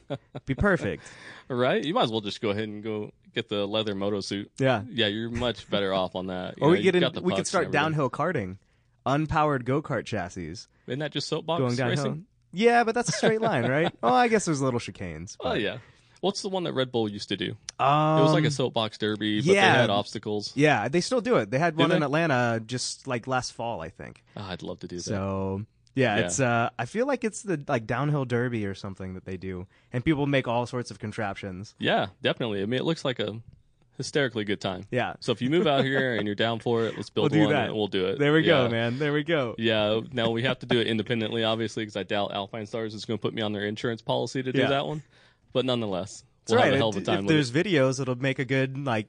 Be 0.44 0.54
perfect. 0.54 1.02
right? 1.48 1.82
You 1.82 1.94
might 1.94 2.04
as 2.04 2.12
well 2.12 2.20
just 2.20 2.40
go 2.40 2.50
ahead 2.50 2.64
and 2.64 2.82
go 2.84 3.10
get 3.34 3.48
the 3.48 3.66
leather 3.66 3.94
moto 3.94 4.20
suit. 4.20 4.50
Yeah. 4.58 4.82
Yeah, 4.90 5.06
you're 5.06 5.30
much 5.30 5.68
better 5.70 5.92
off 5.92 6.14
on 6.14 6.26
that. 6.28 6.58
You 6.58 6.62
Or 6.64 6.66
know, 6.68 6.72
we 6.76 6.82
get 6.82 6.94
in, 6.94 7.22
we 7.22 7.34
could 7.34 7.46
start 7.46 7.70
downhill 7.70 8.10
karting, 8.10 8.58
unpowered 9.06 9.64
go 9.64 9.80
kart 9.82 10.04
chassis 10.04 10.48
Isn't 10.86 10.98
that 11.00 11.12
just 11.12 11.28
soapbox 11.28 11.58
going 11.60 11.76
downhill. 11.76 12.04
racing? 12.04 12.26
Yeah, 12.56 12.84
but 12.84 12.94
that's 12.94 13.08
a 13.10 13.12
straight 13.12 13.40
line, 13.40 13.66
right? 13.76 13.92
Oh, 14.02 14.12
I 14.12 14.28
guess 14.28 14.44
there's 14.46 14.60
little 14.62 14.80
chicanes. 14.80 15.36
Oh 15.40 15.50
but- 15.50 15.60
yeah. 15.60 15.78
What's 16.22 16.40
the 16.40 16.48
one 16.48 16.64
that 16.64 16.72
Red 16.72 16.90
Bull 16.90 17.08
used 17.10 17.28
to 17.28 17.36
do? 17.36 17.54
Um, 17.78 18.18
It 18.18 18.22
was 18.22 18.32
like 18.32 18.44
a 18.44 18.50
soapbox 18.50 18.96
derby, 18.96 19.40
but 19.42 19.46
yeah. 19.54 19.72
they 19.74 19.80
had 19.82 19.90
obstacles. 19.90 20.50
Yeah, 20.56 20.88
they 20.88 21.02
still 21.02 21.20
do 21.20 21.36
it. 21.36 21.50
They 21.50 21.58
had 21.58 21.76
one 21.76 21.92
in 21.92 22.02
Atlanta 22.02 22.58
just 22.66 23.06
like 23.06 23.26
last 23.26 23.52
fall, 23.52 23.82
I 23.82 23.90
think. 23.90 24.24
Oh, 24.36 24.42
I'd 24.42 24.62
love 24.62 24.80
to 24.80 24.88
do 24.88 24.96
that. 24.96 25.02
So 25.02 25.62
yeah, 25.94 26.16
Yeah. 26.16 26.24
it's 26.24 26.40
uh 26.40 26.70
I 26.78 26.86
feel 26.86 27.06
like 27.06 27.22
it's 27.22 27.42
the 27.42 27.62
like 27.68 27.86
downhill 27.86 28.24
derby 28.24 28.64
or 28.64 28.74
something 28.74 29.12
that 29.14 29.26
they 29.26 29.36
do. 29.36 29.66
And 29.92 30.02
people 30.04 30.26
make 30.26 30.48
all 30.48 30.64
sorts 30.66 30.90
of 30.90 30.98
contraptions. 30.98 31.74
yeah, 31.78 32.06
definitely. 32.22 32.62
I 32.62 32.66
mean, 32.66 32.80
it 32.80 32.84
looks 32.84 33.04
like 33.04 33.18
a 33.20 33.38
hysterically 33.96 34.44
good 34.44 34.60
time. 34.60 34.86
Yeah. 34.90 35.14
So 35.20 35.32
if 35.32 35.40
you 35.42 35.50
move 35.50 35.66
out 35.66 35.84
here 35.84 36.14
and 36.16 36.26
you're 36.26 36.34
down 36.34 36.58
for 36.60 36.84
it, 36.84 36.96
let's 36.96 37.10
build 37.16 37.32
We'll 37.32 37.40
do 37.40 37.44
one 37.46 37.54
that. 37.54 37.66
and 37.68 37.74
we'll 37.74 37.86
do 37.88 38.06
it. 38.06 38.18
There 38.18 38.32
we 38.32 38.42
go, 38.42 38.68
man. 38.68 38.98
There 38.98 39.12
we 39.12 39.22
go. 39.24 39.54
Yeah. 39.58 40.00
Now 40.12 40.30
we 40.30 40.42
have 40.42 40.58
to 40.60 40.66
do 40.66 40.78
it 40.80 40.86
independently, 40.86 41.44
obviously, 41.44 41.82
because 41.82 41.96
I 41.96 42.02
doubt 42.02 42.32
Alpinestars 42.32 42.94
is 42.94 43.04
going 43.04 43.18
to 43.18 43.22
put 43.22 43.34
me 43.34 43.42
on 43.42 43.52
their 43.52 43.64
insurance 43.64 44.02
policy 44.02 44.42
to 44.42 44.52
do 44.52 44.60
Yeah. 44.60 44.68
that 44.68 44.86
one. 44.86 45.02
But 45.52 45.64
nonetheless, 45.64 46.22
That's 46.44 46.52
we'll 46.52 46.58
right. 46.60 46.64
have 46.66 46.74
a 46.74 46.78
hell 46.78 46.88
of 46.90 46.96
a 46.96 46.98
If- 46.98 47.04
time 47.04 47.18
if 47.20 47.24
with 47.26 47.28
there's 47.28 47.54
it. 47.56 47.66
videos, 47.66 48.00
it'll 48.00 48.14
make 48.20 48.38
a 48.38 48.44
good 48.44 48.76
like 48.84 49.08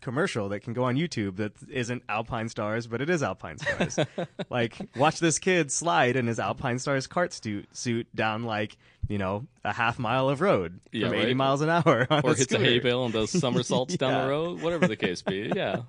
commercial 0.00 0.48
that 0.50 0.60
can 0.60 0.72
go 0.72 0.84
on 0.84 0.96
YouTube 0.96 1.36
that 1.36 1.52
isn't 1.70 2.06
Alpinestars, 2.06 2.88
but 2.88 3.00
it 3.00 3.10
is 3.10 3.22
Alpinestars. 3.22 4.06
like 4.50 4.76
watch 4.96 5.20
this 5.20 5.38
kid 5.38 5.70
slide 5.72 6.16
in 6.16 6.26
his 6.26 6.38
Alpinestars 6.38 7.08
cart 7.08 7.32
suit 7.32 7.68
suit 7.76 8.06
down 8.14 8.44
like, 8.44 8.76
you 9.08 9.18
know, 9.18 9.46
a 9.64 9.72
half 9.72 9.98
mile 9.98 10.28
of 10.28 10.40
road 10.40 10.80
Yeah, 10.92 11.08
from 11.08 11.18
80 11.18 11.34
miles 11.34 11.60
an 11.60 11.68
hour 11.68 12.06
Or 12.10 12.32
a 12.32 12.34
hits 12.34 12.52
a 12.52 12.58
hay 12.58 12.78
bale 12.78 13.04
and 13.04 13.12
does 13.12 13.30
somersaults 13.30 13.96
down 13.96 14.22
the 14.22 14.28
road, 14.30 14.62
whatever 14.62 14.86
the 14.86 14.96
case 14.96 15.22
be. 15.22 15.50
Yeah. 15.56 15.82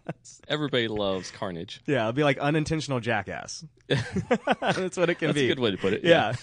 Everybody 0.47 0.87
loves 0.87 1.29
carnage. 1.31 1.81
Yeah, 1.85 2.01
it'll 2.01 2.13
be 2.13 2.23
like 2.23 2.39
unintentional 2.39 2.99
jackass. 2.99 3.63
That's 3.87 4.97
what 4.97 5.09
it 5.09 5.15
can 5.15 5.33
be. 5.33 5.33
That's 5.33 5.33
be. 5.33 5.45
a 5.45 5.55
good 5.55 5.59
way 5.59 5.71
to 5.71 5.77
put 5.77 5.93
it. 5.93 6.03
Yeah. 6.03 6.33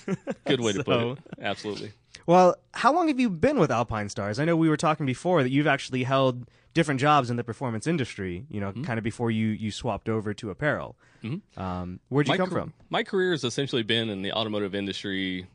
Good 0.47 0.61
way 0.61 0.73
to 0.73 0.85
put 0.85 1.01
it. 1.01 1.19
Absolutely. 1.41 1.93
Well, 2.27 2.57
how 2.73 2.93
long 2.93 3.09
have 3.09 3.21
you 3.21 3.31
been 3.31 3.59
with 3.59 3.71
Alpinestars? 3.71 4.41
I 4.41 4.45
know 4.45 4.57
we 4.57 4.69
were 4.69 4.77
talking 4.77 5.07
before 5.07 5.43
that 5.43 5.51
you've 5.51 5.67
actually 5.69 6.03
held 6.03 6.49
different 6.77 7.01
jobs 7.01 7.31
in 7.31 7.37
the 7.37 7.43
performance 7.43 7.87
industry. 7.89 8.47
You 8.49 8.61
know, 8.61 8.71
Mm-hmm. 8.71 8.85
kind 8.85 8.99
of 8.99 9.03
before 9.05 9.31
you 9.33 9.49
you 9.49 9.71
swapped 9.73 10.09
over 10.09 10.33
to 10.35 10.51
apparel. 10.51 10.97
Mhm. 11.25 11.41
Um, 11.59 12.01
where'd 12.09 12.29
you 12.29 12.33
my 12.35 12.37
come 12.37 12.51
car- 12.51 12.61
from? 12.61 12.73
My 12.91 13.03
career 13.03 13.33
has 13.33 13.43
essentially 13.43 13.83
been 13.83 14.09
in 14.11 14.23
the 14.23 14.33
automotive 14.33 14.75
industry. 14.75 15.47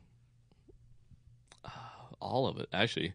uh, 1.64 1.68
All 2.20 2.46
of 2.46 2.58
it, 2.58 2.68
actually. 2.72 3.14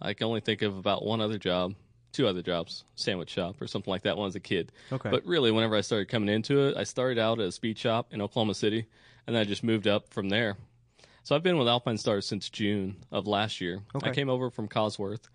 I 0.00 0.14
can 0.14 0.26
only 0.26 0.40
think 0.40 0.62
of 0.62 0.76
about 0.76 1.04
one 1.04 1.20
other 1.20 1.38
job, 1.38 1.74
two 2.12 2.26
other 2.26 2.42
jobs, 2.42 2.84
sandwich 2.94 3.30
shop 3.30 3.60
or 3.60 3.66
something 3.66 3.90
like 3.90 4.02
that 4.02 4.16
when 4.16 4.24
I 4.24 4.26
was 4.26 4.34
a 4.36 4.40
kid. 4.40 4.70
Okay. 4.92 5.10
But 5.10 5.24
really, 5.26 5.50
whenever 5.50 5.76
I 5.76 5.80
started 5.80 6.08
coming 6.08 6.28
into 6.28 6.60
it, 6.68 6.76
I 6.76 6.84
started 6.84 7.18
out 7.18 7.40
at 7.40 7.46
a 7.48 7.52
speed 7.52 7.78
shop 7.78 8.08
in 8.12 8.20
Oklahoma 8.20 8.54
City, 8.54 8.86
and 9.26 9.34
then 9.34 9.40
I 9.40 9.44
just 9.44 9.64
moved 9.64 9.86
up 9.86 10.08
from 10.12 10.28
there. 10.28 10.56
So 11.22 11.34
I've 11.34 11.42
been 11.42 11.56
with 11.58 11.66
Alpinestars 11.68 12.24
since 12.24 12.50
June 12.50 12.96
of 13.10 13.26
last 13.26 13.60
year. 13.60 13.82
Okay. 13.94 14.10
I 14.10 14.14
came 14.14 14.28
over 14.28 14.50
from 14.50 14.68
Cosworth, 14.68 15.28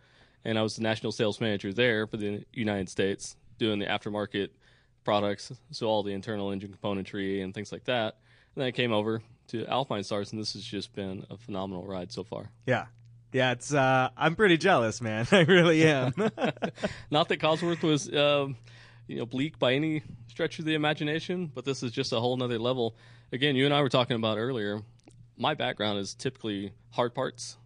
and 0.45 0.57
I 0.57 0.61
was 0.61 0.75
the 0.75 0.83
national 0.83 1.11
sales 1.11 1.39
manager 1.41 1.73
there 1.73 2.07
for 2.07 2.17
the 2.17 2.45
United 2.53 2.89
States, 2.89 3.35
doing 3.57 3.79
the 3.79 3.85
aftermarket 3.85 4.49
products, 5.03 5.51
so 5.71 5.87
all 5.87 6.03
the 6.03 6.13
internal 6.13 6.51
engine 6.51 6.73
componentry 6.73 7.43
and 7.43 7.53
things 7.53 7.71
like 7.71 7.85
that. 7.85 8.17
then 8.55 8.65
I 8.65 8.71
came 8.71 8.91
over 8.91 9.21
to 9.47 9.63
Alpinestars, 9.65 10.31
and 10.31 10.39
this 10.39 10.53
has 10.53 10.63
just 10.63 10.93
been 10.93 11.25
a 11.29 11.37
phenomenal 11.37 11.85
ride 11.85 12.11
so 12.11 12.23
far. 12.23 12.51
Yeah. 12.65 12.85
Yeah, 13.31 13.51
it's 13.51 13.71
uh 13.71 14.09
I'm 14.17 14.35
pretty 14.35 14.57
jealous, 14.57 15.01
man. 15.01 15.27
I 15.31 15.41
really 15.41 15.85
am. 15.85 16.13
Not 17.11 17.29
that 17.29 17.37
Cosworth 17.39 17.83
was 17.83 18.11
um, 18.11 18.57
you 19.07 19.17
know 19.17 19.25
bleak 19.27 19.59
by 19.59 19.73
any 19.73 20.01
stretch 20.27 20.57
of 20.57 20.65
the 20.65 20.73
imagination, 20.73 21.51
but 21.53 21.63
this 21.63 21.83
is 21.83 21.91
just 21.91 22.11
a 22.11 22.19
whole 22.19 22.35
nother 22.37 22.57
level. 22.57 22.95
Again, 23.31 23.55
you 23.55 23.65
and 23.65 23.73
I 23.73 23.81
were 23.83 23.89
talking 23.89 24.15
about 24.15 24.39
earlier. 24.39 24.81
My 25.37 25.53
background 25.53 25.99
is 25.99 26.15
typically 26.15 26.73
hard 26.89 27.13
parts, 27.13 27.57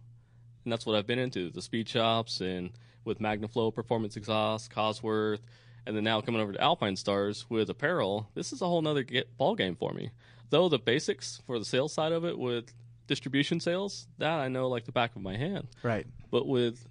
and 0.64 0.72
that's 0.72 0.86
what 0.86 0.96
I've 0.96 1.06
been 1.06 1.18
into 1.18 1.50
the 1.50 1.62
speed 1.62 1.88
shops 1.88 2.40
and 2.40 2.70
with 3.04 3.18
Magnaflow 3.18 3.74
Performance 3.74 4.16
Exhaust, 4.16 4.70
Cosworth, 4.70 5.40
and 5.86 5.94
then 5.94 6.04
now 6.04 6.20
coming 6.20 6.40
over 6.40 6.52
to 6.52 6.58
Alpinestars 6.58 7.44
with 7.48 7.68
apparel. 7.68 8.30
This 8.34 8.52
is 8.52 8.62
a 8.62 8.66
whole 8.66 8.80
nother 8.82 9.02
get, 9.02 9.36
ball 9.36 9.54
game 9.54 9.76
for 9.76 9.92
me. 9.92 10.10
Though 10.50 10.68
the 10.68 10.78
basics 10.78 11.42
for 11.46 11.58
the 11.58 11.64
sales 11.64 11.92
side 11.92 12.12
of 12.12 12.24
it 12.24 12.38
with 12.38 12.72
distribution 13.06 13.60
sales, 13.60 14.06
that 14.18 14.38
I 14.38 14.48
know 14.48 14.68
like 14.68 14.84
the 14.86 14.92
back 14.92 15.14
of 15.16 15.22
my 15.22 15.36
hand. 15.36 15.68
right. 15.82 16.06
But 16.30 16.46
with 16.48 16.84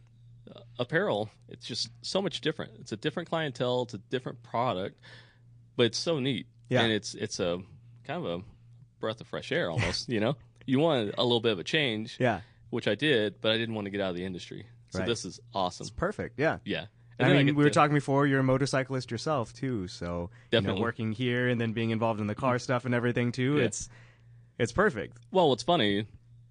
uh, 0.56 0.60
apparel, 0.80 1.30
it's 1.50 1.66
just 1.66 1.90
so 2.02 2.22
much 2.22 2.42
different. 2.42 2.74
It's 2.80 2.92
a 2.92 2.98
different 2.98 3.30
clientele, 3.30 3.84
it's 3.84 3.94
a 3.94 3.98
different 3.98 4.44
product, 4.44 5.00
but 5.76 5.88
it's 5.88 5.98
so 5.98 6.20
neat. 6.20 6.48
Yeah. 6.70 6.82
And 6.82 6.92
it's 6.92 7.14
it's 7.16 7.40
a 7.40 7.62
kind 8.06 8.26
of 8.26 8.40
a 8.40 8.44
breath 9.00 9.20
of 9.22 9.28
fresh 9.28 9.52
air 9.52 9.70
almost, 9.72 10.10
you 10.10 10.20
know? 10.20 10.36
You 10.66 10.80
want 10.80 11.14
a 11.18 11.24
little 11.24 11.42
bit 11.42 11.52
of 11.52 11.60
a 11.60 11.64
change, 11.64 12.18
Yeah. 12.20 12.42
Which 12.74 12.88
I 12.88 12.96
did, 12.96 13.40
but 13.40 13.52
I 13.52 13.58
didn't 13.58 13.76
want 13.76 13.86
to 13.86 13.92
get 13.92 14.02
out 14.02 14.10
of 14.10 14.16
the 14.16 14.26
industry. 14.26 14.66
So 14.90 15.00
Right. 15.00 15.08
this 15.08 15.26
is 15.26 15.40
awesome. 15.54 15.84
It's 15.84 15.92
perfect. 15.92 16.40
Yeah. 16.40 16.58
Yeah. 16.66 16.88
I 17.20 17.32
mean, 17.32 17.46
get 17.46 17.56
we 17.56 17.64
were 17.64 17.70
to- 17.70 17.74
talking 17.74 17.94
before. 17.94 18.26
You're 18.26 18.40
a 18.40 18.44
motorcyclist 18.44 19.12
yourself 19.12 19.54
too, 19.54 19.88
so 19.88 20.06
you 20.06 20.10
know, 20.12 20.30
Definitely. 20.50 20.82
working 20.82 21.12
here 21.12 21.48
and 21.48 21.62
then 21.62 21.74
being 21.74 21.92
involved 21.92 22.20
in 22.20 22.28
the 22.28 22.36
car 22.36 22.56
mm-hmm. 22.56 22.64
stuff 22.64 22.86
and 22.86 22.96
everything 22.96 23.32
too. 23.32 23.58
Yeah. 23.58 23.66
It's 23.66 23.90
it's 24.58 24.72
perfect. 24.72 25.18
Well, 25.32 25.50
what's 25.50 25.64
funny, 25.64 26.08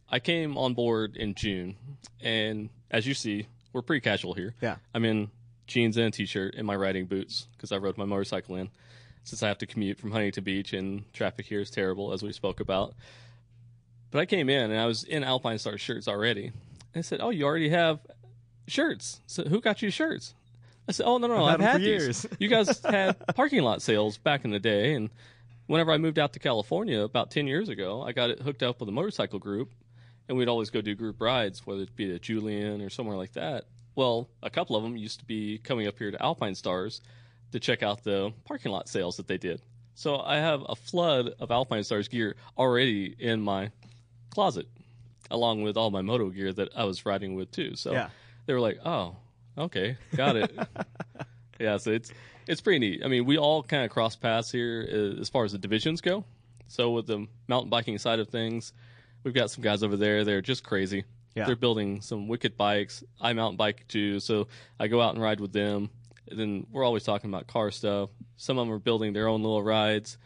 I 0.09 0.21
came 0.21 0.57
on 0.57 0.75
board 0.75 1.17
in 1.17 1.35
June, 1.35 1.77
and 2.21 2.71
as 2.91 3.07
you 3.07 3.15
see, 3.15 3.47
we're 3.73 3.83
pretty 3.83 4.01
casual 4.01 4.35
here. 4.35 4.55
Yeah. 4.61 4.77
I'm 4.95 5.05
in 5.05 5.31
jeans 5.67 5.97
and 5.97 6.07
a 6.07 6.11
t-shirt 6.11 6.55
and 6.57 6.67
my 6.67 6.77
riding 6.77 7.07
boots 7.07 7.49
because 7.57 7.73
I 7.73 7.79
rode 7.79 7.99
my 7.99 8.05
motorcycle 8.05 8.57
in. 8.57 8.71
Since 9.25 9.43
I 9.43 9.49
have 9.49 9.59
to 9.59 9.67
commute 9.67 9.99
from 9.99 10.11
Huntington 10.11 10.43
Beach 10.45 10.73
and 10.73 11.05
traffic 11.13 11.47
here 11.47 11.61
is 11.61 11.71
terrible, 11.71 12.13
as 12.13 12.23
we 12.23 12.33
spoke 12.33 12.61
about. 12.61 12.95
But 14.13 14.21
I 14.21 14.27
came 14.27 14.49
in 14.49 14.71
and 14.71 14.79
I 14.79 14.87
was 14.87 15.03
in 15.03 15.25
Alpine 15.25 15.59
Star 15.59 15.77
shirts 15.79 16.07
already. 16.07 16.47
And 16.95 16.97
I 16.97 17.01
said, 17.01 17.21
"Oh, 17.21 17.31
you 17.31 17.45
already 17.45 17.71
have 17.71 17.99
shirts? 18.69 19.21
So 19.27 19.43
who 19.45 19.61
got 19.61 19.83
you 19.83 19.91
shirts?" 19.91 20.35
I 20.89 20.93
said, 20.93 21.07
"Oh 21.07 21.19
no, 21.19 21.27
no, 21.27 21.45
I've 21.45 21.55
I've, 21.55 21.61
had 21.61 21.61
'em 21.61 21.61
had 21.61 21.73
for 21.73 21.79
these. 21.79 21.87
years." 21.87 22.27
you 22.39 22.49
guys 22.49 22.81
had 22.85 23.17
parking 23.35 23.63
lot 23.63 23.83
sales 23.83 24.19
back 24.19 24.45
in 24.45 24.51
the 24.51 24.61
day, 24.61 24.95
and 24.95 25.11
whenever 25.67 25.91
I 25.91 25.99
moved 25.99 26.19
out 26.19 26.35
to 26.35 26.39
California 26.39 27.01
about 27.01 27.31
ten 27.31 27.47
years 27.47 27.69
ago, 27.71 28.03
I 28.03 28.13
got 28.13 28.31
it 28.31 28.41
hooked 28.41 28.63
up 28.63 28.81
with 28.81 28.89
a 28.89 28.93
motorcycle 28.93 29.39
group, 29.39 29.73
and 30.29 30.37
we'd 30.37 30.49
always 30.49 30.69
go 30.71 30.83
do 30.83 30.95
group 30.95 31.21
rides, 31.21 31.67
whether 31.67 31.83
it 31.83 31.97
be 31.97 32.15
at 32.15 32.21
Julian 32.23 32.83
or 32.83 32.91
somewhere 32.91 33.17
like 33.17 33.33
that. 33.33 33.65
Well, 33.95 34.29
a 34.43 34.51
couple 34.51 34.77
of 34.77 34.83
them 34.83 34.97
used 34.97 35.21
to 35.21 35.25
be 35.25 35.59
coming 35.59 35.87
up 35.87 35.99
here 35.99 36.11
to 36.11 36.19
Alpinestars 36.19 37.01
to 37.53 37.61
check 37.61 37.83
out 37.83 38.05
the 38.05 38.33
parking 38.45 38.73
lot 38.73 38.89
sales 38.89 39.17
that 39.17 39.27
they 39.27 39.37
did. 39.39 39.61
So 39.95 40.19
I 40.19 40.37
have 40.37 40.63
a 40.69 40.75
flood 40.75 41.35
of 41.39 41.51
Alpinestars 41.51 42.09
gear 42.09 42.37
already 42.57 43.15
in 43.19 43.43
my 43.43 43.71
closet, 44.33 44.67
along 45.31 45.63
with 45.63 45.77
all 45.77 45.91
my 45.91 46.03
moto 46.03 46.31
gear 46.31 46.53
that 46.53 46.71
I 46.77 46.85
was 46.85 47.07
riding 47.07 47.35
with 47.35 47.51
too. 47.53 47.77
So 47.77 47.93
Yeah. 47.93 48.09
they 48.47 48.53
were 48.55 48.61
like, 48.61 48.79
"Oh, 48.85 49.17
okay, 49.57 49.97
got 50.17 50.37
it." 50.37 50.51
yeah, 51.61 51.77
so 51.77 51.91
it's 51.93 52.11
it's 52.47 52.61
pretty 52.61 52.79
neat. 52.81 53.03
I 53.05 53.09
mean, 53.09 53.25
we 53.25 53.39
all 53.39 53.63
kind 53.63 53.85
of 53.85 53.91
cross 53.91 54.17
paths 54.17 54.51
here 54.51 54.87
uh, 54.91 55.21
as 55.21 55.29
far 55.29 55.45
as 55.45 55.53
the 55.53 55.59
divisions 55.59 56.01
go. 56.01 56.25
So 56.69 56.91
with 56.91 57.07
the 57.07 57.27
mountain 57.49 57.71
biking 57.71 57.99
side 57.99 58.19
of 58.19 58.29
things, 58.29 58.73
we've 59.25 59.35
got 59.35 59.51
some 59.51 59.63
guys 59.63 59.83
over 59.83 59.97
there. 59.97 60.25
They're 60.25 60.41
just 60.41 60.65
crazy. 60.65 61.05
Yeah. 61.35 61.47
They're 61.47 61.57
building 61.57 62.01
some 62.03 62.29
wicked 62.29 62.57
bikes. 62.57 63.05
I 63.21 63.33
mountain 63.33 63.57
bike 63.57 63.87
too, 63.89 64.21
so 64.21 64.49
I 64.81 64.89
go 64.89 65.01
out 65.01 65.15
and 65.15 65.23
ride 65.23 65.41
with 65.41 65.53
them. 65.53 65.91
And 66.31 66.39
then 66.39 66.67
we're 66.73 66.85
always 66.85 67.05
talking 67.05 67.31
about 67.31 67.47
car 67.47 67.71
stuff. 67.71 68.11
Some 68.37 68.59
of 68.59 68.67
them 68.67 68.75
are 68.75 68.79
building 68.79 69.13
their 69.13 69.29
own 69.29 69.43
little 69.43 69.63
rides. 69.63 70.17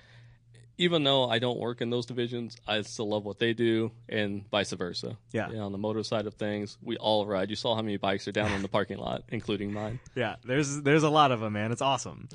Even 0.79 1.05
though 1.05 1.29
I 1.29 1.39
don't 1.39 1.59
work 1.59 1.81
in 1.81 1.89
those 1.91 2.05
divisions, 2.05 2.57
I 2.67 2.83
still 2.83 3.09
love 3.09 3.25
what 3.25 3.39
they 3.39 3.55
do, 3.55 3.93
and 4.09 4.47
vice 4.51 4.73
versa. 4.73 5.17
Yeah. 5.33 5.47
on 5.55 5.73
the 5.73 5.79
motor 5.79 6.03
side 6.03 6.27
of 6.27 6.35
things, 6.35 6.77
we 6.83 6.97
all 6.99 7.27
ride. 7.27 7.49
You 7.49 7.57
saw 7.57 7.75
how 7.75 7.81
many 7.83 7.97
bikes 7.97 8.29
are 8.29 8.33
down 8.33 8.53
in 8.53 8.61
the 8.63 8.69
parking 8.69 8.99
lot, 8.99 9.23
including 9.31 9.73
mine. 9.73 10.01
Yeah, 10.15 10.37
there's 10.45 10.83
there's 10.83 11.03
a 11.03 11.09
lot 11.11 11.33
of 11.33 11.41
them, 11.41 11.55
man. 11.55 11.73
It's 11.73 11.81
awesome. 11.83 12.29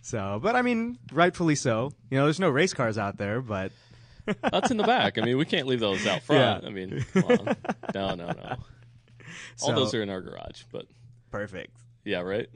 So, 0.00 0.38
but 0.42 0.54
I 0.56 0.62
mean, 0.62 0.98
rightfully 1.12 1.54
so. 1.54 1.92
You 2.10 2.18
know, 2.18 2.24
there's 2.24 2.40
no 2.40 2.50
race 2.50 2.72
cars 2.74 2.96
out 2.98 3.16
there, 3.18 3.40
but 3.40 3.72
That's 4.50 4.70
in 4.70 4.76
the 4.78 4.84
back. 4.84 5.18
I 5.18 5.20
mean, 5.22 5.36
we 5.36 5.44
can't 5.44 5.66
leave 5.66 5.80
those 5.80 6.06
out 6.06 6.22
front. 6.22 6.62
Yeah. 6.62 6.68
I 6.68 6.72
mean, 6.72 7.04
come 7.12 7.24
on. 7.24 7.56
no, 7.94 8.14
no, 8.14 8.26
no. 8.26 8.56
All 9.62 9.68
So- 9.68 9.74
those 9.74 9.94
are 9.94 10.02
in 10.02 10.08
our 10.10 10.22
garage, 10.22 10.62
but 10.72 10.86
perfect. 11.30 11.76
Yeah, 12.04 12.20
right. 12.20 12.48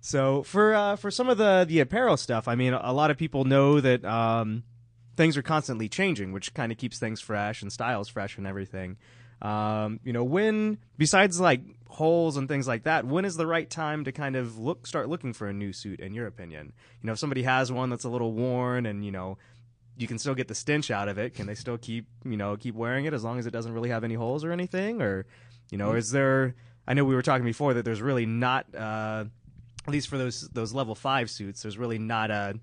So 0.00 0.42
for 0.42 0.74
uh, 0.74 0.96
for 0.96 1.10
some 1.10 1.28
of 1.28 1.38
the 1.38 1.64
the 1.68 1.80
apparel 1.80 2.16
stuff, 2.16 2.48
I 2.48 2.54
mean, 2.54 2.72
a 2.72 2.92
lot 2.92 3.10
of 3.10 3.16
people 3.16 3.44
know 3.44 3.80
that 3.80 4.04
um, 4.04 4.62
things 5.16 5.36
are 5.36 5.42
constantly 5.42 5.88
changing, 5.88 6.32
which 6.32 6.54
kind 6.54 6.70
of 6.70 6.78
keeps 6.78 6.98
things 6.98 7.20
fresh 7.20 7.62
and 7.62 7.72
styles 7.72 8.08
fresh 8.08 8.36
and 8.38 8.46
everything. 8.46 8.96
Um, 9.40 10.00
you 10.02 10.12
know, 10.12 10.24
when 10.24 10.78
besides 10.96 11.40
like 11.40 11.62
holes 11.88 12.36
and 12.36 12.48
things 12.48 12.66
like 12.66 12.84
that, 12.84 13.06
when 13.06 13.24
is 13.24 13.36
the 13.36 13.46
right 13.46 13.68
time 13.68 14.04
to 14.04 14.12
kind 14.12 14.36
of 14.36 14.58
look 14.58 14.86
start 14.86 15.08
looking 15.08 15.32
for 15.32 15.48
a 15.48 15.52
new 15.52 15.72
suit? 15.72 16.00
In 16.00 16.14
your 16.14 16.26
opinion, 16.26 16.72
you 17.00 17.06
know, 17.06 17.12
if 17.12 17.18
somebody 17.18 17.44
has 17.44 17.70
one 17.72 17.90
that's 17.90 18.04
a 18.04 18.10
little 18.10 18.32
worn 18.32 18.86
and 18.86 19.04
you 19.04 19.12
know. 19.12 19.38
You 20.00 20.06
can 20.06 20.20
still 20.20 20.36
get 20.36 20.46
the 20.46 20.54
stench 20.54 20.92
out 20.92 21.08
of 21.08 21.18
it. 21.18 21.34
Can 21.34 21.48
they 21.48 21.56
still 21.56 21.76
keep, 21.76 22.06
you 22.24 22.36
know, 22.36 22.56
keep 22.56 22.76
wearing 22.76 23.06
it 23.06 23.12
as 23.12 23.24
long 23.24 23.40
as 23.40 23.46
it 23.46 23.50
doesn't 23.50 23.72
really 23.72 23.88
have 23.88 24.04
any 24.04 24.14
holes 24.14 24.44
or 24.44 24.52
anything? 24.52 25.02
Or, 25.02 25.26
you 25.72 25.76
know, 25.76 25.94
is 25.94 26.12
there? 26.12 26.54
I 26.88 26.94
know 26.94 27.04
we 27.04 27.14
were 27.14 27.22
talking 27.22 27.44
before 27.44 27.74
that 27.74 27.84
there's 27.84 28.00
really 28.00 28.24
not 28.24 28.74
uh, 28.74 29.26
at 29.86 29.92
least 29.92 30.08
for 30.08 30.16
those 30.16 30.48
those 30.48 30.72
level 30.72 30.94
five 30.94 31.30
suits, 31.30 31.62
there's 31.62 31.76
really 31.76 31.98
not 31.98 32.30
a 32.30 32.58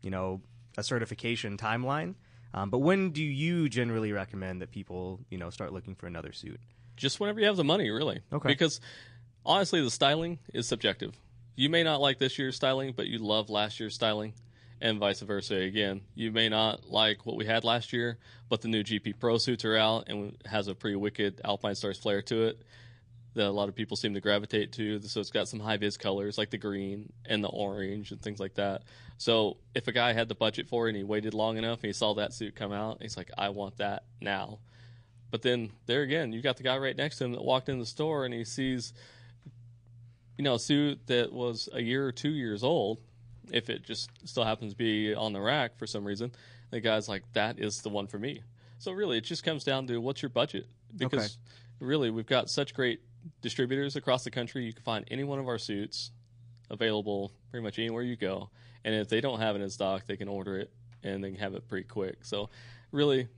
you 0.00 0.10
know 0.10 0.40
a 0.78 0.82
certification 0.82 1.56
timeline. 1.56 2.14
Um, 2.54 2.70
but 2.70 2.78
when 2.78 3.10
do 3.10 3.22
you 3.22 3.68
generally 3.68 4.12
recommend 4.12 4.62
that 4.62 4.70
people 4.70 5.20
you 5.28 5.38
know 5.38 5.50
start 5.50 5.72
looking 5.72 5.96
for 5.96 6.06
another 6.06 6.32
suit? 6.32 6.60
Just 6.96 7.18
whenever 7.18 7.40
you 7.40 7.46
have 7.46 7.56
the 7.56 7.64
money, 7.64 7.90
really. 7.90 8.20
Okay. 8.32 8.48
Because 8.48 8.80
honestly, 9.44 9.82
the 9.82 9.90
styling 9.90 10.38
is 10.52 10.68
subjective. 10.68 11.14
You 11.56 11.68
may 11.68 11.82
not 11.82 12.00
like 12.00 12.20
this 12.20 12.38
year's 12.38 12.54
styling, 12.54 12.92
but 12.96 13.08
you 13.08 13.18
love 13.18 13.50
last 13.50 13.80
year's 13.80 13.96
styling, 13.96 14.34
and 14.80 15.00
vice 15.00 15.20
versa. 15.20 15.56
Again, 15.56 16.02
you 16.14 16.30
may 16.30 16.48
not 16.48 16.90
like 16.90 17.26
what 17.26 17.34
we 17.34 17.44
had 17.44 17.64
last 17.64 17.92
year, 17.92 18.18
but 18.48 18.60
the 18.60 18.68
new 18.68 18.84
GP 18.84 19.18
Pro 19.18 19.38
suits 19.38 19.64
are 19.64 19.76
out 19.76 20.08
and 20.08 20.36
has 20.46 20.68
a 20.68 20.76
pretty 20.76 20.96
wicked 20.96 21.40
Alpinestars 21.44 22.00
flair 22.00 22.22
to 22.22 22.44
it 22.44 22.62
that 23.34 23.46
a 23.46 23.50
lot 23.50 23.68
of 23.68 23.74
people 23.74 23.96
seem 23.96 24.14
to 24.14 24.20
gravitate 24.20 24.72
to. 24.72 25.00
So 25.02 25.20
it's 25.20 25.30
got 25.30 25.48
some 25.48 25.60
high 25.60 25.76
vis 25.76 25.96
colors 25.96 26.38
like 26.38 26.50
the 26.50 26.58
green 26.58 27.12
and 27.26 27.42
the 27.42 27.48
orange 27.48 28.12
and 28.12 28.22
things 28.22 28.40
like 28.40 28.54
that. 28.54 28.82
So 29.18 29.58
if 29.74 29.88
a 29.88 29.92
guy 29.92 30.12
had 30.12 30.28
the 30.28 30.34
budget 30.34 30.68
for 30.68 30.86
it 30.86 30.90
and 30.90 30.96
he 30.96 31.04
waited 31.04 31.34
long 31.34 31.56
enough 31.56 31.80
and 31.80 31.86
he 31.86 31.92
saw 31.92 32.14
that 32.14 32.32
suit 32.32 32.54
come 32.54 32.72
out, 32.72 33.02
he's 33.02 33.16
like, 33.16 33.30
I 33.36 33.48
want 33.50 33.78
that 33.78 34.04
now. 34.20 34.60
But 35.30 35.42
then 35.42 35.72
there 35.86 36.02
again, 36.02 36.32
you 36.32 36.42
got 36.42 36.56
the 36.56 36.62
guy 36.62 36.78
right 36.78 36.96
next 36.96 37.18
to 37.18 37.24
him 37.24 37.32
that 37.32 37.42
walked 37.42 37.68
in 37.68 37.80
the 37.80 37.86
store 37.86 38.24
and 38.24 38.32
he 38.32 38.44
sees, 38.44 38.92
you 40.38 40.44
know, 40.44 40.54
a 40.54 40.58
suit 40.58 41.06
that 41.08 41.32
was 41.32 41.68
a 41.72 41.82
year 41.82 42.06
or 42.06 42.12
two 42.12 42.30
years 42.30 42.62
old. 42.62 42.98
If 43.50 43.68
it 43.68 43.82
just 43.82 44.10
still 44.24 44.44
happens 44.44 44.72
to 44.72 44.76
be 44.76 45.14
on 45.14 45.32
the 45.32 45.40
rack 45.40 45.76
for 45.76 45.86
some 45.86 46.04
reason, 46.04 46.32
the 46.70 46.80
guy's 46.80 47.08
like, 47.08 47.24
that 47.32 47.58
is 47.58 47.82
the 47.82 47.88
one 47.88 48.06
for 48.06 48.18
me. 48.18 48.42
So 48.78 48.92
really, 48.92 49.18
it 49.18 49.24
just 49.24 49.44
comes 49.44 49.64
down 49.64 49.86
to 49.88 49.98
what's 49.98 50.22
your 50.22 50.30
budget 50.30 50.66
because 50.96 51.38
really 51.80 52.10
we've 52.10 52.26
got 52.26 52.48
such 52.48 52.74
great 52.74 53.00
distributors 53.40 53.96
across 53.96 54.24
the 54.24 54.30
country. 54.30 54.64
You 54.64 54.72
can 54.72 54.82
find 54.82 55.04
any 55.10 55.24
one 55.24 55.38
of 55.38 55.48
our 55.48 55.58
suits 55.58 56.10
available 56.70 57.32
pretty 57.50 57.62
much 57.62 57.78
anywhere 57.78 58.02
you 58.02 58.16
go. 58.16 58.50
And 58.84 58.94
if 58.94 59.08
they 59.08 59.20
don't 59.20 59.40
have 59.40 59.56
it 59.56 59.62
in 59.62 59.70
stock, 59.70 60.06
they 60.06 60.16
can 60.16 60.28
order 60.28 60.58
it 60.58 60.72
and 61.02 61.22
they 61.22 61.30
can 61.30 61.40
have 61.40 61.54
it 61.54 61.68
pretty 61.68 61.86
quick. 61.86 62.24
So, 62.24 62.50
really, 62.92 63.28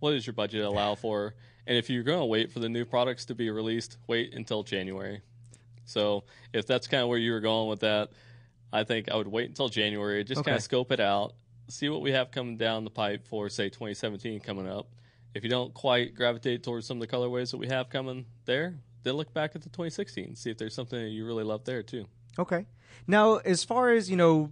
what 0.00 0.12
does 0.12 0.26
your 0.26 0.34
budget 0.34 0.64
allow 0.64 0.94
for? 0.94 1.34
And 1.66 1.76
if 1.76 1.90
you're 1.90 2.02
going 2.02 2.18
to 2.20 2.24
wait 2.26 2.52
for 2.52 2.60
the 2.60 2.68
new 2.68 2.84
products 2.84 3.24
to 3.26 3.34
be 3.34 3.50
released, 3.50 3.96
wait 4.06 4.34
until 4.34 4.62
January. 4.62 5.20
So, 5.84 6.24
if 6.52 6.66
that's 6.66 6.86
kind 6.86 7.02
of 7.02 7.08
where 7.08 7.18
you 7.18 7.32
were 7.32 7.40
going 7.40 7.68
with 7.68 7.80
that, 7.80 8.10
I 8.72 8.84
think 8.84 9.10
I 9.10 9.16
would 9.16 9.28
wait 9.28 9.48
until 9.48 9.68
January, 9.68 10.24
just 10.24 10.40
Okay. 10.40 10.50
kind 10.50 10.56
of 10.56 10.62
scope 10.62 10.92
it 10.92 11.00
out, 11.00 11.34
see 11.68 11.88
what 11.88 12.02
we 12.02 12.12
have 12.12 12.30
coming 12.30 12.56
down 12.56 12.84
the 12.84 12.90
pipe 12.90 13.26
for, 13.26 13.48
say, 13.48 13.68
2017 13.68 14.40
coming 14.40 14.68
up. 14.68 14.88
If 15.34 15.44
you 15.44 15.50
don't 15.50 15.72
quite 15.74 16.14
gravitate 16.14 16.62
towards 16.62 16.86
some 16.86 17.00
of 17.00 17.08
the 17.08 17.14
colorways 17.16 17.50
that 17.50 17.58
we 17.58 17.68
have 17.68 17.88
coming 17.90 18.26
there, 18.44 18.78
then 19.06 19.14
look 19.14 19.32
back 19.32 19.54
at 19.54 19.62
the 19.62 19.68
2016, 19.68 20.34
see 20.34 20.50
if 20.50 20.58
there's 20.58 20.74
something 20.74 21.00
that 21.00 21.08
you 21.10 21.24
really 21.24 21.44
love 21.44 21.64
there 21.64 21.82
too. 21.82 22.06
Okay. 22.38 22.66
Now, 23.06 23.36
as 23.36 23.62
far 23.64 23.90
as 23.90 24.10
you 24.10 24.16
know, 24.16 24.50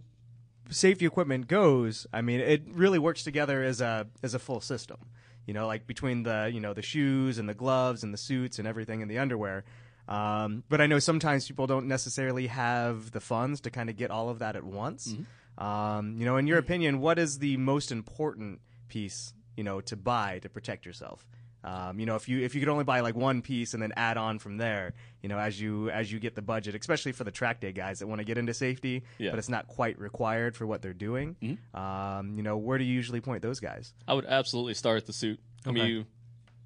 safety 0.71 1.05
equipment 1.05 1.49
goes, 1.49 2.07
I 2.13 2.23
mean, 2.23 2.41
it 2.41 2.63
really 2.73 2.99
works 2.99 3.25
together 3.25 3.63
as 3.63 3.81
a 3.81 4.07
as 4.23 4.35
a 4.35 4.39
full 4.39 4.61
system. 4.61 4.99
You 5.47 5.55
know, 5.55 5.67
like 5.67 5.87
between 5.87 6.23
the 6.23 6.51
you 6.53 6.61
know 6.61 6.73
the 6.73 6.83
shoes 6.83 7.39
and 7.39 7.49
the 7.49 7.55
gloves 7.55 8.05
and 8.05 8.15
the 8.15 8.19
suits 8.19 8.59
and 8.59 8.67
everything 8.69 9.03
and 9.03 9.11
the 9.11 9.19
underwear. 9.19 9.65
Um, 10.07 10.63
but 10.69 10.81
I 10.81 10.87
know 10.87 10.99
sometimes 10.99 11.49
people 11.49 11.67
don't 11.67 11.89
necessarily 11.89 12.47
have 12.47 13.11
the 13.11 13.21
funds 13.21 13.61
to 13.63 13.71
kind 13.71 13.91
of 13.91 13.97
get 13.97 14.11
all 14.11 14.29
of 14.29 14.39
that 14.39 14.55
at 14.55 14.65
once. 14.65 15.15
Um, 15.57 16.17
you 16.19 16.27
know, 16.27 16.37
in 16.37 16.47
your 16.47 16.59
opinion, 16.59 17.01
what 17.01 17.19
is 17.19 17.39
the 17.39 17.57
most 17.57 17.91
important 17.91 18.61
piece, 18.89 19.33
you 19.57 19.65
know, 19.65 19.81
to 19.81 19.97
buy 19.97 20.41
to 20.41 20.49
protect 20.49 20.85
yourself. 20.85 21.27
Um, 21.65 21.99
you 21.99 22.05
know, 22.05 22.15
if 22.15 22.29
you 22.29 22.41
if 22.43 22.55
you 22.55 22.61
could 22.61 22.69
only 22.69 22.85
buy 22.85 23.01
like 23.01 23.15
one 23.17 23.41
piece 23.41 23.73
and 23.73 23.83
then 23.83 23.93
add 23.97 24.19
on 24.19 24.39
from 24.39 24.59
there, 24.59 24.93
you 25.23 25.31
know, 25.31 25.39
as 25.39 25.59
you 25.59 25.89
as 25.89 26.13
you 26.13 26.21
get 26.21 26.35
the 26.35 26.43
budget, 26.43 26.75
especially 26.75 27.13
for 27.13 27.25
the 27.25 27.31
track 27.31 27.61
day 27.61 27.73
guys 27.73 28.01
that 28.01 28.07
want 28.07 28.19
to 28.21 28.25
get 28.25 28.37
into 28.37 28.53
safety, 28.53 29.03
Yeah. 29.19 29.31
but 29.31 29.39
it's 29.39 29.49
not 29.49 29.67
quite 29.67 29.99
required 29.99 30.57
for 30.57 30.67
what 30.67 30.83
they're 30.83 30.93
doing. 30.93 31.37
Mm-hmm. 31.43 31.75
Um, 31.81 32.37
you 32.37 32.43
know, 32.43 32.59
where 32.59 32.77
do 32.77 32.85
you 32.85 32.93
usually 32.93 33.23
point 33.23 33.41
those 33.43 33.61
guys? 33.61 33.95
I 34.07 34.13
would 34.13 34.27
absolutely 34.27 34.75
start 34.75 34.99
at 34.99 35.07
the 35.07 35.15
suit. 35.15 35.41
I 35.67 35.71
mean, 35.73 35.87
you, 35.87 36.05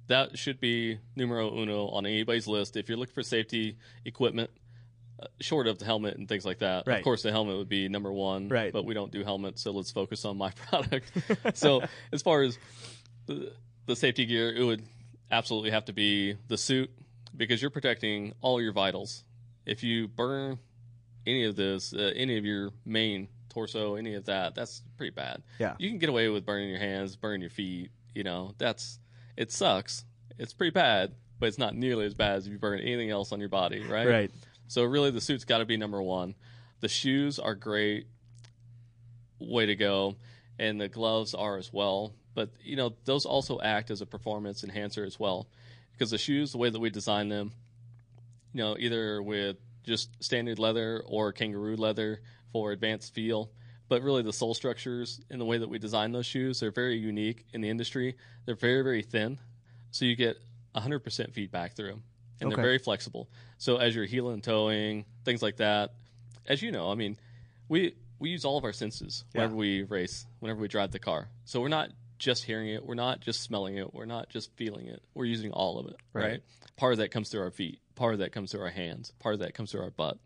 that 0.07 0.37
should 0.37 0.59
be 0.59 0.99
numero 1.15 1.49
uno 1.57 1.87
on 1.87 2.05
anybody's 2.05 2.47
list. 2.47 2.75
If 2.75 2.89
you're 2.89 2.97
looking 2.97 3.13
for 3.13 3.23
safety 3.23 3.77
equipment, 4.03 4.49
uh, 5.21 5.27
short 5.39 5.67
of 5.67 5.79
the 5.79 5.85
helmet 5.85 6.17
and 6.17 6.27
things 6.27 6.45
like 6.45 6.59
that, 6.59 6.87
Right. 6.87 6.97
of 6.97 7.03
course 7.05 7.23
the 7.23 7.31
helmet 7.31 7.55
would 7.55 7.69
be 7.69 7.87
number 7.87 8.11
one. 8.11 8.49
Right. 8.49 8.73
But 8.73 8.83
we 8.83 8.93
don't 8.93 9.11
do 9.13 9.23
helmets, 9.23 9.61
so 9.61 9.71
let's 9.71 9.91
focus 9.91 10.25
on 10.25 10.37
my 10.37 10.51
product. 10.69 11.11
so 11.57 11.83
as 12.11 12.21
far 12.21 12.41
as 12.41 12.57
the, 13.27 13.53
the 13.89 13.95
safety 13.95 14.25
gear, 14.25 14.53
it 14.55 14.63
would 14.63 14.83
absolutely 15.31 15.71
have 15.71 15.85
to 15.85 15.93
be 15.93 16.37
the 16.47 16.57
suit 16.57 16.91
because 17.35 17.61
you're 17.61 17.71
protecting 17.71 18.33
all 18.41 18.61
your 18.61 18.71
vitals. 18.71 19.23
If 19.65 19.83
you 19.83 20.07
burn 20.07 20.59
any 21.25 21.43
of 21.45 21.55
this, 21.55 21.93
uh, 21.93 22.11
any 22.15 22.37
of 22.37 22.45
your 22.45 22.69
main 22.85 23.27
torso, 23.49 23.95
any 23.95 24.13
of 24.13 24.25
that, 24.25 24.53
that's 24.53 24.83
pretty 24.95 25.11
bad. 25.11 25.41
Yeah. 25.57 25.75
You 25.79 25.89
can 25.89 25.97
get 25.97 26.09
away 26.09 26.29
with 26.29 26.45
burning 26.45 26.69
your 26.69 26.79
hands, 26.79 27.15
burning 27.15 27.41
your 27.41 27.49
feet. 27.49 27.89
You 28.13 28.23
know, 28.23 28.53
that's 28.57 28.99
it 29.35 29.51
sucks. 29.51 30.05
It's 30.37 30.53
pretty 30.53 30.71
bad, 30.71 31.13
but 31.39 31.47
it's 31.47 31.57
not 31.57 31.75
nearly 31.75 32.05
as 32.05 32.13
bad 32.13 32.37
as 32.37 32.45
if 32.45 32.53
you 32.53 32.59
burn 32.59 32.79
anything 32.79 33.09
else 33.09 33.31
on 33.31 33.39
your 33.39 33.49
body, 33.49 33.81
right? 33.81 34.07
Right. 34.07 34.31
So 34.67 34.83
really, 34.83 35.09
the 35.09 35.21
suit's 35.21 35.45
got 35.45 35.59
to 35.59 35.65
be 35.65 35.77
number 35.77 36.01
one. 36.01 36.35
The 36.81 36.87
shoes 36.87 37.39
are 37.39 37.55
great, 37.55 38.05
way 39.39 39.65
to 39.65 39.75
go, 39.75 40.15
and 40.59 40.79
the 40.79 40.87
gloves 40.87 41.33
are 41.33 41.57
as 41.57 41.73
well. 41.73 42.13
But 42.33 42.51
you 42.63 42.75
know, 42.75 42.93
those 43.05 43.25
also 43.25 43.59
act 43.61 43.91
as 43.91 44.01
a 44.01 44.05
performance 44.05 44.63
enhancer 44.63 45.03
as 45.03 45.19
well, 45.19 45.47
because 45.91 46.11
the 46.11 46.17
shoes, 46.17 46.51
the 46.51 46.57
way 46.57 46.69
that 46.69 46.79
we 46.79 46.89
design 46.89 47.29
them, 47.29 47.51
you 48.53 48.63
know, 48.63 48.75
either 48.79 49.21
with 49.21 49.57
just 49.83 50.23
standard 50.23 50.59
leather 50.59 51.03
or 51.05 51.31
kangaroo 51.31 51.75
leather 51.75 52.21
for 52.51 52.71
advanced 52.71 53.13
feel. 53.13 53.51
But 53.87 54.03
really, 54.03 54.21
the 54.21 54.33
sole 54.33 54.53
structures 54.53 55.19
and 55.31 55.41
the 55.41 55.45
way 55.45 55.57
that 55.57 55.67
we 55.67 55.79
design 55.79 56.11
those 56.11 56.27
shoes, 56.27 56.59
they're 56.59 56.71
very 56.71 56.97
unique 56.97 57.45
in 57.53 57.61
the 57.61 57.69
industry. 57.69 58.15
They're 58.45 58.55
very, 58.55 58.83
very 58.83 59.01
thin, 59.01 59.39
so 59.89 60.05
you 60.05 60.15
get 60.15 60.37
100% 60.75 61.33
feedback 61.33 61.75
through 61.75 61.87
them, 61.89 62.03
and 62.39 62.47
Okay. 62.47 62.55
they're 62.55 62.65
very 62.65 62.77
flexible. 62.77 63.29
So 63.57 63.77
as 63.77 63.95
you're 63.95 64.05
heel 64.05 64.29
and 64.29 64.43
toeing, 64.43 65.05
things 65.25 65.41
like 65.41 65.57
that, 65.57 65.95
as 66.45 66.61
you 66.61 66.71
know, 66.71 66.91
I 66.91 66.95
mean, 66.95 67.17
we 67.67 67.95
we 68.19 68.29
use 68.29 68.43
all 68.45 68.57
of 68.57 68.63
our 68.65 68.73
senses 68.73 69.23
whenever 69.33 69.53
Yeah. 69.53 69.59
we 69.59 69.83
race, 69.83 70.27
whenever 70.39 70.59
we 70.59 70.67
drive 70.67 70.91
the 70.91 70.99
car. 70.99 71.29
So 71.45 71.61
we're 71.61 71.69
not 71.69 71.89
just 72.19 72.43
hearing 72.43 72.69
it, 72.69 72.85
we're 72.85 72.95
not 72.95 73.21
just 73.21 73.41
smelling 73.41 73.77
it, 73.77 73.93
we're 73.93 74.05
not 74.05 74.29
just 74.29 74.51
feeling 74.55 74.87
it. 74.87 75.01
We're 75.15 75.25
using 75.25 75.51
all 75.51 75.79
of 75.79 75.87
it, 75.87 75.95
Right. 76.13 76.23
right? 76.25 76.41
Part 76.77 76.93
of 76.93 76.99
that 76.99 77.09
comes 77.09 77.29
through 77.29 77.41
our 77.41 77.51
feet, 77.51 77.79
part 77.95 78.13
of 78.13 78.19
that 78.19 78.31
comes 78.31 78.51
through 78.51 78.61
our 78.61 78.69
hands, 78.69 79.11
part 79.19 79.33
of 79.33 79.39
that 79.39 79.53
comes 79.53 79.71
through 79.71 79.81
our 79.81 79.89
butt. 79.91 80.17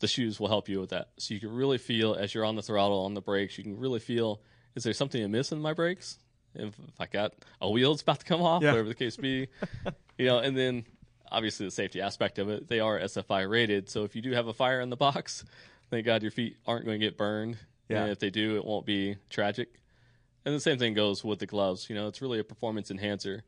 The 0.00 0.06
shoes 0.08 0.38
will 0.40 0.48
help 0.48 0.68
you 0.68 0.80
with 0.80 0.90
that. 0.90 1.10
So 1.18 1.34
you 1.34 1.40
can 1.40 1.50
really 1.54 1.78
feel 1.78 2.14
as 2.14 2.34
you're 2.34 2.44
on 2.44 2.56
the 2.56 2.62
throttle, 2.62 3.04
on 3.04 3.14
the 3.14 3.20
brakes, 3.20 3.56
you 3.58 3.64
can 3.64 3.78
really 3.78 4.00
feel 4.00 4.40
is 4.74 4.84
there 4.84 4.92
something 4.94 5.22
amiss 5.22 5.52
in 5.52 5.60
my 5.60 5.74
brakes? 5.74 6.18
If, 6.54 6.68
if 6.88 7.00
I 7.00 7.06
got 7.06 7.34
a 7.60 7.70
wheel 7.70 7.92
that's 7.92 8.02
about 8.02 8.20
to 8.20 8.24
come 8.26 8.42
off, 8.42 8.62
Yeah. 8.62 8.70
whatever 8.72 8.88
the 8.88 8.94
case 8.94 9.16
be, 9.16 9.48
you 10.18 10.26
know, 10.26 10.38
and 10.38 10.56
then 10.56 10.84
obviously 11.30 11.66
the 11.66 11.70
safety 11.72 12.00
aspect 12.00 12.38
of 12.38 12.48
it, 12.48 12.68
they 12.68 12.80
are 12.80 12.98
SFI 12.98 13.48
rated. 13.48 13.88
So 13.88 14.04
if 14.04 14.14
you 14.16 14.22
do 14.22 14.32
have 14.32 14.46
a 14.48 14.52
fire 14.54 14.80
in 14.80 14.90
the 14.90 14.96
box, 14.96 15.44
thank 15.90 16.04
God 16.06 16.22
your 16.22 16.30
feet 16.30 16.56
aren't 16.66 16.84
going 16.84 16.98
to 17.00 17.06
get 17.06 17.16
burned. 17.16 17.56
Yeah. 17.88 18.02
And 18.04 18.12
if 18.12 18.18
they 18.18 18.30
do, 18.30 18.56
it 18.56 18.64
won't 18.64 18.86
be 18.86 19.16
tragic. 19.30 19.68
And 20.44 20.54
the 20.54 20.60
same 20.60 20.78
thing 20.78 20.94
goes 20.94 21.22
with 21.24 21.38
the 21.38 21.46
gloves. 21.46 21.88
You 21.88 21.94
know, 21.94 22.08
it's 22.08 22.20
really 22.20 22.38
a 22.38 22.44
performance 22.44 22.90
enhancer, 22.90 23.42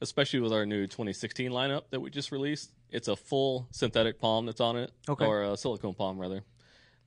especially 0.00 0.40
with 0.40 0.52
our 0.52 0.66
new 0.66 0.86
2016 0.86 1.50
lineup 1.50 1.84
that 1.90 2.00
we 2.00 2.10
just 2.10 2.32
released. 2.32 2.72
It's 2.90 3.08
a 3.08 3.16
full 3.16 3.66
synthetic 3.70 4.18
palm 4.20 4.46
that's 4.46 4.60
on 4.60 4.76
it, 4.76 4.92
Okay. 5.08 5.24
or 5.24 5.42
a 5.42 5.56
silicone 5.56 5.94
palm 5.94 6.18
rather, 6.18 6.42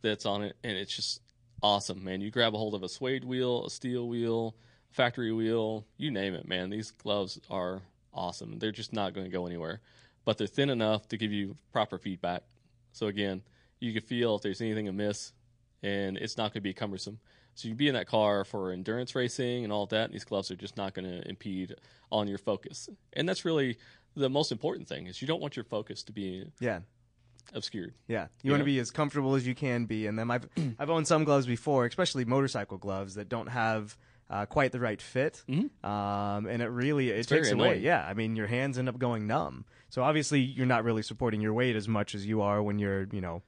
that's 0.01 0.25
on 0.25 0.43
it, 0.43 0.55
and 0.63 0.75
it's 0.77 0.95
just 0.95 1.21
awesome, 1.61 2.03
man. 2.03 2.21
You 2.21 2.31
grab 2.31 2.53
a 2.55 2.57
hold 2.57 2.73
of 2.75 2.83
a 2.83 2.89
suede 2.89 3.23
wheel, 3.23 3.65
a 3.65 3.69
steel 3.69 4.07
wheel, 4.07 4.55
factory 4.89 5.31
wheel, 5.31 5.85
you 5.97 6.11
name 6.11 6.33
it, 6.33 6.47
man. 6.47 6.69
These 6.69 6.91
gloves 6.91 7.39
are 7.49 7.81
awesome. 8.13 8.57
They're 8.59 8.71
just 8.71 8.93
not 8.93 9.13
going 9.13 9.25
to 9.25 9.31
go 9.31 9.45
anywhere, 9.45 9.81
but 10.25 10.37
they're 10.37 10.47
thin 10.47 10.69
enough 10.69 11.07
to 11.09 11.17
give 11.17 11.31
you 11.31 11.55
proper 11.71 11.97
feedback. 11.97 12.43
So 12.91 13.07
again, 13.07 13.43
you 13.79 13.93
can 13.93 14.01
feel 14.01 14.35
if 14.35 14.41
there's 14.41 14.61
anything 14.61 14.87
amiss, 14.87 15.33
and 15.83 16.17
it's 16.17 16.37
not 16.37 16.45
going 16.45 16.61
to 16.61 16.61
be 16.61 16.73
cumbersome. 16.73 17.19
So 17.57 17.67
you'd 17.67 17.77
be 17.77 17.87
in 17.87 17.95
that 17.95 18.07
car 18.07 18.43
for 18.45 18.71
endurance 18.71 19.15
racing 19.15 19.63
and 19.63 19.73
all 19.73 19.85
that. 19.87 20.05
And 20.05 20.13
these 20.13 20.23
gloves 20.25 20.51
are 20.51 20.55
just 20.55 20.77
not 20.77 20.93
going 20.93 21.05
to 21.05 21.27
impede 21.27 21.75
on 22.11 22.27
your 22.27 22.37
focus, 22.37 22.87
and 23.13 23.27
that's 23.27 23.43
really 23.45 23.77
the 24.15 24.29
most 24.29 24.51
important 24.51 24.87
thing. 24.87 25.07
Is 25.07 25.21
you 25.21 25.27
don't 25.27 25.41
want 25.41 25.55
your 25.55 25.65
focus 25.65 26.03
to 26.03 26.11
be 26.11 26.45
Yeah. 26.59 26.79
obscured. 27.53 27.93
Yeah, 28.07 28.27
you 28.43 28.51
want 28.51 28.61
to 28.61 28.65
be 28.65 28.79
as 28.79 28.91
comfortable 28.91 29.35
as 29.35 29.45
you 29.47 29.55
can 29.55 29.85
be, 29.85 30.07
and 30.07 30.17
then 30.17 30.29
I've 30.31 30.47
I've 30.79 30.89
owned 30.89 31.07
some 31.07 31.23
gloves 31.23 31.45
before, 31.45 31.85
especially 31.85 32.25
motorcycle 32.25 32.77
gloves 32.77 33.15
that 33.15 33.27
don't 33.29 33.47
have 33.47 33.97
uh, 34.29 34.45
quite 34.45 34.71
the 34.73 34.79
right 34.79 35.01
fit, 35.01 35.43
um, 35.83 36.45
and 36.47 36.61
it 36.61 36.67
really 36.67 37.09
it 37.09 37.25
Mm-hmm. 37.25 37.35
takes 37.35 37.51
away. 37.51 37.67
annoying. 37.69 37.83
Yeah, 37.83 38.05
I 38.07 38.13
mean 38.13 38.35
your 38.35 38.47
hands 38.47 38.77
end 38.77 38.89
up 38.89 38.99
going 38.99 39.25
numb. 39.27 39.65
So 39.89 40.03
obviously 40.03 40.41
you're 40.41 40.65
not 40.65 40.83
really 40.83 41.01
supporting 41.01 41.41
your 41.41 41.53
weight 41.53 41.75
as 41.75 41.87
much 41.87 42.13
as 42.13 42.25
you 42.25 42.41
are 42.41 42.61
when 42.61 42.77
you're 42.79 43.07
you 43.11 43.21
know 43.21 43.41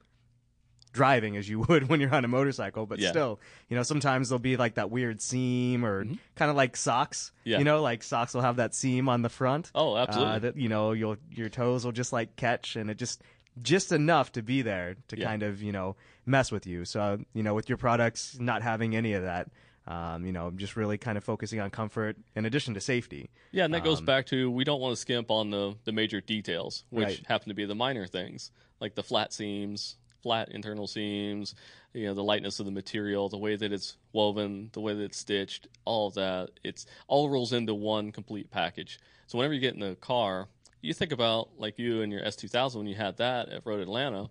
driving 1.00 1.38
as 1.38 1.48
you 1.48 1.60
would 1.70 1.88
when 1.90 2.00
you're 2.02 2.14
on 2.14 2.26
a 2.26 2.28
motorcycle. 2.28 2.86
But 2.86 3.00
Yeah. 3.00 3.12
still, 3.12 3.40
you 3.70 3.76
know 3.78 3.84
sometimes 3.84 4.30
there'll 4.30 4.40
be 4.40 4.58
like 4.58 4.76
that 4.76 4.90
weird 4.92 5.22
seam 5.22 5.86
or 5.86 6.04
kind 6.36 6.52
of 6.52 6.56
like 6.58 6.76
socks. 6.76 7.32
Mm-hmm. 7.42 7.50
Yeah. 7.52 7.58
You 7.60 7.64
know, 7.64 7.82
like 7.82 8.04
socks 8.04 8.34
will 8.34 8.42
have 8.50 8.58
that 8.58 8.76
seam 8.76 9.08
on 9.10 9.22
the 9.22 9.30
front. 9.30 9.72
Oh, 9.74 9.96
absolutely. 9.98 10.34
Uh, 10.36 10.40
that 10.40 10.58
you 10.58 10.70
know, 10.70 10.92
you'll 10.92 11.18
your 11.32 11.50
toes 11.50 11.86
will 11.86 11.94
just 11.94 12.12
like 12.12 12.36
catch, 12.36 12.76
and 12.76 12.90
it 12.90 12.98
just 12.98 13.22
just 13.62 13.92
enough 13.92 14.32
to 14.34 14.42
be 14.42 14.62
there 14.62 14.96
to 15.10 15.18
Yeah. 15.18 15.26
kind 15.28 15.44
of 15.44 15.62
you 15.64 15.72
know 15.72 15.96
mess 16.26 16.52
with 16.52 16.68
you. 16.68 16.86
So 16.86 17.20
you 17.34 17.44
know, 17.44 17.54
with 17.54 17.70
your 17.70 17.78
products 17.78 18.38
not 18.40 18.62
having 18.62 18.96
any 18.96 19.14
of 19.14 19.24
that, 19.24 19.50
um, 19.88 20.26
you 20.26 20.32
know, 20.32 20.52
just 20.52 20.76
really 20.76 20.98
kind 20.98 21.18
of 21.18 21.24
focusing 21.24 21.60
on 21.60 21.70
comfort 21.72 22.16
in 22.36 22.46
addition 22.46 22.74
to 22.76 22.82
safety. 22.82 23.30
Yeah, 23.52 23.66
and 23.66 23.74
that 23.74 23.84
goes 23.84 24.02
back 24.02 24.28
to 24.28 24.52
we 24.52 24.64
don't 24.64 24.80
want 24.82 24.92
to 24.94 25.00
skimp 25.02 25.32
on 25.32 25.50
the 25.50 25.76
the 25.86 25.92
major 25.92 26.22
details, 26.22 26.84
which 26.90 27.06
Right. 27.08 27.26
happen 27.28 27.50
to 27.50 27.56
be 27.56 27.66
the 27.66 27.76
minor 27.76 28.06
things, 28.06 28.52
like 28.80 28.94
the 28.96 29.04
flat 29.04 29.34
seams, 29.34 29.96
flat 30.22 30.50
internal 30.50 30.88
seams, 30.88 31.56
you 31.94 32.06
know, 32.06 32.14
the 32.14 32.24
lightness 32.24 32.60
of 32.60 32.66
the 32.66 32.72
material, 32.72 33.30
the 33.30 33.38
way 33.38 33.56
that 33.56 33.72
it's 33.72 33.98
woven, 34.14 34.70
the 34.74 34.82
way 34.82 34.94
that 34.94 35.04
it's 35.04 35.18
stitched, 35.18 35.68
all 35.86 36.08
of 36.08 36.14
that. 36.16 36.50
It's 36.64 36.86
all 37.08 37.30
rolls 37.30 37.54
into 37.54 37.74
one 37.74 38.12
complete 38.12 38.52
package. 38.52 39.00
So 39.28 39.38
whenever 39.38 39.54
you 39.54 39.60
get 39.60 39.74
in 39.74 39.80
the 39.80 39.96
car, 39.96 40.48
you 40.82 40.94
think 40.94 41.12
about 41.12 41.50
like 41.58 41.78
you 41.78 42.02
and 42.02 42.12
your 42.12 42.22
S2000 42.22 42.76
when 42.76 42.88
you 42.88 42.96
had 42.96 43.18
that 43.18 43.50
at 43.50 43.66
Road 43.66 43.80
Atlanta, 43.82 44.30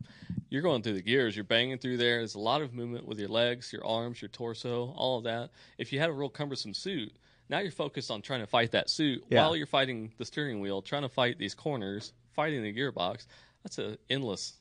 you're 0.50 0.62
going 0.62 0.82
through 0.82 0.94
the 0.94 1.02
gears, 1.02 1.36
you're 1.36 1.44
banging 1.44 1.78
through 1.78 1.98
there. 1.98 2.18
There's 2.18 2.34
a 2.34 2.40
lot 2.40 2.62
of 2.62 2.72
movement 2.72 3.06
with 3.06 3.18
your 3.18 3.28
legs, 3.28 3.72
your 3.72 3.84
arms, 3.86 4.22
your 4.22 4.30
torso, 4.30 4.94
all 4.96 5.18
of 5.18 5.24
that. 5.24 5.50
If 5.76 5.92
you 5.92 5.98
had 6.00 6.08
a 6.08 6.12
real 6.12 6.30
cumbersome 6.30 6.72
suit, 6.72 7.12
now 7.50 7.58
you're 7.58 7.70
focused 7.70 8.10
on 8.10 8.22
trying 8.22 8.40
to 8.40 8.46
fight 8.46 8.70
that 8.72 8.88
suit 8.88 9.24
Yeah. 9.30 9.42
while 9.42 9.56
you're 9.56 9.66
fighting 9.66 10.12
the 10.16 10.24
steering 10.24 10.60
wheel, 10.60 10.80
trying 10.80 11.02
to 11.02 11.08
fight 11.08 11.38
these 11.38 11.54
corners, 11.54 12.12
fighting 12.32 12.62
the 12.62 12.72
gearbox. 12.74 13.26
That's 13.62 13.78
an 13.78 13.98
endless 14.08 14.54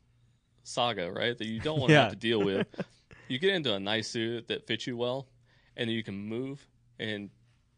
saga, 0.68 1.12
right? 1.12 1.38
That 1.38 1.46
you 1.48 1.60
don't 1.60 1.80
want 1.80 1.90
to 1.90 1.94
Yeah. 1.94 2.02
have 2.04 2.12
to 2.12 2.16
deal 2.18 2.40
with. 2.44 2.68
you 3.28 3.40
get 3.40 3.54
into 3.54 3.74
a 3.74 3.80
nice 3.80 4.08
suit 4.08 4.48
that 4.48 4.68
fits 4.68 4.88
you 4.88 4.98
well, 4.98 5.28
and 5.76 5.90
you 5.90 6.04
can 6.04 6.16
move, 6.18 6.66
and 7.00 7.30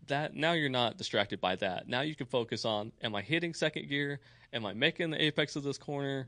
that 0.07 0.35
now 0.35 0.53
you're 0.53 0.69
not 0.69 0.97
distracted 0.97 1.39
by 1.39 1.55
that. 1.57 1.87
Now 1.87 2.01
you 2.01 2.15
can 2.15 2.25
focus 2.27 2.65
on: 2.65 2.91
Am 3.01 3.15
I 3.15 3.21
hitting 3.21 3.53
second 3.53 3.89
gear? 3.89 4.19
Am 4.51 4.65
I 4.65 4.73
making 4.73 5.11
the 5.11 5.21
apex 5.21 5.55
of 5.55 5.63
this 5.63 5.77
corner? 5.77 6.27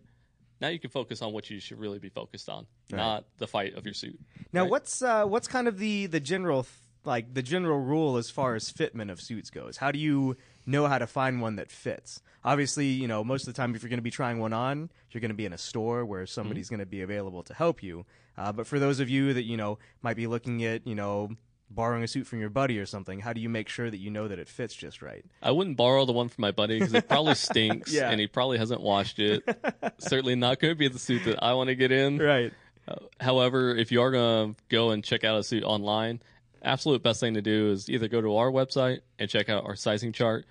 Now 0.59 0.68
you 0.68 0.78
can 0.78 0.91
focus 0.91 1.24
on 1.24 1.34
what 1.34 1.49
you 1.49 1.59
should 1.59 1.80
really 1.80 1.97
be 1.97 2.09
focused 2.09 2.47
on, 2.47 2.68
not 2.91 3.26
the 3.39 3.47
fight 3.47 3.74
of 3.74 3.84
your 3.86 3.95
suit. 3.95 4.20
Now, 4.53 4.62
right? 4.62 4.70
what's 4.70 5.01
uh, 5.01 5.26
what's 5.26 5.47
kind 5.47 5.68
of 5.68 5.80
the 5.80 6.05
the 6.05 6.20
general 6.20 6.68
like 7.03 7.34
the 7.34 7.41
general 7.41 7.80
rule 7.80 8.18
as 8.18 8.30
far 8.30 8.53
as 8.53 8.72
fitment 8.72 9.09
of 9.09 9.20
suits 9.20 9.49
goes? 9.49 9.78
How 9.78 9.91
do 9.91 9.97
you 9.97 10.38
know 10.66 10.88
how 10.88 10.97
to 10.97 11.07
find 11.07 11.41
one 11.41 11.55
that 11.57 11.72
fits? 11.72 12.22
Obviously, 12.43 12.88
you 12.88 13.07
know 13.07 13.24
most 13.24 13.47
of 13.47 13.53
the 13.53 13.57
time 13.62 13.76
if 13.76 13.84
you're 13.84 13.89
going 13.89 13.97
to 13.99 14.03
be 14.03 14.12
trying 14.12 14.39
one 14.39 14.53
on, 14.53 14.89
you're 15.12 15.22
going 15.22 15.30
to 15.30 15.36
be 15.36 15.45
in 15.45 15.53
a 15.53 15.57
store 15.57 16.05
where 16.05 16.26
somebody's 16.26 16.68
Mm-hmm. 16.68 16.76
going 16.76 16.86
to 16.86 16.89
be 16.89 17.01
available 17.01 17.43
to 17.43 17.53
help 17.53 17.84
you. 17.84 18.05
Uh, 18.38 18.51
but 18.51 18.66
for 18.66 18.80
those 18.80 18.99
of 18.99 19.09
you 19.09 19.34
that 19.34 19.43
you 19.43 19.57
know 19.57 19.78
might 20.01 20.16
be 20.18 20.26
looking 20.28 20.64
at 20.64 20.88
you 20.88 20.95
know 20.95 21.30
borrowing 21.70 22.03
a 22.03 22.07
suit 22.07 22.28
from 22.28 22.39
your 22.41 22.49
buddy 22.49 22.80
or 22.80 22.86
something, 22.86 23.20
how 23.22 23.32
do 23.32 23.39
you 23.39 23.47
make 23.47 23.70
sure 23.70 23.89
that 23.89 23.97
you 23.99 24.09
know 24.12 24.28
that 24.28 24.39
it 24.39 24.47
fits 24.49 24.74
just 24.76 25.01
right? 25.01 25.24
I 25.41 25.51
wouldn't 25.51 25.78
borrow 25.78 26.05
the 26.05 26.12
one 26.14 26.28
from 26.30 26.41
my 26.41 26.51
buddy 26.51 26.80
because 26.80 26.93
it 26.93 27.07
probably 27.07 27.36
stinks 27.49 27.93
Yeah. 27.93 28.09
and 28.09 28.20
he 28.20 28.28
probably 28.28 28.57
hasn't 28.57 28.82
washed 28.82 29.20
it. 29.20 29.43
Certainly 29.99 30.36
not 30.36 30.59
going 30.59 30.72
to 30.74 30.78
be 30.78 30.88
the 30.89 30.99
suit 30.99 31.24
that 31.26 31.41
I 31.43 31.53
want 31.53 31.70
to 31.70 31.76
get 31.76 31.91
in. 31.91 32.18
Right. 32.18 32.51
However, 33.20 33.76
if 33.76 33.91
you 33.91 34.01
are 34.01 34.12
going 34.12 34.55
to 34.55 34.62
go 34.70 34.89
and 34.91 35.03
check 35.03 35.24
out 35.24 35.38
a 35.39 35.43
suit 35.43 35.64
online, 35.64 36.22
absolute 36.64 37.01
best 37.03 37.20
thing 37.20 37.34
to 37.36 37.41
do 37.41 37.72
is 37.72 37.89
either 37.89 38.07
go 38.07 38.22
to 38.22 38.36
our 38.38 38.51
website 38.51 38.99
and 39.20 39.30
check 39.30 39.49
out 39.49 39.66
our 39.66 39.76
sizing 39.76 40.12
chart, 40.12 40.45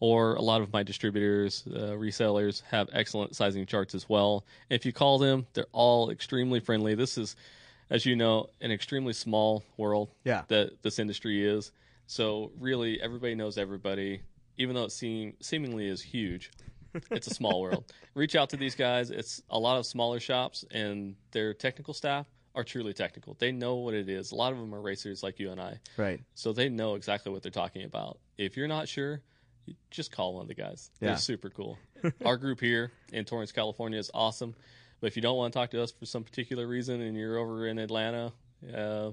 or 0.00 0.34
a 0.34 0.42
lot 0.42 0.60
of 0.60 0.72
my 0.72 0.82
distributors, 0.82 1.64
uh, 1.68 1.94
resellers 1.96 2.62
have 2.70 2.88
excellent 2.92 3.34
sizing 3.36 3.64
charts 3.66 3.94
as 3.94 4.08
well. 4.08 4.44
If 4.68 4.84
you 4.84 4.92
call 4.92 5.18
them, 5.18 5.46
they're 5.54 5.66
all 5.72 6.10
extremely 6.10 6.60
friendly. 6.60 6.94
This 6.94 7.16
is, 7.16 7.36
as 7.90 8.04
you 8.04 8.16
know, 8.16 8.50
an 8.60 8.70
extremely 8.70 9.12
small 9.12 9.62
world 9.76 10.10
Yeah. 10.24 10.42
that 10.48 10.82
this 10.82 10.98
industry 10.98 11.44
is. 11.46 11.72
So 12.06 12.50
really, 12.58 13.00
everybody 13.00 13.34
knows 13.34 13.56
everybody, 13.56 14.20
even 14.58 14.74
though 14.74 14.84
it 14.84 14.92
seem 14.92 15.34
seemingly 15.40 15.88
is 15.88 16.02
huge. 16.02 16.50
It's 17.10 17.26
a 17.26 17.34
small 17.34 17.60
world. 17.62 17.84
Reach 18.14 18.36
out 18.36 18.50
to 18.50 18.56
these 18.56 18.74
guys. 18.76 19.10
It's 19.10 19.42
a 19.50 19.58
lot 19.58 19.78
of 19.78 19.86
smaller 19.86 20.20
shops, 20.20 20.64
and 20.70 21.16
their 21.32 21.52
technical 21.54 21.92
staff 21.94 22.26
are 22.54 22.64
truly 22.64 22.92
technical. 22.92 23.34
They 23.38 23.52
know 23.52 23.76
what 23.76 23.94
it 23.94 24.08
is. 24.08 24.32
A 24.32 24.34
lot 24.36 24.52
of 24.52 24.58
them 24.58 24.74
are 24.74 24.80
racers 24.80 25.22
like 25.22 25.38
you 25.38 25.50
and 25.50 25.60
I, 25.60 25.80
Right. 25.96 26.20
so 26.34 26.52
they 26.52 26.68
know 26.68 26.94
exactly 26.94 27.32
what 27.32 27.42
they're 27.42 27.50
talking 27.50 27.82
about. 27.84 28.18
If 28.38 28.56
you're 28.56 28.68
not 28.68 28.88
sure, 28.88 29.22
you 29.66 29.74
just 29.90 30.12
call 30.12 30.34
one 30.34 30.42
of 30.42 30.48
the 30.48 30.54
guys. 30.54 30.90
Yeah. 31.00 31.08
They're 31.08 31.16
super 31.18 31.50
cool. 31.50 31.78
Our 32.24 32.36
group 32.36 32.60
here 32.60 32.92
in 33.12 33.24
Torrance, 33.24 33.50
California 33.52 33.98
is 33.98 34.10
awesome. 34.14 34.54
But 35.00 35.08
if 35.08 35.16
you 35.16 35.22
don't 35.22 35.36
want 35.36 35.52
to 35.52 35.58
talk 35.58 35.70
to 35.70 35.82
us 35.82 35.90
for 35.92 36.06
some 36.06 36.22
particular 36.22 36.66
reason 36.66 37.00
and 37.00 37.16
you're 37.16 37.38
over 37.38 37.66
in 37.66 37.78
Atlanta, 37.78 38.32
uh, 38.74 39.10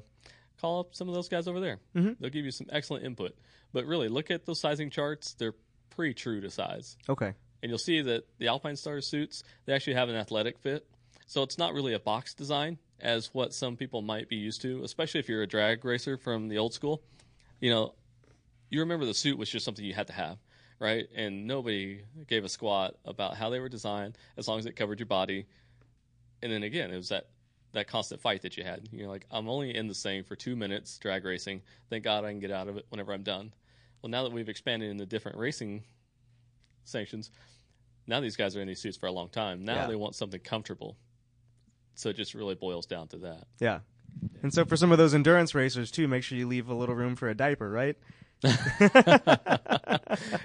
call 0.60 0.82
up 0.82 0.96
some 0.96 1.08
of 1.10 1.16
those 1.16 1.28
guys 1.30 1.48
over 1.48 1.60
there. 1.60 1.80
Mm-hmm. 1.96 2.12
They'll 2.20 2.30
give 2.30 2.46
you 2.46 2.52
some 2.52 2.68
excellent 2.72 3.04
input. 3.06 3.36
But 3.74 3.86
really, 3.86 4.08
look 4.10 4.30
at 4.32 4.46
those 4.46 4.60
sizing 4.60 4.90
charts. 4.90 5.34
They're 5.34 5.56
pretty 5.90 6.14
true 6.14 6.42
to 6.42 6.50
size. 6.52 6.98
Okay. 7.10 7.34
And 7.64 7.70
you'll 7.70 7.78
see 7.80 8.02
that 8.02 8.26
the 8.38 8.48
Alpine 8.48 8.76
Star 8.76 9.02
suits, 9.02 9.44
they 9.66 9.74
actually 9.74 9.94
have 9.96 10.10
an 10.10 10.16
athletic 10.16 10.60
fit. 10.60 10.86
So 11.28 11.44
it's 11.44 11.58
not 11.58 11.74
really 11.74 11.94
a 11.94 12.00
box 12.00 12.34
design 12.34 12.78
as 13.02 13.34
what 13.34 13.54
some 13.54 13.76
people 13.76 14.02
might 14.02 14.30
be 14.30 14.36
used 14.36 14.62
to, 14.62 14.84
especially 14.84 15.20
if 15.20 15.28
you're 15.30 15.42
a 15.44 15.48
drag 15.48 15.84
racer 15.86 16.18
from 16.18 16.48
the 16.48 16.58
old 16.58 16.74
school. 16.74 17.02
You 17.60 17.70
know, 17.72 17.94
you 18.70 18.80
remember 18.80 19.06
the 19.06 19.14
suit 19.14 19.38
was 19.38 19.50
just 19.50 19.66
something 19.66 19.84
you 19.84 19.94
had 19.94 20.08
to 20.08 20.14
have, 20.14 20.38
right? 20.80 21.08
And 21.16 21.46
nobody 21.48 22.02
gave 22.28 22.44
a 22.46 22.50
squat 22.50 22.96
about 23.06 23.36
how 23.36 23.50
they 23.50 23.60
were 23.60 23.70
designed 23.70 24.18
as 24.38 24.48
long 24.48 24.60
as 24.60 24.66
it 24.66 24.76
covered 24.76 25.00
your 25.00 25.08
body. 25.08 25.46
And 26.42 26.52
then 26.52 26.64
again, 26.64 26.92
it 26.92 26.96
was 26.98 27.10
that 27.10 27.28
that 27.74 27.88
constant 27.88 28.20
fight 28.20 28.42
that 28.42 28.58
you 28.58 28.66
had. 28.66 28.90
You're 28.92 29.08
like, 29.08 29.26
I'm 29.32 29.48
only 29.48 29.74
in 29.74 29.88
this 29.88 30.04
thing 30.04 30.26
for 30.26 30.36
two 30.36 30.58
minutes, 30.58 30.98
drag 30.98 31.24
racing. 31.24 31.62
Thank 31.90 32.04
God 32.04 32.26
I 32.26 32.30
can 32.30 32.40
get 32.42 32.52
out 32.52 32.68
of 32.68 32.76
it 32.76 32.86
whenever 32.90 33.14
I'm 33.14 33.24
done. 33.24 33.54
Well, 34.02 34.10
now 34.10 34.24
that 34.24 34.34
we've 34.34 34.50
expanded 34.50 34.92
into 34.92 35.06
different 35.06 35.38
racing 35.38 35.84
sanctions, 36.84 37.32
now 38.08 38.20
these 38.20 38.36
guys 38.36 38.58
are 38.58 38.62
in 38.62 38.68
these 38.68 38.82
suits 38.82 38.98
for 38.98 39.06
a 39.06 39.12
long 39.12 39.30
time. 39.30 39.64
Now 39.64 39.76
Yeah. 39.76 39.88
they 39.88 39.96
want 39.96 40.16
something 40.16 40.42
comfortable. 40.42 40.98
So 41.96 42.10
it 42.10 42.16
just 42.16 42.34
really 42.34 42.56
boils 42.56 42.86
down 42.86 43.08
to 43.10 43.18
that. 43.20 43.46
Yeah. 43.60 43.80
And 44.44 44.54
so 44.54 44.66
for 44.66 44.76
some 44.78 44.92
of 44.92 44.98
those 44.98 45.14
endurance 45.14 45.56
racers 45.56 45.90
too, 45.92 46.08
make 46.08 46.24
sure 46.24 46.38
you 46.38 46.48
leave 46.48 46.68
a 46.70 46.74
little 46.74 46.96
room 46.96 47.16
for 47.16 47.30
a 47.30 47.36
diaper, 47.36 47.70
right? 47.70 47.98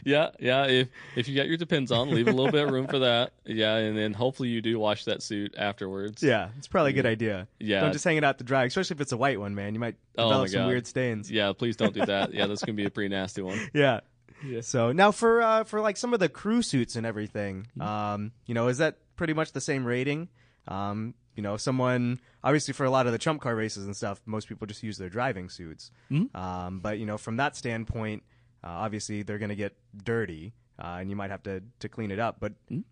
yeah, 0.05 0.31
yeah. 0.39 0.65
If 0.67 0.89
if 1.17 1.29
you 1.29 1.37
got 1.37 1.47
your 1.49 1.57
depends 1.57 1.91
on, 1.91 2.11
leave 2.11 2.29
a 2.29 2.33
little 2.33 2.53
bit 2.53 2.65
of 2.67 2.71
room 2.71 2.87
for 2.87 3.01
that. 3.01 3.33
Yeah, 3.45 3.77
and 3.77 3.97
then 3.97 4.13
hopefully 4.13 4.49
you 4.51 4.61
do 4.61 4.79
wash 4.79 5.05
that 5.07 5.23
suit 5.23 5.55
afterwards. 5.57 6.23
Yeah, 6.23 6.51
it's 6.59 6.69
probably 6.69 6.91
a 6.91 6.95
good 6.95 7.07
idea. 7.07 7.49
Yeah. 7.59 7.81
Don't 7.81 7.93
just 7.93 8.05
hang 8.05 8.17
it 8.17 8.25
out 8.25 8.39
to 8.39 8.45
dry, 8.45 8.65
especially 8.65 8.95
if 8.97 9.01
it's 9.01 9.13
a 9.13 9.17
white 9.17 9.41
one, 9.41 9.55
man. 9.55 9.75
You 9.75 9.81
might 9.81 9.97
Oh, 10.19 10.25
develop 10.29 10.43
my 10.49 10.53
some 10.53 10.61
God. 10.63 10.69
weird 10.69 10.87
stains. 10.87 11.31
Yeah, 11.31 11.53
please 11.57 11.77
don't 11.77 11.95
do 11.95 12.05
that. 12.07 12.33
Yeah, 12.35 12.47
that's 12.47 12.63
gonna 12.65 12.77
be 12.77 12.85
a 12.87 12.91
pretty 12.91 13.09
nasty 13.15 13.43
one. 13.43 13.59
Yeah. 13.75 14.01
Yeah. 14.47 14.61
So 14.61 14.93
now 14.93 15.11
for 15.13 15.43
uh, 15.43 15.65
for 15.65 15.81
like 15.81 15.97
some 15.97 16.13
of 16.15 16.21
the 16.21 16.29
crew 16.29 16.63
suits 16.63 16.97
and 16.97 17.07
everything, 17.07 17.67
Mm-hmm. 17.79 17.83
um, 17.83 18.33
you 18.47 18.55
know, 18.55 18.69
is 18.69 18.79
that 18.79 18.99
pretty 19.17 19.33
much 19.33 19.53
the 19.53 19.61
same 19.61 19.85
rating? 19.87 20.29
Um, 20.69 21.15
you 21.37 21.43
know, 21.43 21.57
someone 21.57 22.19
obviously 22.43 22.73
for 22.75 22.85
a 22.85 22.91
lot 22.91 23.07
of 23.07 23.13
the 23.13 23.19
ChumpCar 23.19 23.57
races 23.57 23.85
and 23.87 23.95
stuff, 23.97 24.21
most 24.27 24.49
people 24.49 24.67
just 24.67 24.83
use 24.83 24.99
their 24.99 25.09
driving 25.11 25.49
suits. 25.49 25.91
Mhm. 26.11 26.35
Um, 26.35 26.81
but 26.81 26.99
you 26.99 27.07
know, 27.07 27.19
from 27.19 27.37
that 27.37 27.55
standpoint, 27.57 28.23
uh, 28.65 28.69
obviously 28.69 29.23
they're 29.23 29.39
going 29.39 29.51
to 29.51 29.57
get 29.57 29.77
dirty, 30.03 30.55
uh, 30.79 30.97
and 31.01 31.11
you 31.11 31.17
might 31.17 31.31
have 31.31 31.43
to 31.45 31.63
to 31.81 31.89
clean 31.89 32.11
it 32.11 32.19
up. 32.19 32.41
But 32.41 32.55
Mhm. 32.71 32.85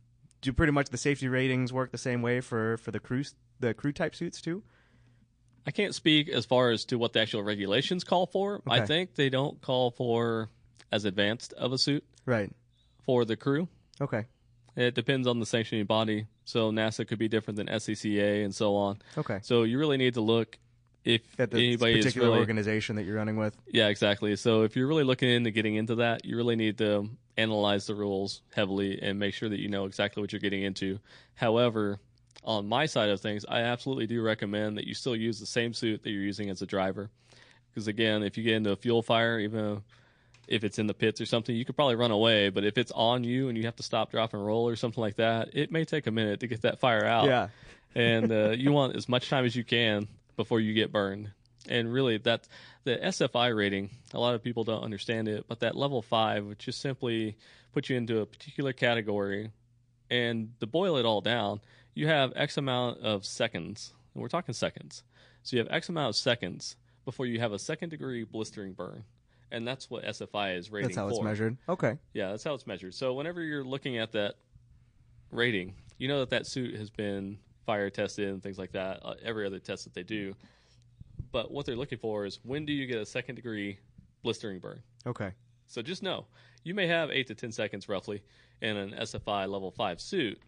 do 0.42 0.52
pretty 0.52 0.72
much 0.72 0.90
the 0.90 0.98
safety 0.98 1.26
ratings 1.28 1.72
work 1.72 1.90
the 1.90 1.98
same 1.98 2.22
way 2.22 2.40
for 2.40 2.76
for 2.76 2.90
the 2.90 3.00
crew 3.00 3.24
the 3.60 3.72
crew 3.74 3.92
type 3.92 4.14
suits 4.14 4.40
too? 4.42 4.62
I 5.66 5.70
can't 5.70 5.94
speak 5.94 6.28
as 6.28 6.44
far 6.44 6.70
as 6.70 6.84
to 6.86 6.98
what 6.98 7.14
the 7.14 7.20
actual 7.20 7.42
regulations 7.42 8.04
call 8.04 8.26
for. 8.26 8.60
I 8.66 8.84
think 8.84 9.14
they 9.14 9.30
don't 9.30 9.58
call 9.62 9.90
for 9.90 10.50
as 10.92 11.06
advanced 11.06 11.54
of 11.54 11.72
a 11.72 11.78
suit 11.78 12.04
Right. 12.26 12.52
for 13.02 13.24
the 13.24 13.36
crew. 13.36 13.68
Okay. 14.00 14.26
It 14.76 14.94
depends 14.94 15.26
on 15.26 15.38
the 15.40 15.46
sanctioning 15.46 15.86
body. 15.86 16.26
So 16.44 16.70
NASA 16.70 17.06
could 17.06 17.18
be 17.18 17.28
different 17.28 17.56
than 17.56 17.68
SCCA 17.68 18.44
and 18.44 18.54
so 18.54 18.74
on. 18.74 18.98
Okay. 19.16 19.38
So 19.42 19.62
you 19.62 19.78
really 19.78 19.96
need 19.96 20.14
to 20.14 20.20
look 20.20 20.58
if 21.04 21.22
At 21.38 21.50
the 21.50 21.58
anybody 21.58 21.96
particular 21.96 22.28
really 22.28 22.40
organization 22.40 22.96
that 22.96 23.04
you're 23.04 23.16
running 23.16 23.36
with. 23.36 23.56
Yeah, 23.66 23.88
exactly. 23.88 24.34
So 24.36 24.62
if 24.62 24.74
you're 24.74 24.86
really 24.86 25.04
looking 25.04 25.28
into 25.28 25.50
getting 25.50 25.74
into 25.76 25.96
that, 25.96 26.24
you 26.24 26.36
really 26.36 26.56
need 26.56 26.78
to 26.78 27.08
analyze 27.36 27.86
the 27.86 27.94
rules 27.94 28.42
heavily 28.54 29.00
and 29.02 29.18
make 29.18 29.34
sure 29.34 29.48
that 29.48 29.60
you 29.60 29.68
know 29.68 29.84
exactly 29.84 30.20
what 30.22 30.32
you're 30.32 30.40
getting 30.40 30.62
into. 30.62 30.98
However, 31.34 32.00
on 32.42 32.66
my 32.66 32.86
side 32.86 33.10
of 33.10 33.20
things, 33.20 33.44
I 33.48 33.60
absolutely 33.60 34.06
do 34.06 34.22
recommend 34.22 34.76
that 34.78 34.86
you 34.86 34.94
still 34.94 35.16
use 35.16 35.38
the 35.40 35.46
same 35.46 35.74
suit 35.74 36.02
that 36.02 36.10
you're 36.10 36.22
using 36.22 36.50
as 36.50 36.62
a 36.62 36.66
driver. 36.66 37.10
Because 37.70 37.88
again, 37.88 38.22
if 38.22 38.38
you 38.38 38.44
get 38.44 38.54
into 38.54 38.70
a 38.70 38.76
fuel 38.76 39.02
fire, 39.02 39.38
even 39.40 39.82
if 40.48 40.64
it's 40.64 40.78
in 40.78 40.86
the 40.86 40.94
pits 40.94 41.20
or 41.20 41.26
something, 41.26 41.54
you 41.54 41.64
could 41.64 41.76
probably 41.76 41.96
run 41.96 42.10
away. 42.10 42.50
But 42.50 42.64
if 42.64 42.78
it's 42.78 42.92
on 42.92 43.24
you 43.24 43.48
and 43.48 43.56
you 43.56 43.64
have 43.64 43.76
to 43.76 43.82
stop, 43.82 44.10
drop, 44.10 44.34
and 44.34 44.44
roll 44.44 44.68
or 44.68 44.76
something 44.76 45.00
like 45.00 45.16
that, 45.16 45.50
it 45.52 45.70
may 45.72 45.84
take 45.84 46.06
a 46.06 46.10
minute 46.10 46.40
to 46.40 46.46
get 46.46 46.62
that 46.62 46.80
fire 46.80 47.04
out 47.04 47.26
Yeah. 47.26 47.48
and 47.94 48.30
uh, 48.30 48.50
you 48.50 48.72
want 48.72 48.96
as 48.96 49.08
much 49.08 49.28
time 49.28 49.44
as 49.44 49.54
you 49.54 49.64
can 49.64 50.08
before 50.36 50.60
you 50.60 50.74
get 50.74 50.92
burned. 50.92 51.30
And 51.68 51.92
really, 51.92 52.18
that 52.18 52.46
the 52.84 52.96
SFI 52.96 53.56
rating, 53.56 53.90
a 54.12 54.20
lot 54.20 54.34
of 54.34 54.42
people 54.42 54.64
don't 54.64 54.82
understand 54.82 55.28
it, 55.28 55.46
but 55.48 55.60
that 55.60 55.76
level 55.76 56.02
five, 56.02 56.44
which 56.44 56.58
just 56.58 56.80
simply 56.80 57.36
puts 57.72 57.88
you 57.88 57.96
into 57.96 58.20
a 58.20 58.26
particular 58.26 58.72
category, 58.72 59.50
and 60.10 60.52
to 60.60 60.66
boil 60.66 60.96
it 60.98 61.06
all 61.06 61.22
down, 61.22 61.60
you 61.94 62.06
have 62.06 62.32
X 62.36 62.58
amount 62.58 63.00
of 63.00 63.24
seconds, 63.24 63.94
and 64.12 64.22
we're 64.22 64.28
talking 64.28 64.52
seconds. 64.52 65.04
So 65.42 65.56
you 65.56 65.62
have 65.62 65.72
X 65.72 65.88
amount 65.88 66.10
of 66.10 66.16
seconds 66.16 66.76
before 67.04 67.26
you 67.26 67.40
have 67.40 67.52
a 67.52 67.58
second 67.58 67.90
degree 67.90 68.24
blistering 68.24 68.72
burn, 68.72 69.04
and 69.50 69.66
that's 69.66 69.88
what 69.90 70.04
SFI 70.04 70.56
is 70.56 70.70
rating 70.70 70.88
That's 70.88 70.96
how 70.96 71.08
for. 71.08 71.14
it's 71.14 71.22
measured. 71.22 71.56
Okay. 71.68 71.96
Yeah, 72.12 72.30
that's 72.30 72.44
how 72.44 72.54
it's 72.54 72.66
measured. 72.66 72.94
So 72.94 73.14
whenever 73.14 73.42
you're 73.42 73.64
looking 73.64 73.98
at 73.98 74.12
that 74.12 74.34
rating, 75.30 75.74
you 75.98 76.08
know 76.08 76.20
that 76.20 76.30
that 76.30 76.46
suit 76.46 76.74
has 76.76 76.90
been 76.90 77.38
fire 77.66 77.90
tested 77.90 78.28
and 78.28 78.42
things 78.42 78.58
like 78.58 78.72
that. 78.72 79.00
Uh, 79.04 79.14
every 79.22 79.46
other 79.46 79.58
test 79.58 79.84
that 79.84 79.94
they 79.94 80.02
do, 80.02 80.34
but 81.32 81.50
what 81.50 81.66
they're 81.66 81.76
looking 81.76 81.98
for 81.98 82.24
is 82.26 82.38
when 82.44 82.64
do 82.66 82.72
you 82.72 82.86
get 82.86 82.98
a 82.98 83.06
second 83.06 83.36
degree 83.36 83.78
blistering 84.22 84.58
burn. 84.58 84.80
Okay. 85.06 85.32
So 85.66 85.82
just 85.82 86.02
know 86.02 86.26
you 86.62 86.74
may 86.74 86.86
have 86.86 87.10
eight 87.10 87.26
to 87.28 87.34
ten 87.34 87.52
seconds 87.52 87.88
roughly 87.88 88.22
in 88.60 88.76
an 88.76 88.90
SFI 88.92 89.48
level 89.48 89.70
five 89.70 90.00
suit, 90.00 90.38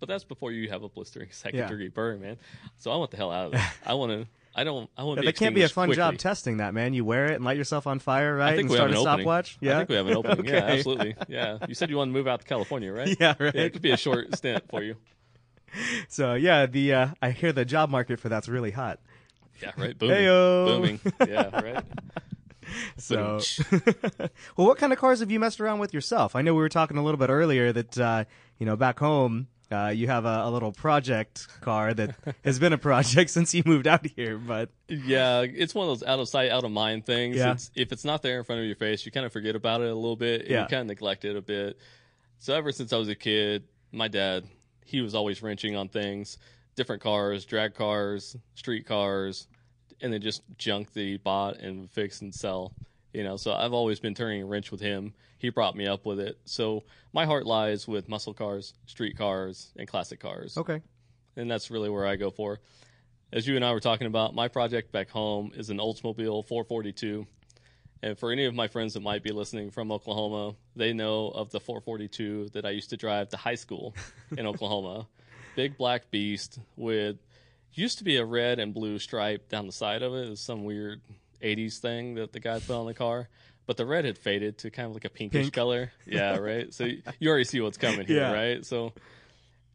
but 0.00 0.08
that's 0.08 0.24
before 0.24 0.52
you 0.52 0.68
have 0.70 0.82
a 0.82 0.88
blistering 0.88 1.28
second 1.32 1.58
Yeah. 1.60 1.68
degree 1.68 1.88
burn, 1.88 2.20
man. 2.20 2.36
So 2.76 2.90
I 2.90 2.96
want 2.96 3.10
the 3.10 3.16
hell 3.16 3.30
out 3.30 3.46
of 3.46 3.52
that. 3.52 3.74
I 3.86 3.94
want 3.94 4.12
to. 4.12 4.26
I 4.54 4.62
don't. 4.64 4.88
I 4.96 5.02
want 5.04 5.20
Yeah, 5.20 5.26
that 5.26 5.36
can't 5.36 5.54
be 5.54 5.62
a 5.62 5.68
fun 5.68 5.88
quickly. 5.88 5.96
job 6.00 6.16
testing 6.18 6.58
that, 6.58 6.74
man. 6.74 6.94
You 6.94 7.04
wear 7.04 7.26
it 7.26 7.34
and 7.34 7.44
light 7.44 7.56
yourself 7.56 7.86
on 7.86 7.98
fire, 7.98 8.36
right? 8.36 8.52
I 8.52 8.56
think 8.56 8.62
and 8.62 8.70
we 8.70 8.76
start 8.76 8.90
have 8.90 8.98
a 8.98 9.02
an 9.02 9.06
opening. 9.08 9.22
stopwatch. 9.24 9.58
Yeah. 9.60 9.74
I 9.74 9.76
think 9.78 9.88
we 9.88 9.94
have 9.96 10.06
an 10.06 10.16
opening. 10.16 10.44
Yeah, 10.54 10.58
absolutely. 10.64 11.16
Yeah. 11.28 11.58
You 11.68 11.74
said 11.74 11.90
you 11.90 11.96
want 11.96 12.10
to 12.10 12.12
move 12.12 12.28
out 12.28 12.40
to 12.40 12.46
California, 12.46 12.92
right? 12.92 13.16
Yeah, 13.20 13.34
right. 13.38 13.54
Yeah, 13.54 13.62
it 13.62 13.72
could 13.72 13.82
be 13.82 13.90
a 13.90 13.96
short 13.96 14.34
stint 14.36 14.64
for 14.68 14.82
you. 14.82 14.96
So 16.08 16.34
yeah, 16.34 16.66
the 16.66 16.94
uh, 16.94 17.06
I 17.20 17.30
hear 17.32 17.52
the 17.52 17.64
job 17.64 17.90
market 17.90 18.20
for 18.20 18.28
that's 18.28 18.48
really 18.48 18.70
hot. 18.70 19.00
Yeah, 19.60 19.72
right. 19.76 19.98
Booming. 19.98 20.16
Heyo. 20.16 20.66
Booming. 20.66 21.00
Yeah, 21.28 21.60
right. 21.60 21.84
So, 22.96 23.40
well, 24.56 24.66
what 24.68 24.78
kind 24.78 24.92
of 24.92 24.98
cars 25.00 25.18
have 25.20 25.30
you 25.32 25.38
messed 25.40 25.60
around 25.60 25.80
with 25.80 25.92
yourself? 25.92 26.36
I 26.36 26.42
know 26.42 26.54
we 26.54 26.60
were 26.60 26.68
talking 26.68 26.96
a 26.96 27.02
little 27.04 27.18
bit 27.18 27.28
earlier 27.28 27.72
that 27.72 27.98
uh, 27.98 28.24
you 28.58 28.66
know 28.66 28.76
back 28.76 29.00
home 29.00 29.48
uh, 29.70 29.92
you 29.94 30.06
have 30.06 30.24
a, 30.24 30.42
a 30.44 30.50
little 30.50 30.72
project 30.72 31.46
car 31.60 31.94
that 31.94 32.14
has 32.44 32.58
been 32.58 32.72
a 32.72 32.78
project 32.78 33.30
since 33.30 33.54
you 33.54 33.62
moved 33.64 33.86
out 33.86 34.06
here, 34.06 34.38
but 34.38 34.70
Yeah, 34.88 35.40
it's 35.40 35.74
one 35.74 35.88
of 35.88 35.98
those 35.98 36.06
out 36.06 36.20
of 36.20 36.28
sight, 36.28 36.50
out 36.50 36.64
of 36.64 36.70
mind 36.70 37.06
things. 37.06 37.36
Yeah. 37.36 37.52
It's, 37.52 37.70
if 37.74 37.92
it's 37.92 38.04
not 38.04 38.22
there 38.22 38.38
in 38.38 38.44
front 38.44 38.60
of 38.60 38.66
your 38.66 38.76
face, 38.76 39.04
you 39.06 39.12
kind 39.12 39.26
of 39.26 39.32
forget 39.32 39.56
about 39.56 39.80
it 39.80 39.90
a 39.90 39.94
little 39.94 40.16
bit. 40.16 40.46
Yeah. 40.48 40.62
You 40.62 40.68
kind 40.68 40.82
of 40.82 40.86
neglect 40.86 41.24
it 41.24 41.36
a 41.36 41.42
bit. 41.42 41.78
So 42.38 42.54
ever 42.54 42.72
since 42.72 42.92
I 42.92 42.98
was 42.98 43.08
a 43.08 43.14
kid, 43.14 43.64
my 43.90 44.08
dad, 44.08 44.44
he 44.84 45.00
was 45.00 45.14
always 45.14 45.42
wrenching 45.42 45.76
on 45.76 45.88
things, 45.88 46.38
different 46.76 47.02
cars, 47.02 47.44
drag 47.44 47.74
cars, 47.74 48.36
street 48.54 48.86
cars, 48.86 49.48
and 50.00 50.12
then 50.12 50.20
just 50.20 50.42
junk 50.58 50.92
that 50.92 51.00
he 51.00 51.16
bought 51.16 51.56
and 51.56 51.90
fix 51.90 52.20
and 52.20 52.34
sell. 52.34 52.74
You 53.12 53.22
know, 53.24 53.36
so 53.36 53.52
I've 53.54 53.72
always 53.72 54.00
been 54.00 54.14
turning 54.14 54.42
a 54.42 54.46
wrench 54.46 54.70
with 54.70 54.80
him. 54.80 55.14
He 55.44 55.50
brought 55.50 55.76
me 55.76 55.86
up 55.86 56.06
with 56.06 56.20
it. 56.20 56.38
So 56.46 56.84
my 57.12 57.26
heart 57.26 57.44
lies 57.44 57.86
with 57.86 58.08
muscle 58.08 58.32
cars, 58.32 58.72
street 58.86 59.18
cars, 59.18 59.70
and 59.76 59.86
classic 59.86 60.18
cars 60.18 60.56
okay, 60.56 60.80
and 61.36 61.50
that's 61.50 61.70
really 61.70 61.90
where 61.90 62.06
I 62.06 62.16
go 62.16 62.30
for. 62.30 62.60
As 63.30 63.46
you 63.46 63.54
and 63.54 63.62
I 63.62 63.72
were 63.72 63.80
talking 63.80 64.06
about, 64.06 64.34
my 64.34 64.48
project 64.48 64.90
back 64.90 65.10
home 65.10 65.52
is 65.54 65.68
an 65.68 65.76
Oldsmobile 65.76 66.46
442. 66.46 67.26
And 68.02 68.18
for 68.18 68.32
any 68.32 68.46
of 68.46 68.54
my 68.54 68.68
friends 68.68 68.94
that 68.94 69.02
might 69.02 69.22
be 69.22 69.32
listening 69.32 69.70
from 69.70 69.92
Oklahoma, 69.92 70.56
they 70.76 70.94
know 70.94 71.28
of 71.28 71.50
the 71.50 71.60
442 71.60 72.48
that 72.54 72.64
I 72.64 72.70
used 72.70 72.88
to 72.88 72.96
drive 72.96 73.28
to 73.28 73.36
high 73.36 73.56
school 73.56 73.94
in 74.38 74.46
Oklahoma. 74.46 75.08
Big 75.56 75.76
black 75.76 76.10
beast 76.10 76.58
with 76.74 77.18
used 77.74 77.98
to 77.98 78.04
be 78.04 78.16
a 78.16 78.24
red 78.24 78.58
and 78.58 78.72
blue 78.72 78.98
stripe 78.98 79.50
down 79.50 79.66
the 79.66 79.72
side 79.72 80.00
of 80.00 80.14
it. 80.14 80.26
It 80.26 80.30
was 80.30 80.40
some 80.40 80.64
weird 80.64 81.02
80s 81.42 81.80
thing 81.80 82.14
that 82.14 82.32
the 82.32 82.40
guy 82.40 82.60
put 82.60 82.76
on 82.76 82.86
the 82.86 82.94
car. 82.94 83.28
But 83.66 83.76
the 83.76 83.86
red 83.86 84.04
had 84.04 84.18
faded 84.18 84.58
to 84.58 84.70
kind 84.70 84.86
of 84.88 84.94
like 84.94 85.04
a 85.04 85.10
pinkish 85.10 85.44
Pink. 85.44 85.54
color. 85.54 85.90
Yeah, 86.06 86.36
right. 86.38 86.72
So 86.72 86.84
you 87.18 87.28
already 87.28 87.44
see 87.44 87.60
what's 87.60 87.78
coming 87.78 88.06
here, 88.06 88.18
Yeah. 88.20 88.32
right? 88.32 88.64
So 88.64 88.92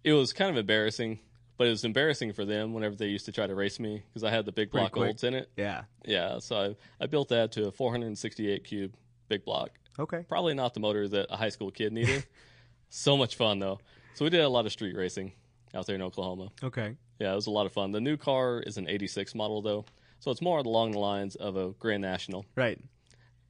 it 0.04 0.14
was 0.14 0.34
kind 0.34 0.50
of 0.52 0.58
embarrassing 0.58 1.20
but 1.58 1.68
it 1.68 1.72
was 1.72 1.84
embarrassing 1.84 2.32
for 2.32 2.46
them 2.46 2.74
whenever 2.74 2.96
they 2.96 3.08
used 3.08 3.26
to 3.26 3.34
try 3.34 3.46
to 3.46 3.54
race 3.54 3.82
me 3.82 4.02
because 4.08 4.24
I 4.24 4.30
had 4.30 4.46
the 4.46 4.52
big 4.54 4.72
block 4.72 4.96
olds 4.96 5.26
in 5.26 5.34
it. 5.34 5.52
Yeah. 5.58 5.82
Yeah, 6.06 6.40
so 6.40 6.56
I, 6.56 7.04
I 7.04 7.08
built 7.08 7.28
that 7.30 7.52
to 7.52 7.68
a 7.68 7.72
468 7.74 8.64
cube 8.64 8.94
big 9.28 9.44
block. 9.44 9.72
Okay. 10.00 10.24
Probably 10.30 10.54
not 10.54 10.74
the 10.74 10.80
motor 10.80 11.06
that 11.10 11.28
a 11.30 11.36
high 11.36 11.50
school 11.50 11.70
kid 11.70 11.92
needed. 11.92 12.26
so 12.90 13.18
much 13.18 13.36
fun 13.36 13.60
though. 13.60 13.82
So 14.14 14.24
we 14.24 14.30
did 14.30 14.40
a 14.40 14.48
lot 14.48 14.66
of 14.68 14.72
street 14.72 14.96
racing 14.96 15.34
out 15.76 15.86
there 15.86 15.96
in 15.96 16.02
Oklahoma. 16.02 16.48
Okay. 16.64 16.96
Yeah, 17.20 17.34
it 17.34 17.36
was 17.36 17.48
a 17.48 17.52
lot 17.52 17.66
of 17.66 17.74
fun. 17.74 17.92
The 17.92 18.00
new 18.00 18.16
car 18.16 18.62
is 18.66 18.78
an 18.78 18.88
86 18.88 19.36
model 19.36 19.62
though, 19.62 19.84
so 20.22 20.32
it's 20.32 20.42
more 20.42 20.60
along 20.60 20.92
the 20.92 21.00
lines 21.00 21.36
of 21.36 21.58
a 21.58 21.72
Grand 21.72 22.02
National. 22.02 22.46
Right. 22.56 22.80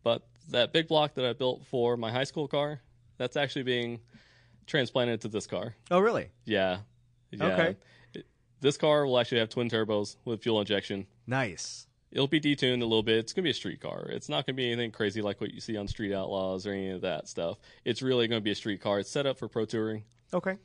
But 0.02 0.28
that 0.50 0.74
big 0.74 0.88
block 0.88 1.14
that 1.16 1.26
I 1.26 1.34
built 1.34 1.66
for 1.66 1.98
my 1.98 2.12
high 2.12 2.24
school 2.24 2.48
car, 2.48 2.82
that's 3.18 3.36
actually 3.38 3.64
being 3.64 4.00
transplanted 4.66 5.22
to 5.22 5.28
this 5.28 5.48
car. 5.48 5.76
Oh, 5.92 6.00
really? 6.00 6.30
Yeah. 6.46 6.80
yeah. 7.32 7.46
Okay. 7.46 7.76
It- 8.14 8.26
This 8.62 8.78
car 8.78 9.06
will 9.06 9.18
actually 9.20 9.40
have 9.40 9.50
twin 9.50 9.70
turbos 9.70 10.16
with 10.26 10.42
fuel 10.42 10.60
injection. 10.60 11.08
Nice. 11.28 11.88
It'll 12.12 12.28
be 12.28 12.42
detuned 12.42 12.82
a 12.82 12.86
little 12.86 13.04
bit. 13.04 13.18
It's 13.18 13.34
going 13.34 13.44
to 13.44 13.48
be 13.48 13.52
a 13.52 13.54
street 13.54 13.82
car. 13.82 14.08
It's 14.10 14.30
not 14.30 14.46
going 14.48 14.56
to 14.56 14.62
be 14.62 14.72
anything 14.72 14.92
crazy 14.92 15.22
like 15.22 15.40
what 15.40 15.54
you 15.54 15.60
see 15.62 15.78
on 15.78 15.88
Street 15.88 16.12
Outlaws 16.14 16.66
or 16.66 16.72
any 16.72 16.90
of 16.90 17.02
that 17.02 17.28
stuff. 17.28 17.60
It's 17.86 18.02
really 18.02 18.28
going 18.28 18.42
to 18.42 18.44
be 18.44 18.50
a 18.52 18.56
street 18.56 18.82
car. 18.82 19.00
It's 19.00 19.12
set 19.12 19.28
up 19.28 19.38
for 19.38 19.48
pro 19.48 19.66
touring. 19.66 20.04
Okay. 20.34 20.58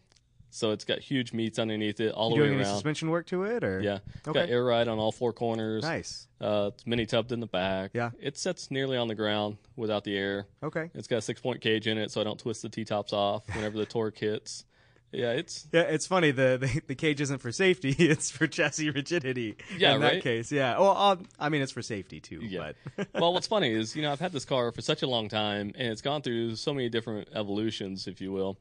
So 0.55 0.71
it's 0.71 0.85
got 0.85 1.01
huge 1.01 1.33
meats 1.33 1.59
underneath 1.59 1.99
it 1.99 2.13
all 2.13 2.31
You 2.31 2.37
the 2.37 2.43
way 2.43 2.49
doing 2.51 2.61
any 2.61 2.69
suspension 2.69 3.11
work 3.11 3.27
to 3.27 3.43
it, 3.43 3.65
or 3.65 3.81
Yeah. 3.81 3.99
It's 4.15 4.21
got 4.23 4.37
Okay. 4.37 4.53
air 4.53 4.65
ride 4.65 4.87
on 4.87 4.99
all 5.01 5.11
four 5.11 5.33
corners. 5.33 5.83
Nice. 5.83 6.29
Uh, 6.41 6.71
it's 6.73 6.87
mini 6.87 7.07
tubbed 7.07 7.33
in 7.33 7.41
the 7.41 7.47
back. 7.49 7.91
Yeah. 7.93 8.11
It 8.21 8.39
sits 8.39 8.71
nearly 8.71 8.97
on 8.97 9.09
the 9.09 9.17
ground 9.17 9.57
without 9.75 10.05
the 10.05 10.17
air. 10.17 10.47
Okay. 10.63 10.91
It's 10.95 11.09
got 11.09 11.17
a 11.17 11.23
six 11.23 11.41
point 11.41 11.61
cage 11.61 11.89
in 11.89 11.99
it 11.99 12.13
so 12.13 12.21
I 12.21 12.25
don't 12.25 12.39
twist 12.39 12.63
the 12.63 12.69
T 12.69 12.85
tops 12.85 13.13
off 13.13 13.43
whenever 13.55 13.77
the 13.77 13.85
torque 13.87 14.17
hits. 14.17 14.65
Yeah, 15.11 15.33
it's 15.33 15.67
Yeah, 15.73 15.83
it's 15.83 16.07
funny. 16.07 16.31
The, 16.31 16.57
the 16.61 16.83
the 16.89 16.95
cage 16.95 17.21
isn't 17.21 17.39
for 17.39 17.51
safety; 17.53 17.91
it's 17.99 18.31
for 18.31 18.47
chassis 18.47 18.91
rigidity. 18.91 19.57
Yeah, 19.77 19.95
in 19.97 20.01
that 20.03 20.23
case, 20.23 20.51
yeah. 20.53 20.79
Well, 20.79 20.97
uh, 20.97 21.17
I 21.39 21.49
mean, 21.49 21.63
it's 21.63 21.73
for 21.73 21.83
safety 21.83 22.21
too. 22.21 22.41
Yeah. 22.43 22.73
But 22.97 23.09
well, 23.15 23.33
what's 23.33 23.47
funny 23.49 23.73
is, 23.73 23.95
you 23.97 24.03
know, 24.03 24.11
I've 24.13 24.21
had 24.21 24.33
this 24.33 24.45
car 24.45 24.71
for 24.73 24.83
such 24.83 25.03
a 25.03 25.07
long 25.09 25.29
time 25.29 25.73
and 25.77 25.89
it's 25.93 26.03
gone 26.03 26.23
through 26.23 26.57
so 26.57 26.73
many 26.75 26.89
different 26.89 27.29
evolutions, 27.35 28.07
if 28.07 28.21
you 28.21 28.31
will. 28.33 28.57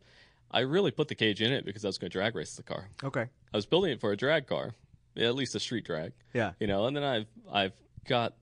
I 0.53 0.59
really 0.61 0.91
put 0.91 1.07
the 1.07 1.15
cage 1.15 1.41
in 1.41 1.51
it 1.51 1.65
because 1.65 1.83
I 1.83 1.87
was 1.89 1.97
going 1.97 2.11
to 2.11 2.17
drag 2.17 2.35
race 2.35 2.55
the 2.55 2.63
car. 2.63 2.87
okay. 3.03 3.25
I 3.53 3.57
was 3.57 3.65
building 3.65 3.91
it 3.91 3.99
for 3.99 4.11
a 4.11 4.17
drag 4.17 4.47
car, 4.47 4.73
at 5.17 5.35
least 5.35 5.55
a 5.55 5.59
street 5.59 5.83
drag, 5.85 6.13
Yeah. 6.33 6.51
you 6.59 6.67
know, 6.67 6.85
and 6.85 6.95
then 6.95 7.03
I've, 7.03 7.27
I've 7.51 7.73
got, 8.07 8.33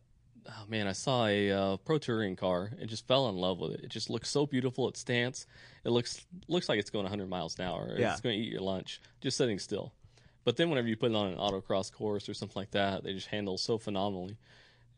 oh 0.48 0.64
man, 0.68 0.88
I 0.88 0.92
saw 0.94 1.26
a 1.28 1.52
uh, 1.52 1.78
pro 1.78 1.98
touring 1.98 2.36
car 2.36 2.72
and 2.80 2.90
just 2.90 3.08
fell 3.08 3.30
in 3.30 3.36
love 3.38 3.60
with 3.60 3.72
it. 3.72 3.82
It 3.84 3.90
just 3.90 4.10
looks 4.10 4.30
so 4.30 4.46
beautiful. 4.46 4.88
It 4.90 4.98
stance. 4.98 5.46
It 5.86 5.90
looks, 5.90 6.26
looks 6.48 6.68
like 6.70 6.80
it's 6.80 6.90
going 6.90 7.04
100 7.04 7.30
miles 7.30 7.58
an 7.60 7.66
hour. 7.66 7.96
Yeah. 7.98 8.12
It's 8.12 8.22
going 8.22 8.38
to 8.38 8.42
eat 8.46 8.52
your 8.52 8.62
lunch 8.62 9.02
just 9.22 9.38
sitting 9.38 9.60
still. 9.60 9.94
But 10.44 10.58
then 10.58 10.70
whenever 10.70 10.88
you 10.88 10.98
put 10.98 11.12
it 11.12 11.16
on 11.16 11.28
an 11.28 11.38
autocross 11.38 11.92
course 11.92 12.28
or 12.28 12.34
something 12.34 12.60
like 12.60 12.72
that, 12.72 13.04
they 13.04 13.14
just 13.14 13.28
handle 13.28 13.58
so 13.58 13.78
phenomenally. 13.78 14.38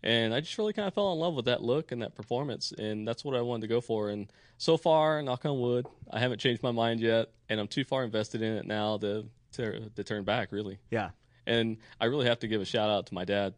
And 0.04 0.34
I 0.34 0.42
just 0.42 0.58
really 0.58 0.74
kind 0.74 0.88
of 0.88 0.94
fell 0.94 1.14
in 1.14 1.20
love 1.20 1.34
with 1.34 1.46
that 1.46 1.64
look 1.64 1.92
and 1.94 2.02
that 2.02 2.14
performance, 2.14 2.74
and 2.74 3.08
that's 3.08 3.24
what 3.24 3.36
I 3.38 3.42
wanted 3.42 3.62
to 3.62 3.68
go 3.68 3.80
for. 3.80 4.10
And 4.10 4.28
so 4.58 4.76
far, 4.76 5.22
knock 5.22 5.46
on 5.46 5.60
wood, 5.62 5.88
I 6.12 6.20
haven't 6.20 6.40
changed 6.40 6.62
my 6.62 6.72
mind 6.72 7.00
yet, 7.00 7.30
and 7.48 7.60
I'm 7.60 7.68
too 7.70 7.86
far 7.86 8.04
invested 8.04 8.42
in 8.42 8.54
it 8.54 8.66
now 8.68 8.98
to 8.98 9.26
to, 9.54 9.90
to 9.92 10.04
turn 10.04 10.24
back, 10.24 10.52
really. 10.52 10.80
Yeah. 10.90 11.12
And 11.46 11.78
I 12.02 12.06
really 12.06 12.26
have 12.26 12.40
to 12.40 12.48
give 12.48 12.60
a 12.62 12.66
shout 12.66 12.90
out 12.90 13.06
to 13.08 13.14
my 13.14 13.24
dad. 13.24 13.54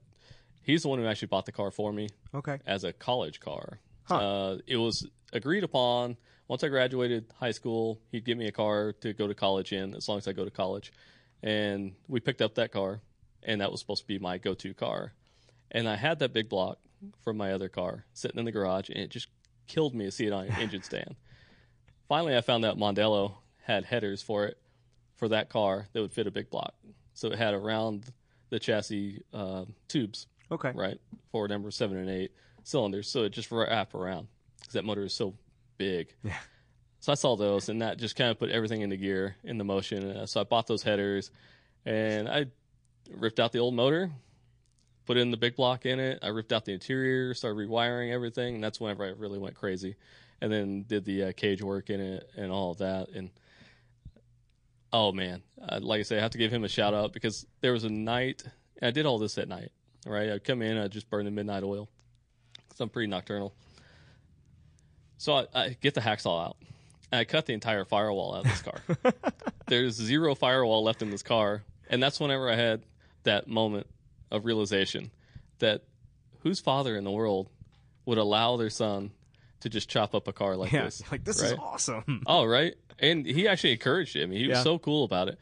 He's 0.62 0.82
the 0.84 0.90
one 0.90 1.00
who 1.00 1.06
actually 1.06 1.30
bought 1.30 1.46
the 1.46 1.52
car 1.54 1.72
for 1.72 1.94
me 1.94 2.10
Okay. 2.34 2.58
as 2.66 2.84
a 2.84 2.92
college 2.92 3.40
car. 3.40 3.80
Huh. 4.04 4.16
Uh, 4.18 4.58
it 4.68 4.76
was 4.78 5.08
agreed 5.32 5.64
upon 5.64 6.18
once 6.48 6.64
I 6.64 6.68
graduated 6.68 7.26
high 7.40 7.52
school, 7.52 8.00
he'd 8.12 8.26
give 8.26 8.38
me 8.38 8.48
a 8.48 8.52
car 8.52 8.92
to 9.02 9.14
go 9.14 9.26
to 9.28 9.34
college 9.34 9.72
in 9.74 9.96
as 9.96 10.08
long 10.10 10.18
as 10.20 10.28
I 10.28 10.34
go 10.34 10.44
to 10.46 10.52
college. 10.52 10.92
And 11.42 11.94
we 12.08 12.20
picked 12.20 12.42
up 12.42 12.56
that 12.56 12.72
car, 12.72 13.00
and 13.44 13.62
that 13.62 13.72
was 13.72 13.80
supposed 13.80 14.02
to 14.02 14.08
be 14.08 14.20
my 14.20 14.38
go 14.38 14.54
to 14.54 14.74
car. 14.74 15.14
And 15.72 15.88
I 15.90 15.96
had 15.96 16.20
that 16.20 16.34
big 16.34 16.50
block 16.50 16.78
from 17.24 17.38
my 17.38 17.52
other 17.52 17.70
car 17.70 18.06
sitting 18.14 18.40
in 18.40 18.46
the 18.46 18.52
garage, 18.52 18.90
and 18.90 18.98
it 19.00 19.10
just 19.10 19.28
killed 19.68 19.94
me 19.96 20.06
to 20.06 20.12
see 20.12 20.26
it 20.28 20.34
on 20.34 20.46
an 20.46 20.52
engine 20.60 20.84
stand. 20.84 21.16
Finally, 22.08 22.36
I 22.38 22.42
found 22.42 22.64
out 22.66 22.78
Mondello 22.78 23.34
had 23.64 23.84
headers 23.86 24.22
for 24.22 24.46
it 24.46 24.58
for 25.16 25.28
that 25.30 25.50
car 25.50 25.88
that 25.94 26.02
would 26.02 26.14
fit 26.14 26.28
a 26.28 26.32
big 26.32 26.50
block. 26.50 26.74
So 27.14 27.30
it 27.30 27.38
had 27.38 27.54
around 27.54 28.06
the 28.50 28.60
chassis 28.60 29.22
uh, 29.34 29.66
tubes 29.88 30.28
Okay. 30.52 30.72
right? 30.76 31.00
Forward 31.32 31.50
number 31.50 31.72
seven 31.72 31.98
and 31.98 32.10
eight 32.10 32.32
cylinders, 32.64 33.10
so 33.10 33.24
it 33.24 33.30
just 33.30 33.52
wrap 33.52 33.96
around 33.96 34.28
because 34.60 34.74
that 34.74 34.86
motor 34.86 35.04
is 35.04 35.14
so 35.14 35.34
big. 35.78 36.14
Yeah. 36.24 36.38
So 37.00 37.12
I 37.12 37.16
saw 37.16 37.36
those, 37.36 37.70
and 37.70 37.82
that 37.82 37.98
just 37.98 38.16
kind 38.16 38.30
of 38.32 38.40
put 38.40 38.50
everything 38.50 38.82
into 38.82 38.98
gear, 38.98 39.36
in 39.44 39.58
the 39.58 39.64
motion. 39.64 40.10
Uh, 40.12 40.26
so 40.26 40.42
I 40.42 40.44
bought 40.44 40.66
those 40.68 40.84
headers, 40.84 41.32
and 41.86 42.28
I 42.28 42.46
ripped 43.12 43.40
out 43.40 43.52
the 43.52 43.60
old 43.60 43.74
motor, 43.76 44.12
put 45.06 45.18
in 45.18 45.32
the 45.32 45.38
big 45.38 45.56
block 45.56 45.86
in 45.86 46.00
it. 46.00 46.20
I 46.22 46.28
ripped 46.28 46.52
out 46.52 46.66
the 46.66 46.74
interior, 46.74 47.34
started 47.34 47.58
rewiring 47.58 48.12
everything, 48.12 48.56
and 48.56 48.64
that's 48.64 48.80
whenever 48.80 49.06
I 49.06 49.10
really 49.10 49.40
went 49.40 49.56
crazy. 49.56 49.96
And 50.42 50.52
then 50.52 50.84
did 50.88 51.06
the 51.06 51.26
uh, 51.26 51.32
cage 51.32 51.64
work 51.64 51.90
in 51.90 52.00
it 52.02 52.30
and 52.36 52.52
all 52.52 52.72
of 52.72 52.80
that, 52.80 53.10
and 53.10 53.30
oh 54.92 55.12
man, 55.12 55.42
uh, 55.68 55.80
like 55.82 56.00
I 56.00 56.04
say, 56.04 56.18
I 56.18 56.22
have 56.22 56.32
to 56.32 56.38
give 56.38 56.52
him 56.52 56.64
a 56.64 56.68
shout 56.68 56.94
out 56.94 57.14
because 57.14 57.46
there 57.62 57.72
was 57.72 57.84
a 57.84 57.90
night, 57.90 58.44
I 58.82 58.92
did 58.92 59.06
all 59.06 59.18
this 59.18 59.38
at 59.38 59.48
night. 59.48 59.72
Right, 60.06 60.30
I'd 60.30 60.44
come 60.44 60.62
in, 60.62 60.78
I'd 60.78 60.92
just 60.92 61.10
burn 61.10 61.26
the 61.26 61.32
midnight 61.32 61.64
oil 61.64 61.90
because 62.56 62.80
I'm 62.80 62.90
pretty 62.90 63.08
nocturnal. 63.08 63.56
So 65.18 65.34
I, 65.34 65.46
I 65.54 65.78
get 65.82 65.96
the 65.96 66.02
hacksaw 66.02 66.48
out, 66.48 66.58
and 67.12 67.20
I 67.20 67.26
cut 67.26 67.46
the 67.46 67.54
entire 67.54 67.86
firewall 67.86 68.36
out 68.36 68.46
of 68.46 68.52
this 68.52 68.62
car. 68.62 69.14
There's 69.68 69.96
zero 69.96 70.36
firewall 70.36 70.84
left 70.84 71.02
in 71.02 71.10
this 71.10 71.24
car, 71.24 71.64
and 71.90 72.04
that's 72.04 72.20
whenever 72.20 72.50
I 72.50 72.56
had 72.56 72.84
that 73.24 73.48
moment 73.48 73.88
of 74.32 74.46
realization 74.46 75.12
that 75.60 75.84
whose 76.40 76.60
father 76.60 76.96
in 76.96 77.04
the 77.04 77.12
world 77.12 77.50
would 78.06 78.18
allow 78.18 78.58
their 78.58 78.70
son 78.70 79.12
to 79.62 79.70
just 79.70 79.90
chop 79.90 80.14
up 80.14 80.28
a 80.28 80.34
car 80.34 80.56
like 80.56 80.72
Yeah. 80.72 80.84
this? 80.86 81.02
Like 81.12 81.24
this 81.24 81.42
is 81.42 81.54
awesome. 81.54 82.22
Oh, 82.28 82.46
right. 82.46 82.76
And 83.00 83.26
he 83.26 83.48
actually 83.48 83.72
encouraged 83.74 84.16
him. 84.16 84.32
He 84.32 84.48
was 84.48 84.58
Yeah. 84.58 84.64
so 84.64 84.78
cool 84.80 85.04
about 85.04 85.28
it. 85.28 85.40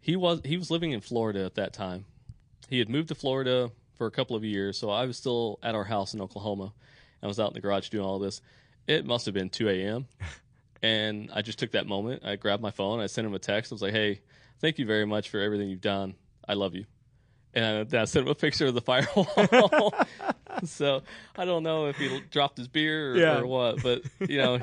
He 0.00 0.16
was 0.16 0.40
he 0.44 0.56
was 0.56 0.70
living 0.70 0.92
in 0.92 1.00
Florida 1.00 1.44
at 1.44 1.54
that 1.56 1.72
time. 1.72 2.04
He 2.68 2.78
had 2.78 2.88
moved 2.88 3.08
to 3.08 3.14
Florida 3.14 3.70
for 3.96 4.06
a 4.06 4.10
couple 4.10 4.36
of 4.36 4.44
years, 4.44 4.78
so 4.78 4.90
I 4.90 5.06
was 5.06 5.16
still 5.16 5.58
at 5.62 5.74
our 5.74 5.84
house 5.84 6.14
in 6.14 6.20
Oklahoma. 6.20 6.72
I 7.22 7.26
was 7.26 7.40
out 7.40 7.48
in 7.48 7.54
the 7.54 7.60
garage 7.60 7.88
doing 7.88 8.04
all 8.04 8.18
this. 8.18 8.40
It 8.86 9.06
must 9.06 9.24
have 9.26 9.34
been 9.34 9.48
2 9.50 9.68
a.m. 9.70 10.06
and 10.82 11.30
I 11.32 11.42
just 11.42 11.58
took 11.58 11.72
that 11.72 11.86
moment. 11.86 12.22
I 12.24 12.36
grabbed 12.36 12.62
my 12.62 12.70
phone. 12.70 13.00
I 13.00 13.06
sent 13.06 13.26
him 13.26 13.34
a 13.34 13.38
text. 13.38 13.72
I 13.72 13.74
was 13.74 13.82
like, 13.82 13.92
"Hey, 13.94 14.20
thank 14.60 14.78
you 14.78 14.84
very 14.86 15.06
much 15.06 15.30
for 15.30 15.40
everything 15.40 15.68
you've 15.70 15.80
done. 15.80 16.14
I 16.46 16.54
love 16.54 16.74
you." 16.74 16.84
And 17.54 17.94
I, 17.94 18.04
sent 18.06 18.26
him 18.26 18.30
a 18.32 18.34
picture 18.34 18.66
of 18.66 18.74
the 18.74 18.80
firewall. 18.80 19.94
so 20.64 21.02
I 21.36 21.44
don't 21.44 21.62
know 21.62 21.86
if 21.86 21.96
he 21.96 22.20
dropped 22.30 22.58
his 22.58 22.68
beer 22.68 23.12
or, 23.12 23.16
Yeah. 23.16 23.38
or 23.38 23.46
what, 23.46 23.82
but 23.82 24.02
you 24.28 24.38
know, 24.38 24.60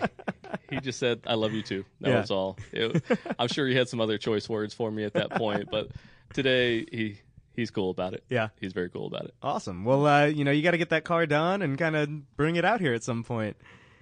he 0.70 0.80
just 0.80 1.00
said, 1.00 1.22
"I 1.26 1.36
love 1.36 1.54
you 1.54 1.62
too." 1.62 1.86
That 2.02 2.10
Yeah. 2.10 2.20
was 2.22 2.32
all. 2.32 2.58
It, 2.72 3.04
I'm 3.40 3.48
sure 3.48 3.68
he 3.68 3.76
had 3.76 3.88
some 3.90 4.02
other 4.02 4.18
choice 4.18 4.50
words 4.50 4.74
for 4.74 4.92
me 4.92 5.04
at 5.04 5.14
that 5.14 5.32
point, 5.32 5.70
but 5.72 5.90
today 6.34 6.86
he 6.92 7.18
he's 7.56 7.72
cool 7.72 7.90
about 7.92 8.14
it. 8.14 8.24
Yeah. 8.30 8.50
He's 8.60 8.74
very 8.74 8.90
cool 8.90 9.08
about 9.08 9.26
it. 9.26 9.34
Awesome. 9.44 9.84
Well, 9.86 10.06
uh, 10.06 10.26
you 10.26 10.44
know, 10.44 10.52
you 10.52 10.62
got 10.64 10.72
to 10.72 10.78
get 10.78 10.90
that 10.90 11.04
car 11.04 11.26
done 11.26 11.62
and 11.62 11.78
kind 11.78 11.96
of 11.96 12.36
bring 12.38 12.56
it 12.56 12.64
out 12.66 12.80
here 12.80 12.94
at 12.94 13.04
some 13.04 13.24
point. 13.24 13.58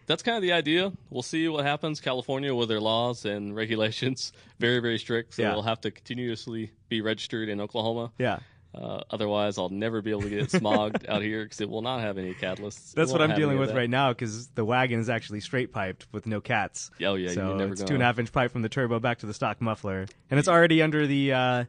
That's 0.05 0.23
kind 0.23 0.35
of 0.37 0.41
the 0.41 0.53
idea. 0.53 0.91
We'll 1.11 1.21
see 1.23 1.47
what 1.47 1.65
happens. 1.65 1.99
California, 2.01 2.53
with 2.55 2.69
their 2.69 2.79
laws 2.79 3.25
and 3.25 3.55
regulations, 3.55 4.33
very 4.59 4.79
very 4.79 4.97
strict, 4.97 5.35
so 5.35 5.43
Yeah. 5.43 5.53
we'll 5.53 5.61
have 5.63 5.81
to 5.81 5.91
continuously 5.91 6.71
be 6.89 7.01
registered 7.01 7.49
in 7.49 7.59
Oklahoma. 7.61 8.11
Yeah. 8.17 8.39
Uh, 8.73 9.01
otherwise, 9.09 9.57
I'll 9.57 9.69
never 9.69 10.01
be 10.01 10.11
able 10.11 10.21
to 10.21 10.29
get 10.29 10.49
smogged 10.51 11.09
out 11.09 11.21
here 11.23 11.43
because 11.43 11.59
it 11.59 11.69
will 11.69 11.81
not 11.81 12.01
have 12.01 12.17
any 12.17 12.33
catalysts. 12.35 12.93
That's 12.93 13.11
what 13.11 13.21
I'm 13.21 13.35
dealing 13.35 13.57
with 13.57 13.69
that. 13.69 13.75
right 13.75 13.89
now 13.89 14.11
because 14.13 14.47
the 14.49 14.63
wagon 14.63 14.99
is 14.99 15.09
actually 15.09 15.39
straight 15.39 15.71
piped 15.71 16.05
with 16.11 16.27
no 16.27 16.39
cats. 16.39 16.91
Oh 17.03 17.15
yeah, 17.15 17.31
so 17.31 17.57
it's 17.59 17.83
two 17.83 17.95
and 17.95 18.03
a 18.03 18.05
half 18.05 18.19
inch 18.19 18.31
pipe 18.31 18.51
from 18.51 18.61
the 18.61 18.69
turbo 18.69 18.99
back 18.99 19.19
to 19.19 19.25
the 19.25 19.33
stock 19.33 19.59
muffler, 19.59 20.05
and 20.29 20.39
it's 20.39 20.47
already 20.47 20.83
under 20.83 21.07
the 21.07 21.33
uh, 21.33 21.65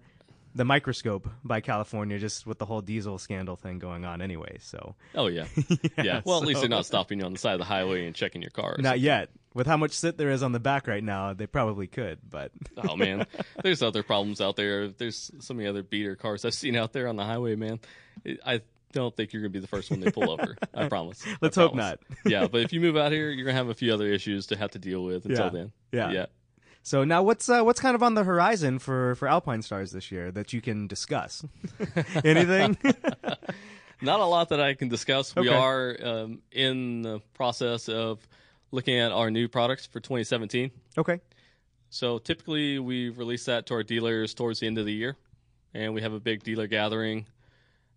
the 0.54 0.64
microscope 0.64 1.26
by 1.42 1.60
California, 1.60 2.18
just 2.18 2.46
with 2.46 2.58
the 2.58 2.66
whole 2.66 2.82
diesel 2.82 3.18
scandal 3.18 3.56
thing 3.56 3.78
going 3.78 4.04
on 4.04 4.20
anyway. 4.20 4.58
So 4.60 4.94
Oh 5.14 5.28
yeah, 5.28 5.46
yeah. 5.96 6.20
Well, 6.24 6.42
at 6.42 6.46
least 6.46 6.60
they're 6.60 6.68
not 6.68 6.84
stopping 6.86 7.20
you 7.20 7.24
on 7.24 7.32
the 7.32 7.38
side 7.38 7.54
of 7.54 7.60
the 7.60 7.64
highway 7.64 8.06
and 8.06 8.14
checking 8.14 8.42
your 8.42 8.50
car. 8.50 8.76
not 8.78 9.00
yet. 9.00 9.30
With 9.52 9.66
how 9.66 9.76
much 9.76 9.92
sit 9.92 10.16
there 10.16 10.30
is 10.30 10.42
on 10.44 10.52
the 10.52 10.60
back 10.60 10.86
right 10.86 11.02
now, 11.02 11.32
they 11.34 11.46
probably 11.48 11.88
could, 11.88 12.18
but 12.28 12.52
Oh 12.76 12.96
man, 12.96 13.26
there's 13.64 13.82
other 13.82 14.02
problems 14.04 14.40
out 14.40 14.54
there. 14.56 14.88
There's 14.88 15.30
so 15.40 15.54
many 15.54 15.68
other 15.68 15.82
beater 15.82 16.14
cars 16.14 16.44
I've 16.44 16.54
seen 16.54 16.76
out 16.76 16.92
there 16.92 17.08
on 17.08 17.16
the 17.16 17.24
highway, 17.24 17.56
man. 17.56 17.80
I 18.46 18.60
don't 18.92 19.16
think 19.16 19.32
you're 19.32 19.42
gonna 19.42 19.50
be 19.50 19.58
the 19.58 19.66
first 19.66 19.90
one 19.90 20.00
they 20.00 20.10
pull 20.12 20.30
over. 20.30 20.56
I 20.72 20.88
promise. 20.88 21.24
Let's 21.40 21.56
hope 21.56 21.74
promise. 21.74 21.98
yeah, 22.24 22.46
but 22.46 22.60
if 22.60 22.72
you 22.72 22.80
move 22.80 22.96
out 22.96 23.10
here, 23.18 23.30
you're 23.30 23.44
gonna 23.44 23.56
have 23.56 23.68
a 23.68 23.74
few 23.74 23.92
other 23.92 24.06
issues 24.06 24.46
to 24.48 24.56
have 24.56 24.70
to 24.72 24.78
deal 24.78 25.02
with 25.02 25.24
until 25.26 25.46
Yeah. 25.46 25.50
then. 25.50 25.72
Yeah. 25.90 26.10
yeah. 26.12 26.26
so 26.84 27.02
now 27.02 27.22
what's 27.24 27.48
uh, 27.48 27.62
what's 27.62 27.80
kind 27.80 27.96
of 27.96 28.02
on 28.04 28.14
the 28.14 28.22
horizon 28.24 28.78
for 28.78 29.16
for 29.16 29.26
Alpinestars 29.26 29.90
this 29.90 30.12
year 30.12 30.30
that 30.30 30.52
you 30.52 30.60
can 30.60 30.86
discuss? 30.86 31.44
Anything? 32.24 32.76
Not 34.02 34.20
a 34.20 34.24
lot 34.24 34.48
that 34.48 34.60
I 34.60 34.74
can 34.74 34.88
discuss. 34.88 35.34
We 35.36 35.48
are 35.48 35.96
um, 36.02 36.38
in 36.52 37.02
the 37.02 37.20
process 37.34 37.88
of 37.88 38.26
looking 38.70 38.98
at 38.98 39.12
our 39.12 39.30
new 39.30 39.48
products 39.48 39.86
for 39.86 40.00
2017. 40.00 40.70
okay. 40.98 41.20
So 41.92 42.18
typically 42.18 42.78
we 42.78 43.08
release 43.08 43.46
that 43.46 43.66
to 43.66 43.74
our 43.74 43.82
dealers 43.82 44.32
towards 44.32 44.60
the 44.60 44.66
end 44.68 44.78
of 44.78 44.86
the 44.86 44.92
year. 44.92 45.16
and 45.74 45.94
we 45.94 46.00
have 46.02 46.12
a 46.12 46.20
big 46.20 46.42
dealer 46.42 46.66
gathering. 46.66 47.26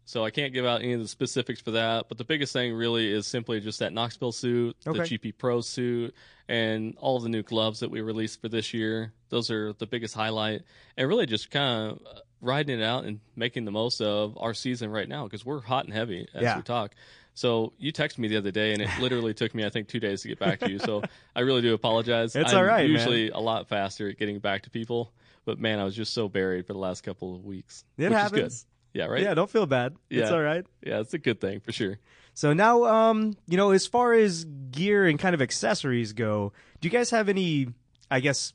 So 0.06 0.24
I 0.26 0.32
can't 0.32 0.54
give 0.54 0.66
out 0.66 0.82
any 0.82 0.94
of 0.94 1.00
the 1.00 1.08
specifics 1.08 1.62
for 1.62 1.72
that, 1.72 2.08
but 2.10 2.18
the 2.18 2.24
biggest 2.26 2.54
thing 2.54 2.74
really 2.76 3.12
is 3.12 3.26
simply 3.26 3.60
just 3.62 3.80
that 3.80 3.94
Knoxville 3.94 4.32
suit, 4.34 4.76
Okay. 4.86 5.00
the 5.00 5.06
GP 5.06 5.38
Pro 5.38 5.62
suit, 5.62 6.14
and 6.48 6.96
all 7.00 7.20
the 7.20 7.30
new 7.30 7.42
gloves 7.42 7.80
that 7.80 7.90
we 7.90 8.02
released 8.02 8.42
for 8.42 8.50
this 8.50 8.74
year. 8.74 9.14
Those 9.30 9.50
are 9.50 9.74
the 9.74 9.88
biggest 9.88 10.14
highlight, 10.14 10.62
and 10.98 11.08
really 11.08 11.26
just 11.26 11.50
kind 11.52 11.92
of 11.94 12.02
uh, 12.06 12.20
riding 12.42 12.80
it 12.80 12.84
out 12.84 13.06
and 13.06 13.22
making 13.36 13.66
the 13.66 13.72
most 13.72 14.02
of 14.02 14.38
our 14.40 14.54
season 14.54 14.92
right 14.92 15.08
now 15.08 15.24
because 15.24 15.46
we're 15.46 15.62
hot 15.62 15.86
and 15.86 15.94
heavy 15.94 16.28
as 16.34 16.44
Yeah. 16.44 16.58
we 16.58 16.64
talk. 16.64 16.94
So 17.36 17.74
you 17.78 17.92
texted 17.92 18.20
me 18.20 18.28
the 18.28 18.38
other 18.38 18.52
day, 18.52 18.74
and 18.74 18.82
it 18.82 18.90
literally 19.00 19.34
took 19.34 19.56
me 19.56 19.66
I 19.66 19.70
think 19.70 19.88
two 19.88 20.00
days 20.00 20.22
to 20.22 20.28
get 20.28 20.40
back 20.40 20.60
to 20.60 20.70
you. 20.70 20.80
So 20.80 21.04
I 21.36 21.42
really 21.42 21.62
do 21.62 21.74
apologize. 21.74 22.36
It's 22.44 22.52
I'm 22.52 22.58
all 22.58 22.64
right, 22.64 22.84
man. 22.84 22.92
Usually 22.92 23.30
a 23.30 23.40
lot 23.40 23.68
faster 23.68 24.10
at 24.10 24.18
getting 24.18 24.40
back 24.40 24.64
to 24.64 24.70
people, 24.70 25.14
but 25.46 25.60
man, 25.60 25.80
I 25.80 25.84
was 25.84 25.96
just 25.96 26.14
so 26.14 26.30
buried 26.30 26.68
for 26.68 26.74
the 26.74 26.80
last 26.80 27.02
couple 27.04 27.36
of 27.36 27.46
weeks. 27.46 27.84
It 27.98 28.04
which 28.04 28.12
Is 28.12 28.18
happens. 28.18 28.64
good. 28.64 29.00
Yeah, 29.00 29.06
right. 29.06 29.24
Yeah, 29.24 29.34
don't 29.34 29.50
feel 29.50 29.66
bad. 29.66 29.96
It's 30.10 30.30
all 30.30 30.42
right. 30.42 30.66
Yeah, 30.86 31.00
it's 31.00 31.14
a 31.14 31.18
good 31.18 31.42
thing 31.42 31.60
for 31.62 31.72
sure. 31.72 31.98
So 32.36 32.54
now, 32.54 32.86
um, 32.86 33.36
you 33.48 33.58
know, 33.58 33.72
as 33.72 33.88
far 33.88 34.14
as 34.14 34.46
gear 34.72 35.08
and 35.08 35.18
kind 35.20 35.34
of 35.34 35.42
accessories 35.42 36.14
go, 36.14 36.54
do 36.80 36.88
you 36.88 36.92
guys 36.92 37.10
have 37.10 37.30
any, 37.30 37.68
I 38.12 38.20
guess, 38.20 38.54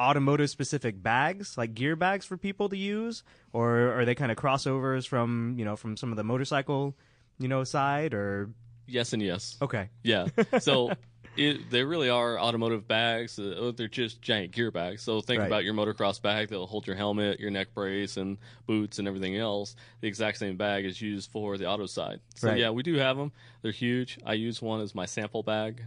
automotive 0.00 0.50
specific 0.50 1.02
bags, 1.02 1.56
like 1.58 1.74
gear 1.74 1.96
bags 1.96 2.24
for 2.24 2.36
people 2.36 2.68
to 2.68 2.76
use, 2.76 3.22
or 3.52 3.98
are 3.98 4.04
they 4.04 4.14
kind 4.14 4.30
of 4.30 4.38
crossovers 4.38 5.06
from, 5.06 5.54
you 5.58 5.64
know, 5.64 5.76
from 5.76 5.96
some 5.96 6.10
of 6.10 6.16
the 6.16 6.24
motorcycle, 6.24 6.94
you 7.38 7.48
know, 7.48 7.64
side, 7.64 8.14
or 8.14 8.50
Yes 8.86 9.12
and 9.12 9.22
yes. 9.22 9.56
okay, 9.60 9.90
Yeah. 10.02 10.28
So 10.60 10.92
it, 11.36 11.70
they 11.70 11.84
really 11.84 12.08
are 12.08 12.38
automotive 12.40 12.88
bags. 12.88 13.38
Uh, 13.38 13.70
they're 13.76 13.86
just 13.86 14.22
giant 14.22 14.52
gear 14.52 14.70
bags. 14.70 15.02
So 15.02 15.20
think 15.20 15.40
Right. 15.40 15.46
about 15.46 15.64
your 15.64 15.74
motocross 15.74 16.20
bag 16.22 16.48
that'll 16.48 16.66
hold 16.66 16.86
your 16.86 16.96
helmet, 16.96 17.38
your 17.38 17.50
neck 17.50 17.74
brace, 17.74 18.16
and 18.16 18.38
boots 18.66 18.98
and 18.98 19.06
everything 19.06 19.36
else. 19.36 19.76
The 20.00 20.08
exact 20.08 20.38
same 20.38 20.56
bag 20.56 20.84
is 20.86 21.00
used 21.02 21.30
for 21.30 21.58
the 21.58 21.66
auto 21.66 21.84
side. 21.86 22.20
So 22.36 22.48
Right. 22.48 22.58
yeah, 22.58 22.70
we 22.70 22.82
do 22.82 22.94
have 22.94 23.16
them. 23.18 23.30
They're 23.62 23.72
huge. 23.72 24.18
I 24.24 24.32
use 24.32 24.62
one 24.62 24.80
as 24.80 24.94
my 24.94 25.04
sample 25.06 25.42
bag. 25.42 25.82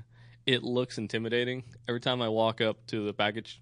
It 0.45 0.61
looks 0.63 0.97
intimidating 0.99 1.63
every 1.87 2.01
time 2.01 2.21
I 2.21 2.29
walk 2.29 2.61
up 2.61 2.85
to 2.87 3.03
the 3.05 3.13
baggage 3.13 3.61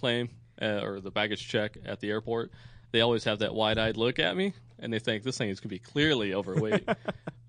claim 0.00 0.30
uh, 0.62 0.80
or 0.82 1.00
the 1.00 1.10
baggage 1.10 1.46
check 1.46 1.76
at 1.84 2.00
the 2.00 2.10
airport. 2.10 2.50
They 2.90 3.00
always 3.02 3.24
have 3.24 3.40
that 3.40 3.54
wide-eyed 3.54 3.96
look 3.98 4.18
at 4.18 4.34
me, 4.36 4.54
and 4.78 4.92
they 4.92 4.98
think 4.98 5.22
this 5.22 5.36
thing 5.38 5.48
is 5.50 5.60
going 5.60 5.68
to 5.70 5.74
be 5.74 5.78
clearly 5.78 6.34
overweight. 6.34 6.86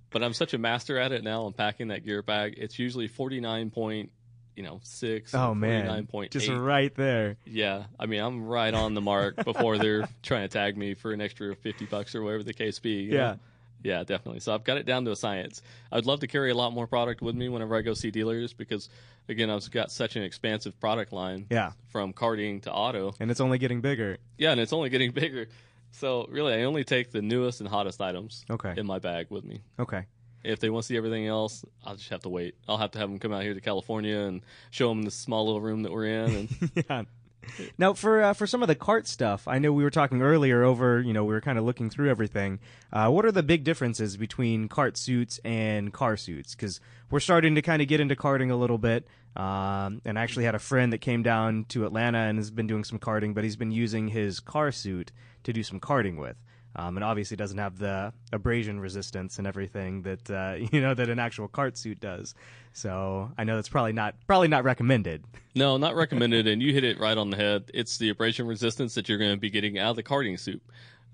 but 0.09 0.23
I'm 0.23 0.33
such 0.33 0.53
a 0.53 0.57
master 0.57 0.97
at 0.97 1.11
it 1.11 1.23
now. 1.23 1.45
I'm 1.45 1.53
packing 1.53 1.89
that 1.89 2.05
gear 2.05 2.21
bag. 2.21 2.55
It's 2.57 2.79
usually 2.79 3.07
49 3.07 3.69
point, 3.71 4.11
you 4.55 4.63
know, 4.63 4.79
six. 4.83 5.33
oh 5.35 5.53
man, 5.53 6.05
49.8. 6.07 6.31
just 6.31 6.49
right 6.49 6.93
there. 6.95 7.37
Yeah, 7.45 7.83
I 7.99 8.05
mean, 8.07 8.19
I'm 8.21 8.45
right 8.45 8.73
on 8.73 8.93
the 8.93 9.01
mark 9.01 9.35
before 9.45 9.77
they're 9.77 10.07
trying 10.23 10.41
to 10.41 10.47
tag 10.49 10.77
me 10.77 10.93
for 10.95 11.11
an 11.11 11.21
extra 11.21 11.55
50 11.55 11.85
bucks 11.85 12.15
or 12.15 12.23
whatever 12.23 12.43
the 12.43 12.53
case 12.53 12.79
be. 12.79 13.03
Yeah. 13.03 13.17
know? 13.17 13.39
Yeah, 13.81 14.03
definitely. 14.03 14.41
So 14.41 14.53
I've 14.53 14.65
got 14.65 14.75
it 14.75 14.85
down 14.85 15.05
to 15.05 15.11
a 15.11 15.15
science. 15.15 15.61
I'd 15.89 16.05
love 16.05 16.19
to 16.19 16.27
carry 16.27 16.51
a 16.51 16.53
lot 16.55 16.73
more 16.73 16.85
product 16.85 17.21
with 17.21 17.33
me 17.33 17.47
whenever 17.47 17.77
I 17.77 17.81
go 17.81 17.93
see 17.93 18.11
dealers 18.11 18.51
because, 18.51 18.89
again, 19.29 19.49
I've 19.49 19.71
got 19.71 19.89
such 19.89 20.17
an 20.17 20.23
expansive 20.23 20.77
product 20.81 21.13
line 21.13 21.45
Yeah, 21.49 21.71
from 21.87 22.11
karting 22.11 22.61
to 22.63 22.73
auto. 22.73 23.13
and 23.21 23.31
it's 23.31 23.39
only 23.39 23.57
getting 23.57 23.79
bigger. 23.79 24.17
Yeah, 24.37 24.51
and 24.51 24.59
it's 24.59 24.73
only 24.73 24.89
getting 24.89 25.11
bigger. 25.13 25.47
So 25.91 26.27
really, 26.29 26.53
I 26.53 26.63
only 26.63 26.83
take 26.83 27.11
the 27.11 27.21
newest 27.21 27.59
and 27.61 27.69
hottest 27.69 28.01
items 28.01 28.45
Okay, 28.49 28.73
in 28.77 28.85
my 28.85 28.99
bag 28.99 29.27
with 29.29 29.43
me. 29.43 29.61
okay. 29.79 30.05
If 30.41 30.61
they 30.61 30.69
want 30.69 30.83
to 30.83 30.87
see 30.87 30.95
everything 30.95 31.27
else, 31.27 31.65
I'll 31.83 31.97
just 31.97 32.09
have 32.11 32.21
to 32.21 32.29
wait. 32.29 32.55
I'll 32.65 32.77
have 32.77 32.91
to 32.91 32.99
have 32.99 33.09
them 33.09 33.19
come 33.19 33.33
out 33.33 33.41
here 33.43 33.53
to 33.53 33.59
California 33.59 34.19
and 34.19 34.41
show 34.71 34.87
them 34.87 35.01
the 35.03 35.11
small 35.11 35.45
little 35.45 35.59
room 35.59 35.83
that 35.83 35.91
we're 35.91 36.05
in. 36.05 36.31
And 36.33 36.71
yeah. 36.89 37.01
Now, 37.77 37.93
for 37.93 38.21
uh, 38.21 38.33
for 38.33 38.47
some 38.47 38.61
of 38.61 38.69
the 38.69 38.75
cart 38.75 39.05
stuff, 39.05 39.49
I 39.49 39.59
know 39.59 39.73
we 39.73 39.83
were 39.83 39.89
talking 39.89 40.21
earlier 40.21 40.63
over. 40.63 41.01
You 41.01 41.11
know, 41.11 41.25
we 41.25 41.33
were 41.33 41.41
kind 41.41 41.57
of 41.57 41.65
looking 41.65 41.89
through 41.89 42.09
everything. 42.09 42.59
Uh, 42.93 43.09
what 43.09 43.25
are 43.25 43.31
the 43.33 43.43
big 43.43 43.65
differences 43.65 44.15
between 44.15 44.69
cart 44.69 44.95
suits 44.95 45.41
and 45.43 45.91
car 45.91 46.15
suits? 46.15 46.55
Because 46.55 46.79
we're 47.11 47.19
starting 47.19 47.55
to 47.55 47.61
kind 47.61 47.81
of 47.81 47.89
get 47.89 47.99
into 47.99 48.15
karting 48.15 48.49
a 48.49 48.55
little 48.55 48.77
bit. 48.77 49.07
Um, 49.35 50.01
and 50.05 50.17
I 50.17 50.23
actually 50.23 50.45
had 50.45 50.55
a 50.55 50.59
friend 50.59 50.93
that 50.93 50.99
came 50.99 51.21
down 51.21 51.65
to 51.69 51.85
Atlanta 51.85 52.19
and 52.19 52.37
has 52.37 52.49
been 52.51 52.67
doing 52.67 52.83
some 52.85 52.97
karting, 52.99 53.33
but 53.33 53.43
he's 53.43 53.55
been 53.57 53.71
using 53.71 54.07
his 54.07 54.39
car 54.39 54.71
suit 54.71 55.11
to 55.43 55.53
do 55.53 55.63
some 55.63 55.79
karting 55.79 56.17
with. 56.17 56.37
Um, 56.75 56.97
and 56.97 57.03
obviously 57.03 57.35
doesn't 57.35 57.57
have 57.57 57.79
the 57.79 58.13
abrasion 58.31 58.79
resistance 58.79 59.39
and 59.39 59.47
everything 59.47 60.03
that 60.03 60.29
uh, 60.29 60.55
you 60.71 60.81
know 60.81 60.93
that 60.93 61.09
an 61.09 61.19
actual 61.19 61.47
cart 61.47 61.77
suit 61.77 61.99
does. 61.99 62.35
So 62.73 63.31
I 63.37 63.43
know 63.43 63.55
that's 63.55 63.69
probably 63.69 63.93
not 63.93 64.15
probably 64.27 64.47
not 64.47 64.63
recommended. 64.63 65.25
no, 65.55 65.77
not 65.85 65.95
recommended. 65.95 66.47
And 66.47 66.61
you 66.61 66.73
hit 66.73 66.83
it 66.83 66.99
right 66.99 67.17
on 67.17 67.31
the 67.31 67.37
head. 67.37 67.71
It's 67.73 67.97
the 67.97 68.09
abrasion 68.09 68.47
resistance 68.47 68.95
that 68.95 69.09
you're 69.09 69.17
going 69.17 69.31
to 69.31 69.37
be 69.37 69.49
getting 69.49 69.79
out 69.79 69.91
of 69.91 69.95
the 69.95 70.03
karting 70.03 70.39
suit. 70.39 70.61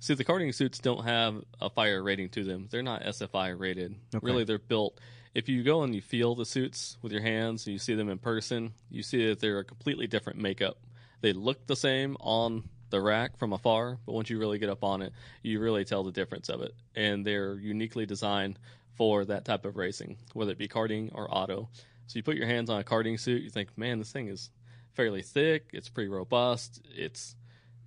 See, 0.01 0.13
the 0.13 0.25
karting 0.25 0.53
suits 0.53 0.79
don't 0.79 1.05
have 1.05 1.41
a 1.61 1.69
fire 1.69 2.03
rating 2.03 2.29
to 2.29 2.43
them. 2.43 2.67
They're 2.69 2.83
not 2.83 3.03
SFI 3.03 3.57
rated. 3.57 3.95
Okay. 4.13 4.25
Really, 4.25 4.43
they're 4.43 4.59
built. 4.59 4.99
If 5.33 5.49
you 5.49 5.63
go 5.63 5.83
and 5.83 5.95
you 5.95 6.01
feel 6.01 6.35
the 6.35 6.45
suits 6.45 6.97
with 7.01 7.11
your 7.11 7.21
hands 7.21 7.65
and 7.65 7.73
you 7.73 7.79
see 7.79 7.95
them 7.95 8.09
in 8.09 8.17
person, 8.17 8.73
you 8.89 9.03
see 9.03 9.27
that 9.27 9.39
they're 9.39 9.59
a 9.59 9.63
completely 9.63 10.05
different 10.05 10.39
makeup. 10.39 10.77
They 11.21 11.33
look 11.33 11.65
the 11.65 11.75
same 11.75 12.17
on 12.19 12.69
the 12.89 13.01
rack 13.01 13.37
from 13.37 13.53
afar, 13.53 13.97
but 14.05 14.13
once 14.13 14.29
you 14.29 14.39
really 14.39 14.59
get 14.59 14.69
up 14.69 14.83
on 14.83 15.01
it, 15.01 15.13
you 15.41 15.59
really 15.59 15.85
tell 15.85 16.03
the 16.03 16.11
difference 16.11 16.49
of 16.49 16.61
it. 16.61 16.73
And 16.95 17.25
they're 17.25 17.55
uniquely 17.55 18.05
designed 18.05 18.59
for 18.95 19.25
that 19.25 19.45
type 19.45 19.65
of 19.65 19.75
racing, 19.75 20.17
whether 20.33 20.51
it 20.51 20.57
be 20.57 20.67
karting 20.67 21.11
or 21.13 21.27
auto. 21.29 21.69
So 22.07 22.17
you 22.17 22.23
put 22.23 22.37
your 22.37 22.47
hands 22.47 22.69
on 22.69 22.79
a 22.79 22.83
karting 22.83 23.19
suit, 23.19 23.43
you 23.43 23.49
think, 23.49 23.77
man, 23.77 23.99
this 23.99 24.11
thing 24.11 24.27
is 24.27 24.49
fairly 24.93 25.21
thick. 25.21 25.69
It's 25.73 25.89
pretty 25.89 26.09
robust. 26.09 26.81
It's, 26.95 27.35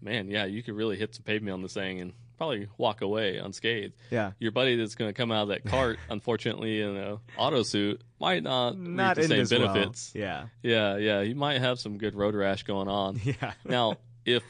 man, 0.02 0.28
yeah, 0.28 0.44
you 0.44 0.62
could 0.62 0.74
really 0.74 0.96
hit 0.96 1.14
some 1.14 1.22
pavement 1.22 1.54
on 1.54 1.62
this 1.62 1.74
thing 1.74 2.00
and 2.00 2.12
probably 2.36 2.68
walk 2.78 3.00
away 3.00 3.36
unscathed. 3.36 3.94
Yeah. 4.10 4.32
Your 4.38 4.52
buddy 4.52 4.76
that's 4.76 4.94
going 4.94 5.08
to 5.08 5.12
come 5.12 5.32
out 5.32 5.42
of 5.42 5.48
that 5.48 5.64
cart, 5.64 5.98
unfortunately, 6.10 6.80
in 6.80 6.96
a 6.96 7.18
auto 7.36 7.62
suit, 7.62 8.00
might 8.20 8.42
not, 8.42 8.78
not 8.78 9.16
reap 9.16 9.28
the 9.28 9.46
same 9.46 9.60
benefits. 9.60 10.12
Well. 10.14 10.22
Yeah, 10.22 10.46
Yeah, 10.62 10.96
yeah, 10.96 11.20
You 11.20 11.34
might 11.34 11.60
have 11.60 11.80
some 11.80 11.98
good 11.98 12.14
road 12.14 12.34
rash 12.34 12.62
going 12.62 12.88
on. 12.88 13.20
yeah, 13.24 13.52
now, 13.64 13.96
if 14.24 14.42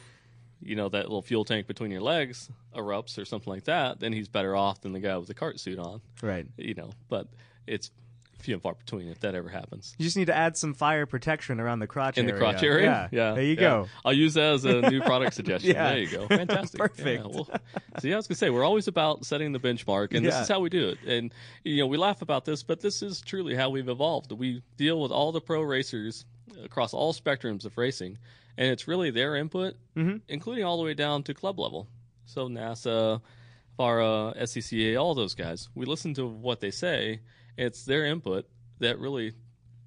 you 0.61 0.75
know 0.75 0.89
that 0.89 1.03
little 1.03 1.21
fuel 1.21 1.45
tank 1.45 1.67
between 1.67 1.91
your 1.91 2.01
legs 2.01 2.49
erupts 2.75 3.17
or 3.17 3.25
something 3.25 3.51
like 3.51 3.65
that, 3.65 3.99
then 3.99 4.13
he's 4.13 4.27
better 4.27 4.55
off 4.55 4.81
than 4.81 4.91
the 4.93 4.99
guy 4.99 5.17
with 5.17 5.27
the 5.27 5.33
cart 5.33 5.59
suit 5.59 5.79
on. 5.79 6.01
right. 6.21 6.45
You 6.57 6.73
know, 6.73 6.91
but 7.07 7.27
it's 7.67 7.91
few 8.39 8.53
and 8.53 8.63
far 8.63 8.73
between 8.73 9.09
if 9.09 9.19
that 9.19 9.35
ever 9.35 9.49
happens. 9.49 9.93
You 9.97 10.05
just 10.05 10.15
need 10.15 10.27
to 10.27 10.35
add 10.35 10.55
some 10.55 10.73
fire 10.73 11.05
protection 11.05 11.59
around 11.59 11.79
the 11.79 11.87
crotch 11.87 12.17
area. 12.17 12.29
In 12.29 12.33
the 12.33 12.41
area. 12.41 12.51
crotch 12.53 12.63
area, 12.63 13.09
Yeah, 13.11 13.33
there 13.33 13.43
you 13.43 13.49
yeah. 13.55 13.59
go. 13.59 13.87
I'll 14.05 14.13
use 14.13 14.35
that 14.35 14.53
as 14.53 14.63
a 14.65 14.89
new 14.89 15.01
product 15.01 15.33
suggestion. 15.35 15.71
Yeah. 15.75 15.89
There 15.89 15.99
you 15.99 16.07
go, 16.09 16.25
fantastic, 16.27 16.79
Perfect. 16.79 17.25
Yeah, 17.25 17.27
well, 17.29 17.49
so 17.99 18.07
yeah, 18.07 18.13
I 18.13 18.17
was 18.17 18.27
gonna 18.27 18.37
say 18.37 18.49
we're 18.49 18.63
always 18.63 18.87
about 18.87 19.25
setting 19.25 19.51
the 19.51 19.59
benchmark, 19.59 20.13
and 20.13 20.23
Yeah. 20.23 20.31
this 20.31 20.41
is 20.43 20.47
how 20.47 20.61
we 20.61 20.69
do 20.69 20.87
it. 20.87 20.99
And 21.05 21.33
you 21.65 21.77
know, 21.79 21.87
we 21.87 21.97
laugh 21.97 22.21
about 22.21 22.45
this, 22.45 22.63
but 22.63 22.79
this 22.79 23.01
is 23.01 23.19
truly 23.19 23.55
how 23.55 23.71
we've 23.71 23.89
evolved. 23.89 24.31
We 24.31 24.61
deal 24.77 25.01
with 25.01 25.11
all 25.11 25.33
the 25.33 25.41
pro 25.41 25.61
racers 25.61 26.23
across 26.63 26.93
all 26.93 27.13
spectrums 27.13 27.65
of 27.65 27.77
racing, 27.77 28.17
and 28.59 28.67
it's 28.67 28.87
really 28.87 29.09
their 29.09 29.35
input, 29.35 29.75
Mhm. 29.95 30.21
including 30.27 30.63
all 30.65 30.77
the 30.77 30.83
way 30.83 30.93
down 30.93 31.23
to 31.23 31.33
club 31.33 31.57
level. 31.59 31.87
So 32.25 32.47
NASA, 32.47 33.21
FARA, 33.77 34.33
SCCA, 34.37 34.95
all 34.97 35.15
those 35.15 35.33
guys. 35.33 35.69
We 35.73 35.85
listen 35.85 36.13
to 36.15 36.27
what 36.27 36.59
they 36.59 36.69
say. 36.71 37.21
It's 37.57 37.85
their 37.85 38.05
input 38.05 38.47
that 38.79 38.99
really 38.99 39.33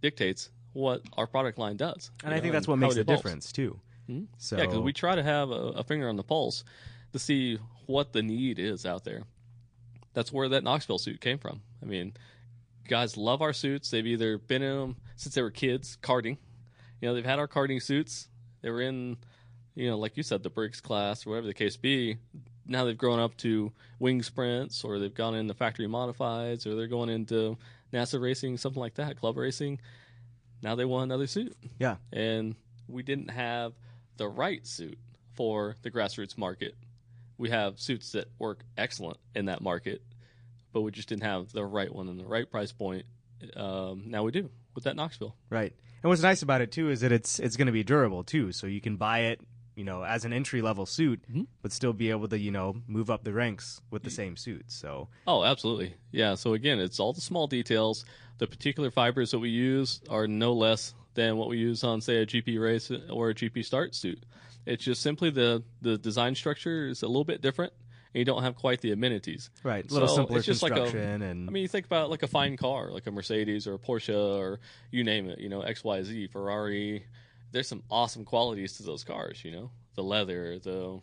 dictates 0.01 0.51
what 0.73 1.03
our 1.19 1.27
product 1.27 1.59
line 1.59 1.77
does. 1.77 2.11
And 2.25 2.33
I 2.35 2.41
think 2.41 2.53
that's 2.55 2.67
what 2.67 2.77
makes 2.79 2.95
the 2.95 3.03
evolves. 3.03 3.21
difference 3.23 3.53
too. 3.53 3.79
Mhm. 4.09 4.27
So 4.39 4.57
Yeah, 4.57 4.65
because 4.67 4.81
we 4.81 4.93
try 4.93 5.15
to 5.15 5.23
have 5.23 5.51
a, 5.51 5.55
a 5.81 5.85
finger 5.85 6.09
on 6.09 6.17
the 6.17 6.23
pulse 6.25 6.65
to 7.13 7.19
see 7.19 7.59
what 7.87 8.13
the 8.15 8.23
need 8.23 8.59
is 8.59 8.87
out 8.87 9.05
there. 9.05 9.25
That's 10.15 10.33
where 10.33 10.49
that 10.49 10.65
Knoxville 10.65 10.99
suit 10.99 11.21
came 11.21 11.39
from. 11.39 11.63
I 11.83 11.85
mean, 11.87 12.15
guys 12.89 13.17
love 13.19 13.43
our 13.43 13.53
suits. 13.53 13.91
They've 13.91 14.07
either 14.07 14.39
been 14.39 14.63
in 14.63 14.77
them 14.79 14.97
since 15.17 15.35
they 15.35 15.43
were 15.43 15.51
kids, 15.51 15.99
karting. 16.03 16.39
You 17.01 17.09
know, 17.09 17.15
they've 17.15 17.25
had 17.25 17.39
our 17.39 17.49
karting 17.49 17.83
suits. 17.83 18.29
They 18.63 18.71
were 18.71 18.81
in, 18.81 19.17
you 19.75 19.91
know, 19.91 19.99
like 19.99 20.17
you 20.17 20.23
said, 20.23 20.43
the 20.43 20.51
Briggs 20.51 20.81
class 20.81 21.27
or 21.27 21.31
whatever 21.31 21.49
the 21.49 21.55
case 21.55 21.77
be. 21.77 22.17
Now 22.67 22.85
they've 22.85 22.97
grown 22.97 23.19
up 23.19 23.37
to 23.39 23.73
wing 23.99 24.23
sprints, 24.23 24.85
or 24.85 24.99
they've 24.99 25.13
gone 25.13 25.35
into 25.35 25.53
factory 25.53 25.87
modifieds, 25.87 26.67
or 26.67 26.77
they're 26.77 26.87
going 26.87 27.09
into 27.11 27.59
NASA 27.93 28.21
racing, 28.21 28.57
something 28.57 28.81
like 28.81 28.95
that, 28.95 29.19
club 29.19 29.37
racing. 29.37 29.81
Now 30.63 30.77
they 30.77 30.85
want 30.85 31.05
another 31.05 31.27
suit 31.27 31.57
yeah, 31.81 31.97
and 32.13 32.55
we 32.87 33.03
didn't 33.03 33.31
have 33.31 33.73
the 34.17 34.29
right 34.29 34.65
suit 34.65 34.97
for 35.35 35.77
the 35.83 35.91
grassroots 35.91 36.39
market. 36.39 36.77
We 37.37 37.51
have 37.51 37.81
suits 37.81 38.13
that 38.13 38.29
work 38.39 38.61
excellent 38.79 39.19
in 39.35 39.47
that 39.47 39.61
market, 39.61 40.03
but 40.73 40.83
we 40.83 40.93
just 40.93 41.09
didn't 41.09 41.25
have 41.25 41.51
the 41.51 41.65
right 41.65 41.93
one 41.93 42.09
and 42.09 42.21
the 42.21 42.25
right 42.25 42.49
price 42.49 42.71
point. 42.71 43.07
Um, 43.57 44.05
now 44.07 44.23
we 44.23 44.31
do 44.31 44.51
with 44.75 44.85
that 44.85 44.95
Knoxville. 44.95 45.35
right. 45.51 45.73
And 46.03 46.09
what's 46.11 46.23
nice 46.23 46.43
about 46.43 46.61
it 46.61 46.73
too 46.73 46.91
is 46.91 47.01
that 47.01 47.13
it's 47.13 47.39
it's 47.39 47.57
going 47.57 47.67
to 47.67 47.73
be 47.73 47.85
durable 47.85 48.25
too. 48.25 48.53
So 48.53 48.67
you 48.67 48.81
can 48.81 48.97
buy 48.97 49.21
it, 49.21 49.41
you 49.77 49.85
know, 49.85 50.03
as 50.05 50.25
an 50.25 50.33
entry 50.33 50.61
level 50.63 50.85
suit, 50.87 51.23
Mhm. 51.33 51.47
but 51.63 51.73
still 51.73 51.93
be 51.93 52.11
able 52.11 52.29
to 52.29 52.39
you 52.39 52.51
know 52.51 52.77
move 52.89 53.09
up 53.11 53.25
the 53.25 53.33
ranks 53.33 53.81
with 53.91 54.03
the 54.03 54.11
same 54.11 54.37
suit. 54.37 54.65
So 54.71 55.09
Oh, 55.27 55.45
absolutely. 55.45 55.95
Yeah. 56.11 56.35
So 56.35 56.55
again, 56.55 56.81
it's 56.81 56.99
all 56.99 57.13
the 57.13 57.21
small 57.21 57.47
details. 57.47 58.05
The 58.39 58.47
particular 58.47 58.91
fibers 58.91 59.31
that 59.31 59.39
we 59.39 59.51
use 59.51 60.01
are 60.11 60.27
no 60.27 60.53
less 60.53 60.95
than 61.15 61.37
what 61.37 61.49
we 61.49 61.59
use 61.59 61.85
on, 61.85 62.01
say, 62.01 62.17
a 62.23 62.27
GP 62.27 62.59
race 62.59 62.91
or 63.11 63.31
a 63.31 63.35
GP 63.35 63.63
start 63.63 63.95
suit. 63.95 64.25
It's 64.67 64.83
just 64.85 65.03
simply 65.03 65.31
the 65.31 65.63
the 65.83 65.99
design 65.99 66.35
structure 66.35 66.89
is 66.89 67.03
a 67.03 67.07
little 67.07 67.25
bit 67.25 67.41
different, 67.43 67.73
and 68.15 68.19
you 68.19 68.25
don't 68.25 68.43
have 68.43 68.55
quite 68.57 68.81
the 68.81 68.93
amenities. 68.93 69.51
Right. 69.63 69.89
A 69.91 69.93
little 69.93 70.09
So 70.09 70.17
simpler 70.17 70.39
it's 70.39 70.47
just 70.47 70.63
like 70.63 70.73
a- 70.73 70.77
construction 70.77 71.23
and 71.23 71.49
I 71.49 71.53
mean, 71.53 71.63
you 71.63 71.69
think 71.69 71.87
about 71.87 72.11
like 72.11 72.23
a 72.23 72.27
fine 72.29 72.57
car, 72.57 72.91
like 72.91 73.07
a 73.07 73.11
Mercedes 73.11 73.67
or 73.67 73.75
a 73.75 73.79
Porsche 73.79 74.15
or 74.39 74.61
you 74.91 75.05
name 75.05 75.29
it, 75.29 75.39
you 75.39 75.49
know, 75.49 75.63
X, 75.63 75.83
Y, 75.85 76.03
Z, 76.03 76.27
Ferrari. 76.29 77.07
There's 77.53 77.69
some 77.69 77.83
awesome 77.91 78.25
qualities 78.25 78.77
to 78.79 78.83
those 78.83 79.05
cars, 79.05 79.45
you 79.45 79.51
know, 79.53 79.71
the 79.95 80.03
leather, 80.03 80.59
the 80.59 81.01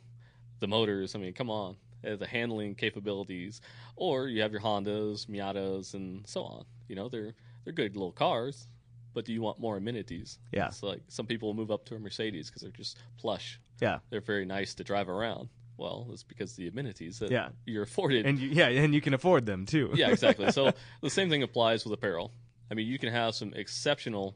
the 0.59 0.67
motors. 0.67 1.15
I 1.15 1.19
mean, 1.19 1.33
come 1.33 1.49
on, 1.49 1.75
uh, 2.05 2.15
the 2.15 2.27
handling 2.27 2.75
capabilities. 2.75 3.61
Or 3.95 4.27
you 4.27 4.41
have 4.41 4.51
your 4.51 4.61
Hondas, 4.61 5.27
Miatas, 5.27 5.93
and 5.93 6.27
so 6.27 6.43
on. 6.43 6.65
You 6.87 6.95
know, 6.95 7.07
they're 7.09 7.33
they're 7.63 7.73
good 7.73 7.95
little 7.95 8.11
cars, 8.11 8.67
but 9.13 9.25
do 9.25 9.33
you 9.33 9.41
want 9.41 9.59
more 9.59 9.77
amenities? 9.77 10.39
Yeah. 10.51 10.67
It's 10.67 10.81
like 10.83 11.01
some 11.07 11.25
people 11.27 11.49
will 11.49 11.53
move 11.55 11.69
up 11.71 11.85
to 11.85 11.95
a 11.95 11.99
Mercedes 11.99 12.47
because 12.49 12.61
they're 12.63 12.71
just 12.71 12.97
plush. 13.17 13.59
yeah. 13.81 13.99
They're 14.09 14.21
very 14.21 14.45
nice 14.45 14.73
to 14.75 14.83
drive 14.83 15.07
around. 15.09 15.49
Well, 15.79 16.09
it's 16.11 16.23
because 16.23 16.55
the 16.55 16.67
amenities 16.67 17.19
that 17.19 17.31
Yeah. 17.31 17.49
you're 17.65 17.83
afforded 17.83 18.25
And 18.25 18.37
you, 18.37 18.49
yeah, 18.49 18.67
and 18.67 18.93
you 18.93 19.01
can 19.01 19.13
afford 19.13 19.45
them 19.45 19.65
too. 19.65 19.91
yeah, 19.95 20.09
exactly. 20.09 20.51
So 20.59 20.71
the 21.01 21.09
same 21.09 21.29
thing 21.29 21.41
applies 21.41 21.85
with 21.85 21.93
apparel. 21.93 22.31
I 22.69 22.73
mean, 22.75 22.87
you 22.87 22.99
can 22.99 23.11
have 23.11 23.33
some 23.33 23.53
exceptional 23.53 24.35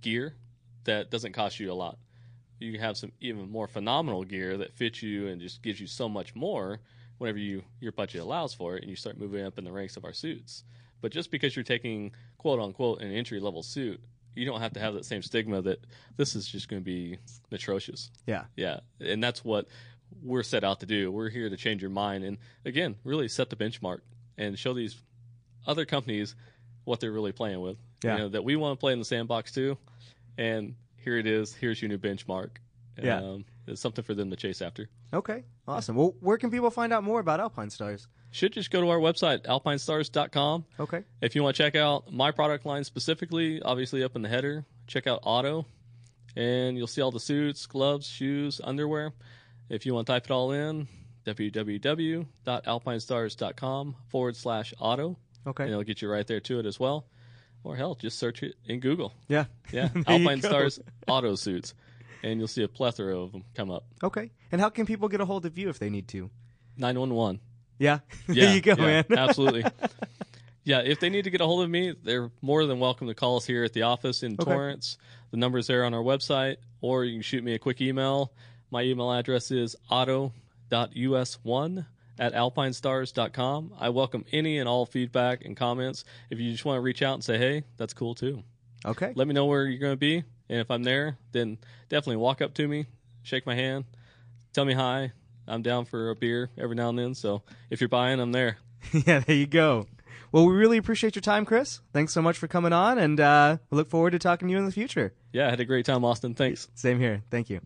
gear 0.00 0.34
that 0.84 1.10
doesn't 1.10 1.32
cost 1.32 1.60
you 1.60 1.70
a 1.70 1.74
lot. 1.74 1.98
You 2.58 2.72
can 2.72 2.80
have 2.80 2.96
some 2.96 3.12
even 3.20 3.50
more 3.50 3.66
phenomenal 3.68 4.24
gear 4.24 4.56
that 4.58 4.72
fits 4.72 5.02
you 5.02 5.26
and 5.28 5.40
just 5.40 5.62
gives 5.62 5.80
you 5.80 5.86
so 5.86 6.08
much 6.08 6.34
more 6.34 6.80
whenever 7.18 7.38
you 7.38 7.62
your 7.80 7.92
budget 7.92 8.20
allows 8.22 8.54
for 8.54 8.76
it, 8.76 8.82
and 8.82 8.90
you 8.90 8.96
start 8.96 9.18
moving 9.18 9.44
up 9.44 9.58
in 9.58 9.64
the 9.64 9.72
ranks 9.72 9.96
of 9.96 10.04
our 10.04 10.12
suits. 10.12 10.64
But 11.00 11.12
just 11.12 11.30
because 11.30 11.54
you're 11.54 11.62
taking 11.64 12.12
quote 12.38 12.58
unquote 12.60 13.02
an 13.02 13.12
entry 13.12 13.40
level 13.40 13.62
suit, 13.62 14.00
you 14.34 14.44
don't 14.46 14.60
have 14.60 14.72
to 14.74 14.80
have 14.80 14.94
that 14.94 15.04
same 15.04 15.22
stigma 15.22 15.60
that 15.62 15.78
this 16.16 16.34
is 16.34 16.46
just 16.46 16.68
going 16.68 16.80
to 16.80 16.84
be 16.84 17.18
atrocious. 17.52 18.10
yeah. 18.26 18.44
Yeah, 18.56 18.80
and 19.00 19.22
that's 19.22 19.44
what 19.44 19.66
we're 20.22 20.42
set 20.42 20.64
out 20.64 20.80
to 20.80 20.86
do. 20.86 21.10
We're 21.10 21.30
here 21.30 21.48
to 21.48 21.56
change 21.56 21.82
your 21.82 21.90
mind 21.90 22.24
and 22.24 22.38
again, 22.64 22.96
really 23.04 23.28
set 23.28 23.50
the 23.50 23.56
benchmark 23.56 24.00
and 24.38 24.58
show 24.58 24.74
these 24.74 24.96
other 25.66 25.84
companies 25.84 26.34
what 26.84 27.00
they're 27.00 27.12
really 27.12 27.32
playing 27.32 27.60
with. 27.60 27.76
Yeah. 28.02 28.12
You 28.12 28.18
know, 28.22 28.28
that 28.30 28.44
we 28.44 28.56
want 28.56 28.78
to 28.78 28.80
play 28.80 28.92
in 28.92 28.98
the 28.98 29.04
sandbox 29.04 29.52
too. 29.52 29.78
And 30.38 30.74
here 30.96 31.18
it 31.18 31.26
is. 31.26 31.54
Here's 31.54 31.80
your 31.80 31.88
new 31.88 31.98
benchmark. 31.98 32.50
Yeah. 33.02 33.18
Um, 33.18 33.44
it's 33.66 33.80
something 33.80 34.04
for 34.04 34.14
them 34.14 34.30
to 34.30 34.36
chase 34.36 34.62
after. 34.62 34.88
Okay. 35.12 35.44
Awesome. 35.66 35.96
Well, 35.96 36.14
where 36.20 36.38
can 36.38 36.50
people 36.50 36.70
find 36.70 36.92
out 36.92 37.04
more 37.04 37.20
about 37.20 37.40
Alpinestars? 37.40 38.06
Should 38.30 38.52
just 38.52 38.70
go 38.70 38.80
to 38.80 38.88
our 38.88 38.98
website, 38.98 39.44
alpinestars.com. 39.44 40.64
Okay. 40.80 41.04
If 41.20 41.34
you 41.34 41.42
want 41.42 41.56
to 41.56 41.62
check 41.62 41.74
out 41.74 42.12
my 42.12 42.30
product 42.30 42.66
line 42.66 42.84
specifically, 42.84 43.62
obviously 43.62 44.02
up 44.02 44.16
in 44.16 44.22
the 44.22 44.28
header, 44.28 44.64
check 44.86 45.06
out 45.06 45.20
Auto, 45.22 45.66
and 46.36 46.76
you'll 46.76 46.86
see 46.86 47.00
all 47.00 47.10
the 47.10 47.20
suits, 47.20 47.66
gloves, 47.66 48.06
shoes, 48.06 48.60
underwear. 48.62 49.12
If 49.68 49.84
you 49.86 49.94
want 49.94 50.06
to 50.06 50.12
type 50.12 50.26
it 50.26 50.30
all 50.30 50.52
in, 50.52 50.86
www.alpinestars.com 51.26 53.96
forward 54.08 54.36
slash 54.36 54.72
auto, 54.78 55.16
Okay. 55.46 55.64
and 55.64 55.72
it'll 55.72 55.82
get 55.84 56.00
you 56.02 56.08
right 56.10 56.26
there 56.26 56.40
to 56.40 56.58
it 56.60 56.66
as 56.66 56.78
well. 56.80 57.06
Or 57.64 57.74
hell, 57.76 57.94
just 57.96 58.18
search 58.18 58.42
it 58.42 58.54
in 58.66 58.80
Google. 58.80 59.12
yeah. 59.28 59.46
Yeah, 59.72 59.88
Alpinestars 59.88 60.78
auto 61.08 61.34
suits, 61.34 61.74
and 62.22 62.38
you'll 62.38 62.46
see 62.48 62.62
a 62.62 62.68
plethora 62.68 63.18
of 63.18 63.32
them 63.32 63.44
come 63.54 63.70
up. 63.70 63.84
Okay. 64.04 64.30
And 64.52 64.60
how 64.60 64.68
can 64.68 64.86
people 64.86 65.08
get 65.08 65.20
a 65.20 65.24
hold 65.24 65.46
of 65.46 65.58
you 65.58 65.68
if 65.68 65.78
they 65.80 65.90
need 65.90 66.06
to? 66.08 66.30
911. 66.76 67.40
Yeah. 67.78 67.98
Yeah, 68.28 68.44
there 68.46 68.54
you 68.54 68.60
go, 68.60 68.74
yeah, 68.78 68.86
man. 68.86 69.04
absolutely. 69.18 69.64
Yeah, 70.64 70.80
if 70.80 70.98
they 71.00 71.10
need 71.10 71.24
to 71.24 71.30
get 71.30 71.40
a 71.40 71.44
hold 71.46 71.62
of 71.64 71.70
me, 71.70 71.94
they're 72.04 72.30
more 72.40 72.64
than 72.66 72.78
welcome 72.80 73.06
to 73.08 73.14
call 73.14 73.36
us 73.36 73.44
here 73.46 73.64
at 73.64 73.72
the 73.72 73.82
office 73.82 74.22
in 74.22 74.34
Okay. 74.38 74.44
Torrance. 74.50 74.96
The 75.32 75.36
number's 75.36 75.66
there 75.66 75.84
on 75.84 75.92
our 75.94 76.02
website, 76.02 76.56
or 76.80 77.04
you 77.04 77.14
can 77.14 77.22
shoot 77.22 77.42
me 77.44 77.54
a 77.54 77.58
quick 77.58 77.80
email. 77.80 78.32
My 78.70 78.82
email 78.82 79.12
address 79.12 79.50
is 79.50 79.76
auto.us1 79.90 81.86
at 82.18 82.32
alpinestars.com. 82.32 83.74
I 83.78 83.88
welcome 83.90 84.24
any 84.32 84.58
and 84.58 84.68
all 84.68 84.86
feedback 84.86 85.44
and 85.44 85.56
comments. 85.56 86.04
If 86.30 86.38
you 86.40 86.50
just 86.52 86.64
want 86.64 86.76
to 86.76 86.80
reach 86.80 87.02
out 87.02 87.14
and 87.14 87.24
say, 87.24 87.38
hey, 87.38 87.64
that's 87.76 87.94
cool 87.94 88.14
too. 88.14 88.42
okay. 88.84 89.12
Let 89.14 89.28
me 89.28 89.34
know 89.34 89.46
where 89.46 89.66
you're 89.66 89.78
going 89.80 89.92
to 89.92 89.96
be. 89.96 90.24
And 90.48 90.60
if 90.60 90.70
I'm 90.70 90.82
there, 90.84 91.18
then 91.32 91.58
definitely 91.88 92.16
walk 92.16 92.40
up 92.40 92.54
to 92.54 92.68
me, 92.68 92.86
shake 93.22 93.46
my 93.46 93.54
hand, 93.54 93.84
tell 94.52 94.64
me 94.64 94.74
hi. 94.74 95.12
I'm 95.48 95.62
down 95.62 95.84
for 95.84 96.10
a 96.10 96.16
beer 96.16 96.50
every 96.58 96.74
now 96.74 96.88
and 96.88 96.98
then. 96.98 97.14
So 97.14 97.42
if 97.70 97.80
you're 97.80 97.88
buying, 97.88 98.18
I'm 98.20 98.32
there. 98.32 98.58
yeah, 98.92 99.20
there 99.20 99.36
you 99.36 99.46
go. 99.46 99.86
Well, 100.32 100.44
we 100.46 100.54
really 100.54 100.76
appreciate 100.76 101.14
your 101.14 101.22
time, 101.22 101.44
Chris. 101.44 101.80
Thanks 101.92 102.12
so 102.12 102.20
much 102.20 102.36
for 102.36 102.48
coming 102.48 102.72
on, 102.72 102.98
and 102.98 103.20
uh, 103.20 103.58
we 103.70 103.76
look 103.76 103.88
forward 103.88 104.10
to 104.10 104.18
talking 104.18 104.48
to 104.48 104.52
you 104.52 104.58
in 104.58 104.64
the 104.66 104.72
future. 104.72 105.14
Yeah, 105.32 105.46
I 105.46 105.50
had 105.50 105.60
a 105.60 105.64
great 105.64 105.86
time, 105.86 106.04
Austin. 106.04 106.34
Thanks. 106.34 106.68
Same 106.74 106.98
here. 106.98 107.22
Thank 107.30 107.48
you. 107.48 107.60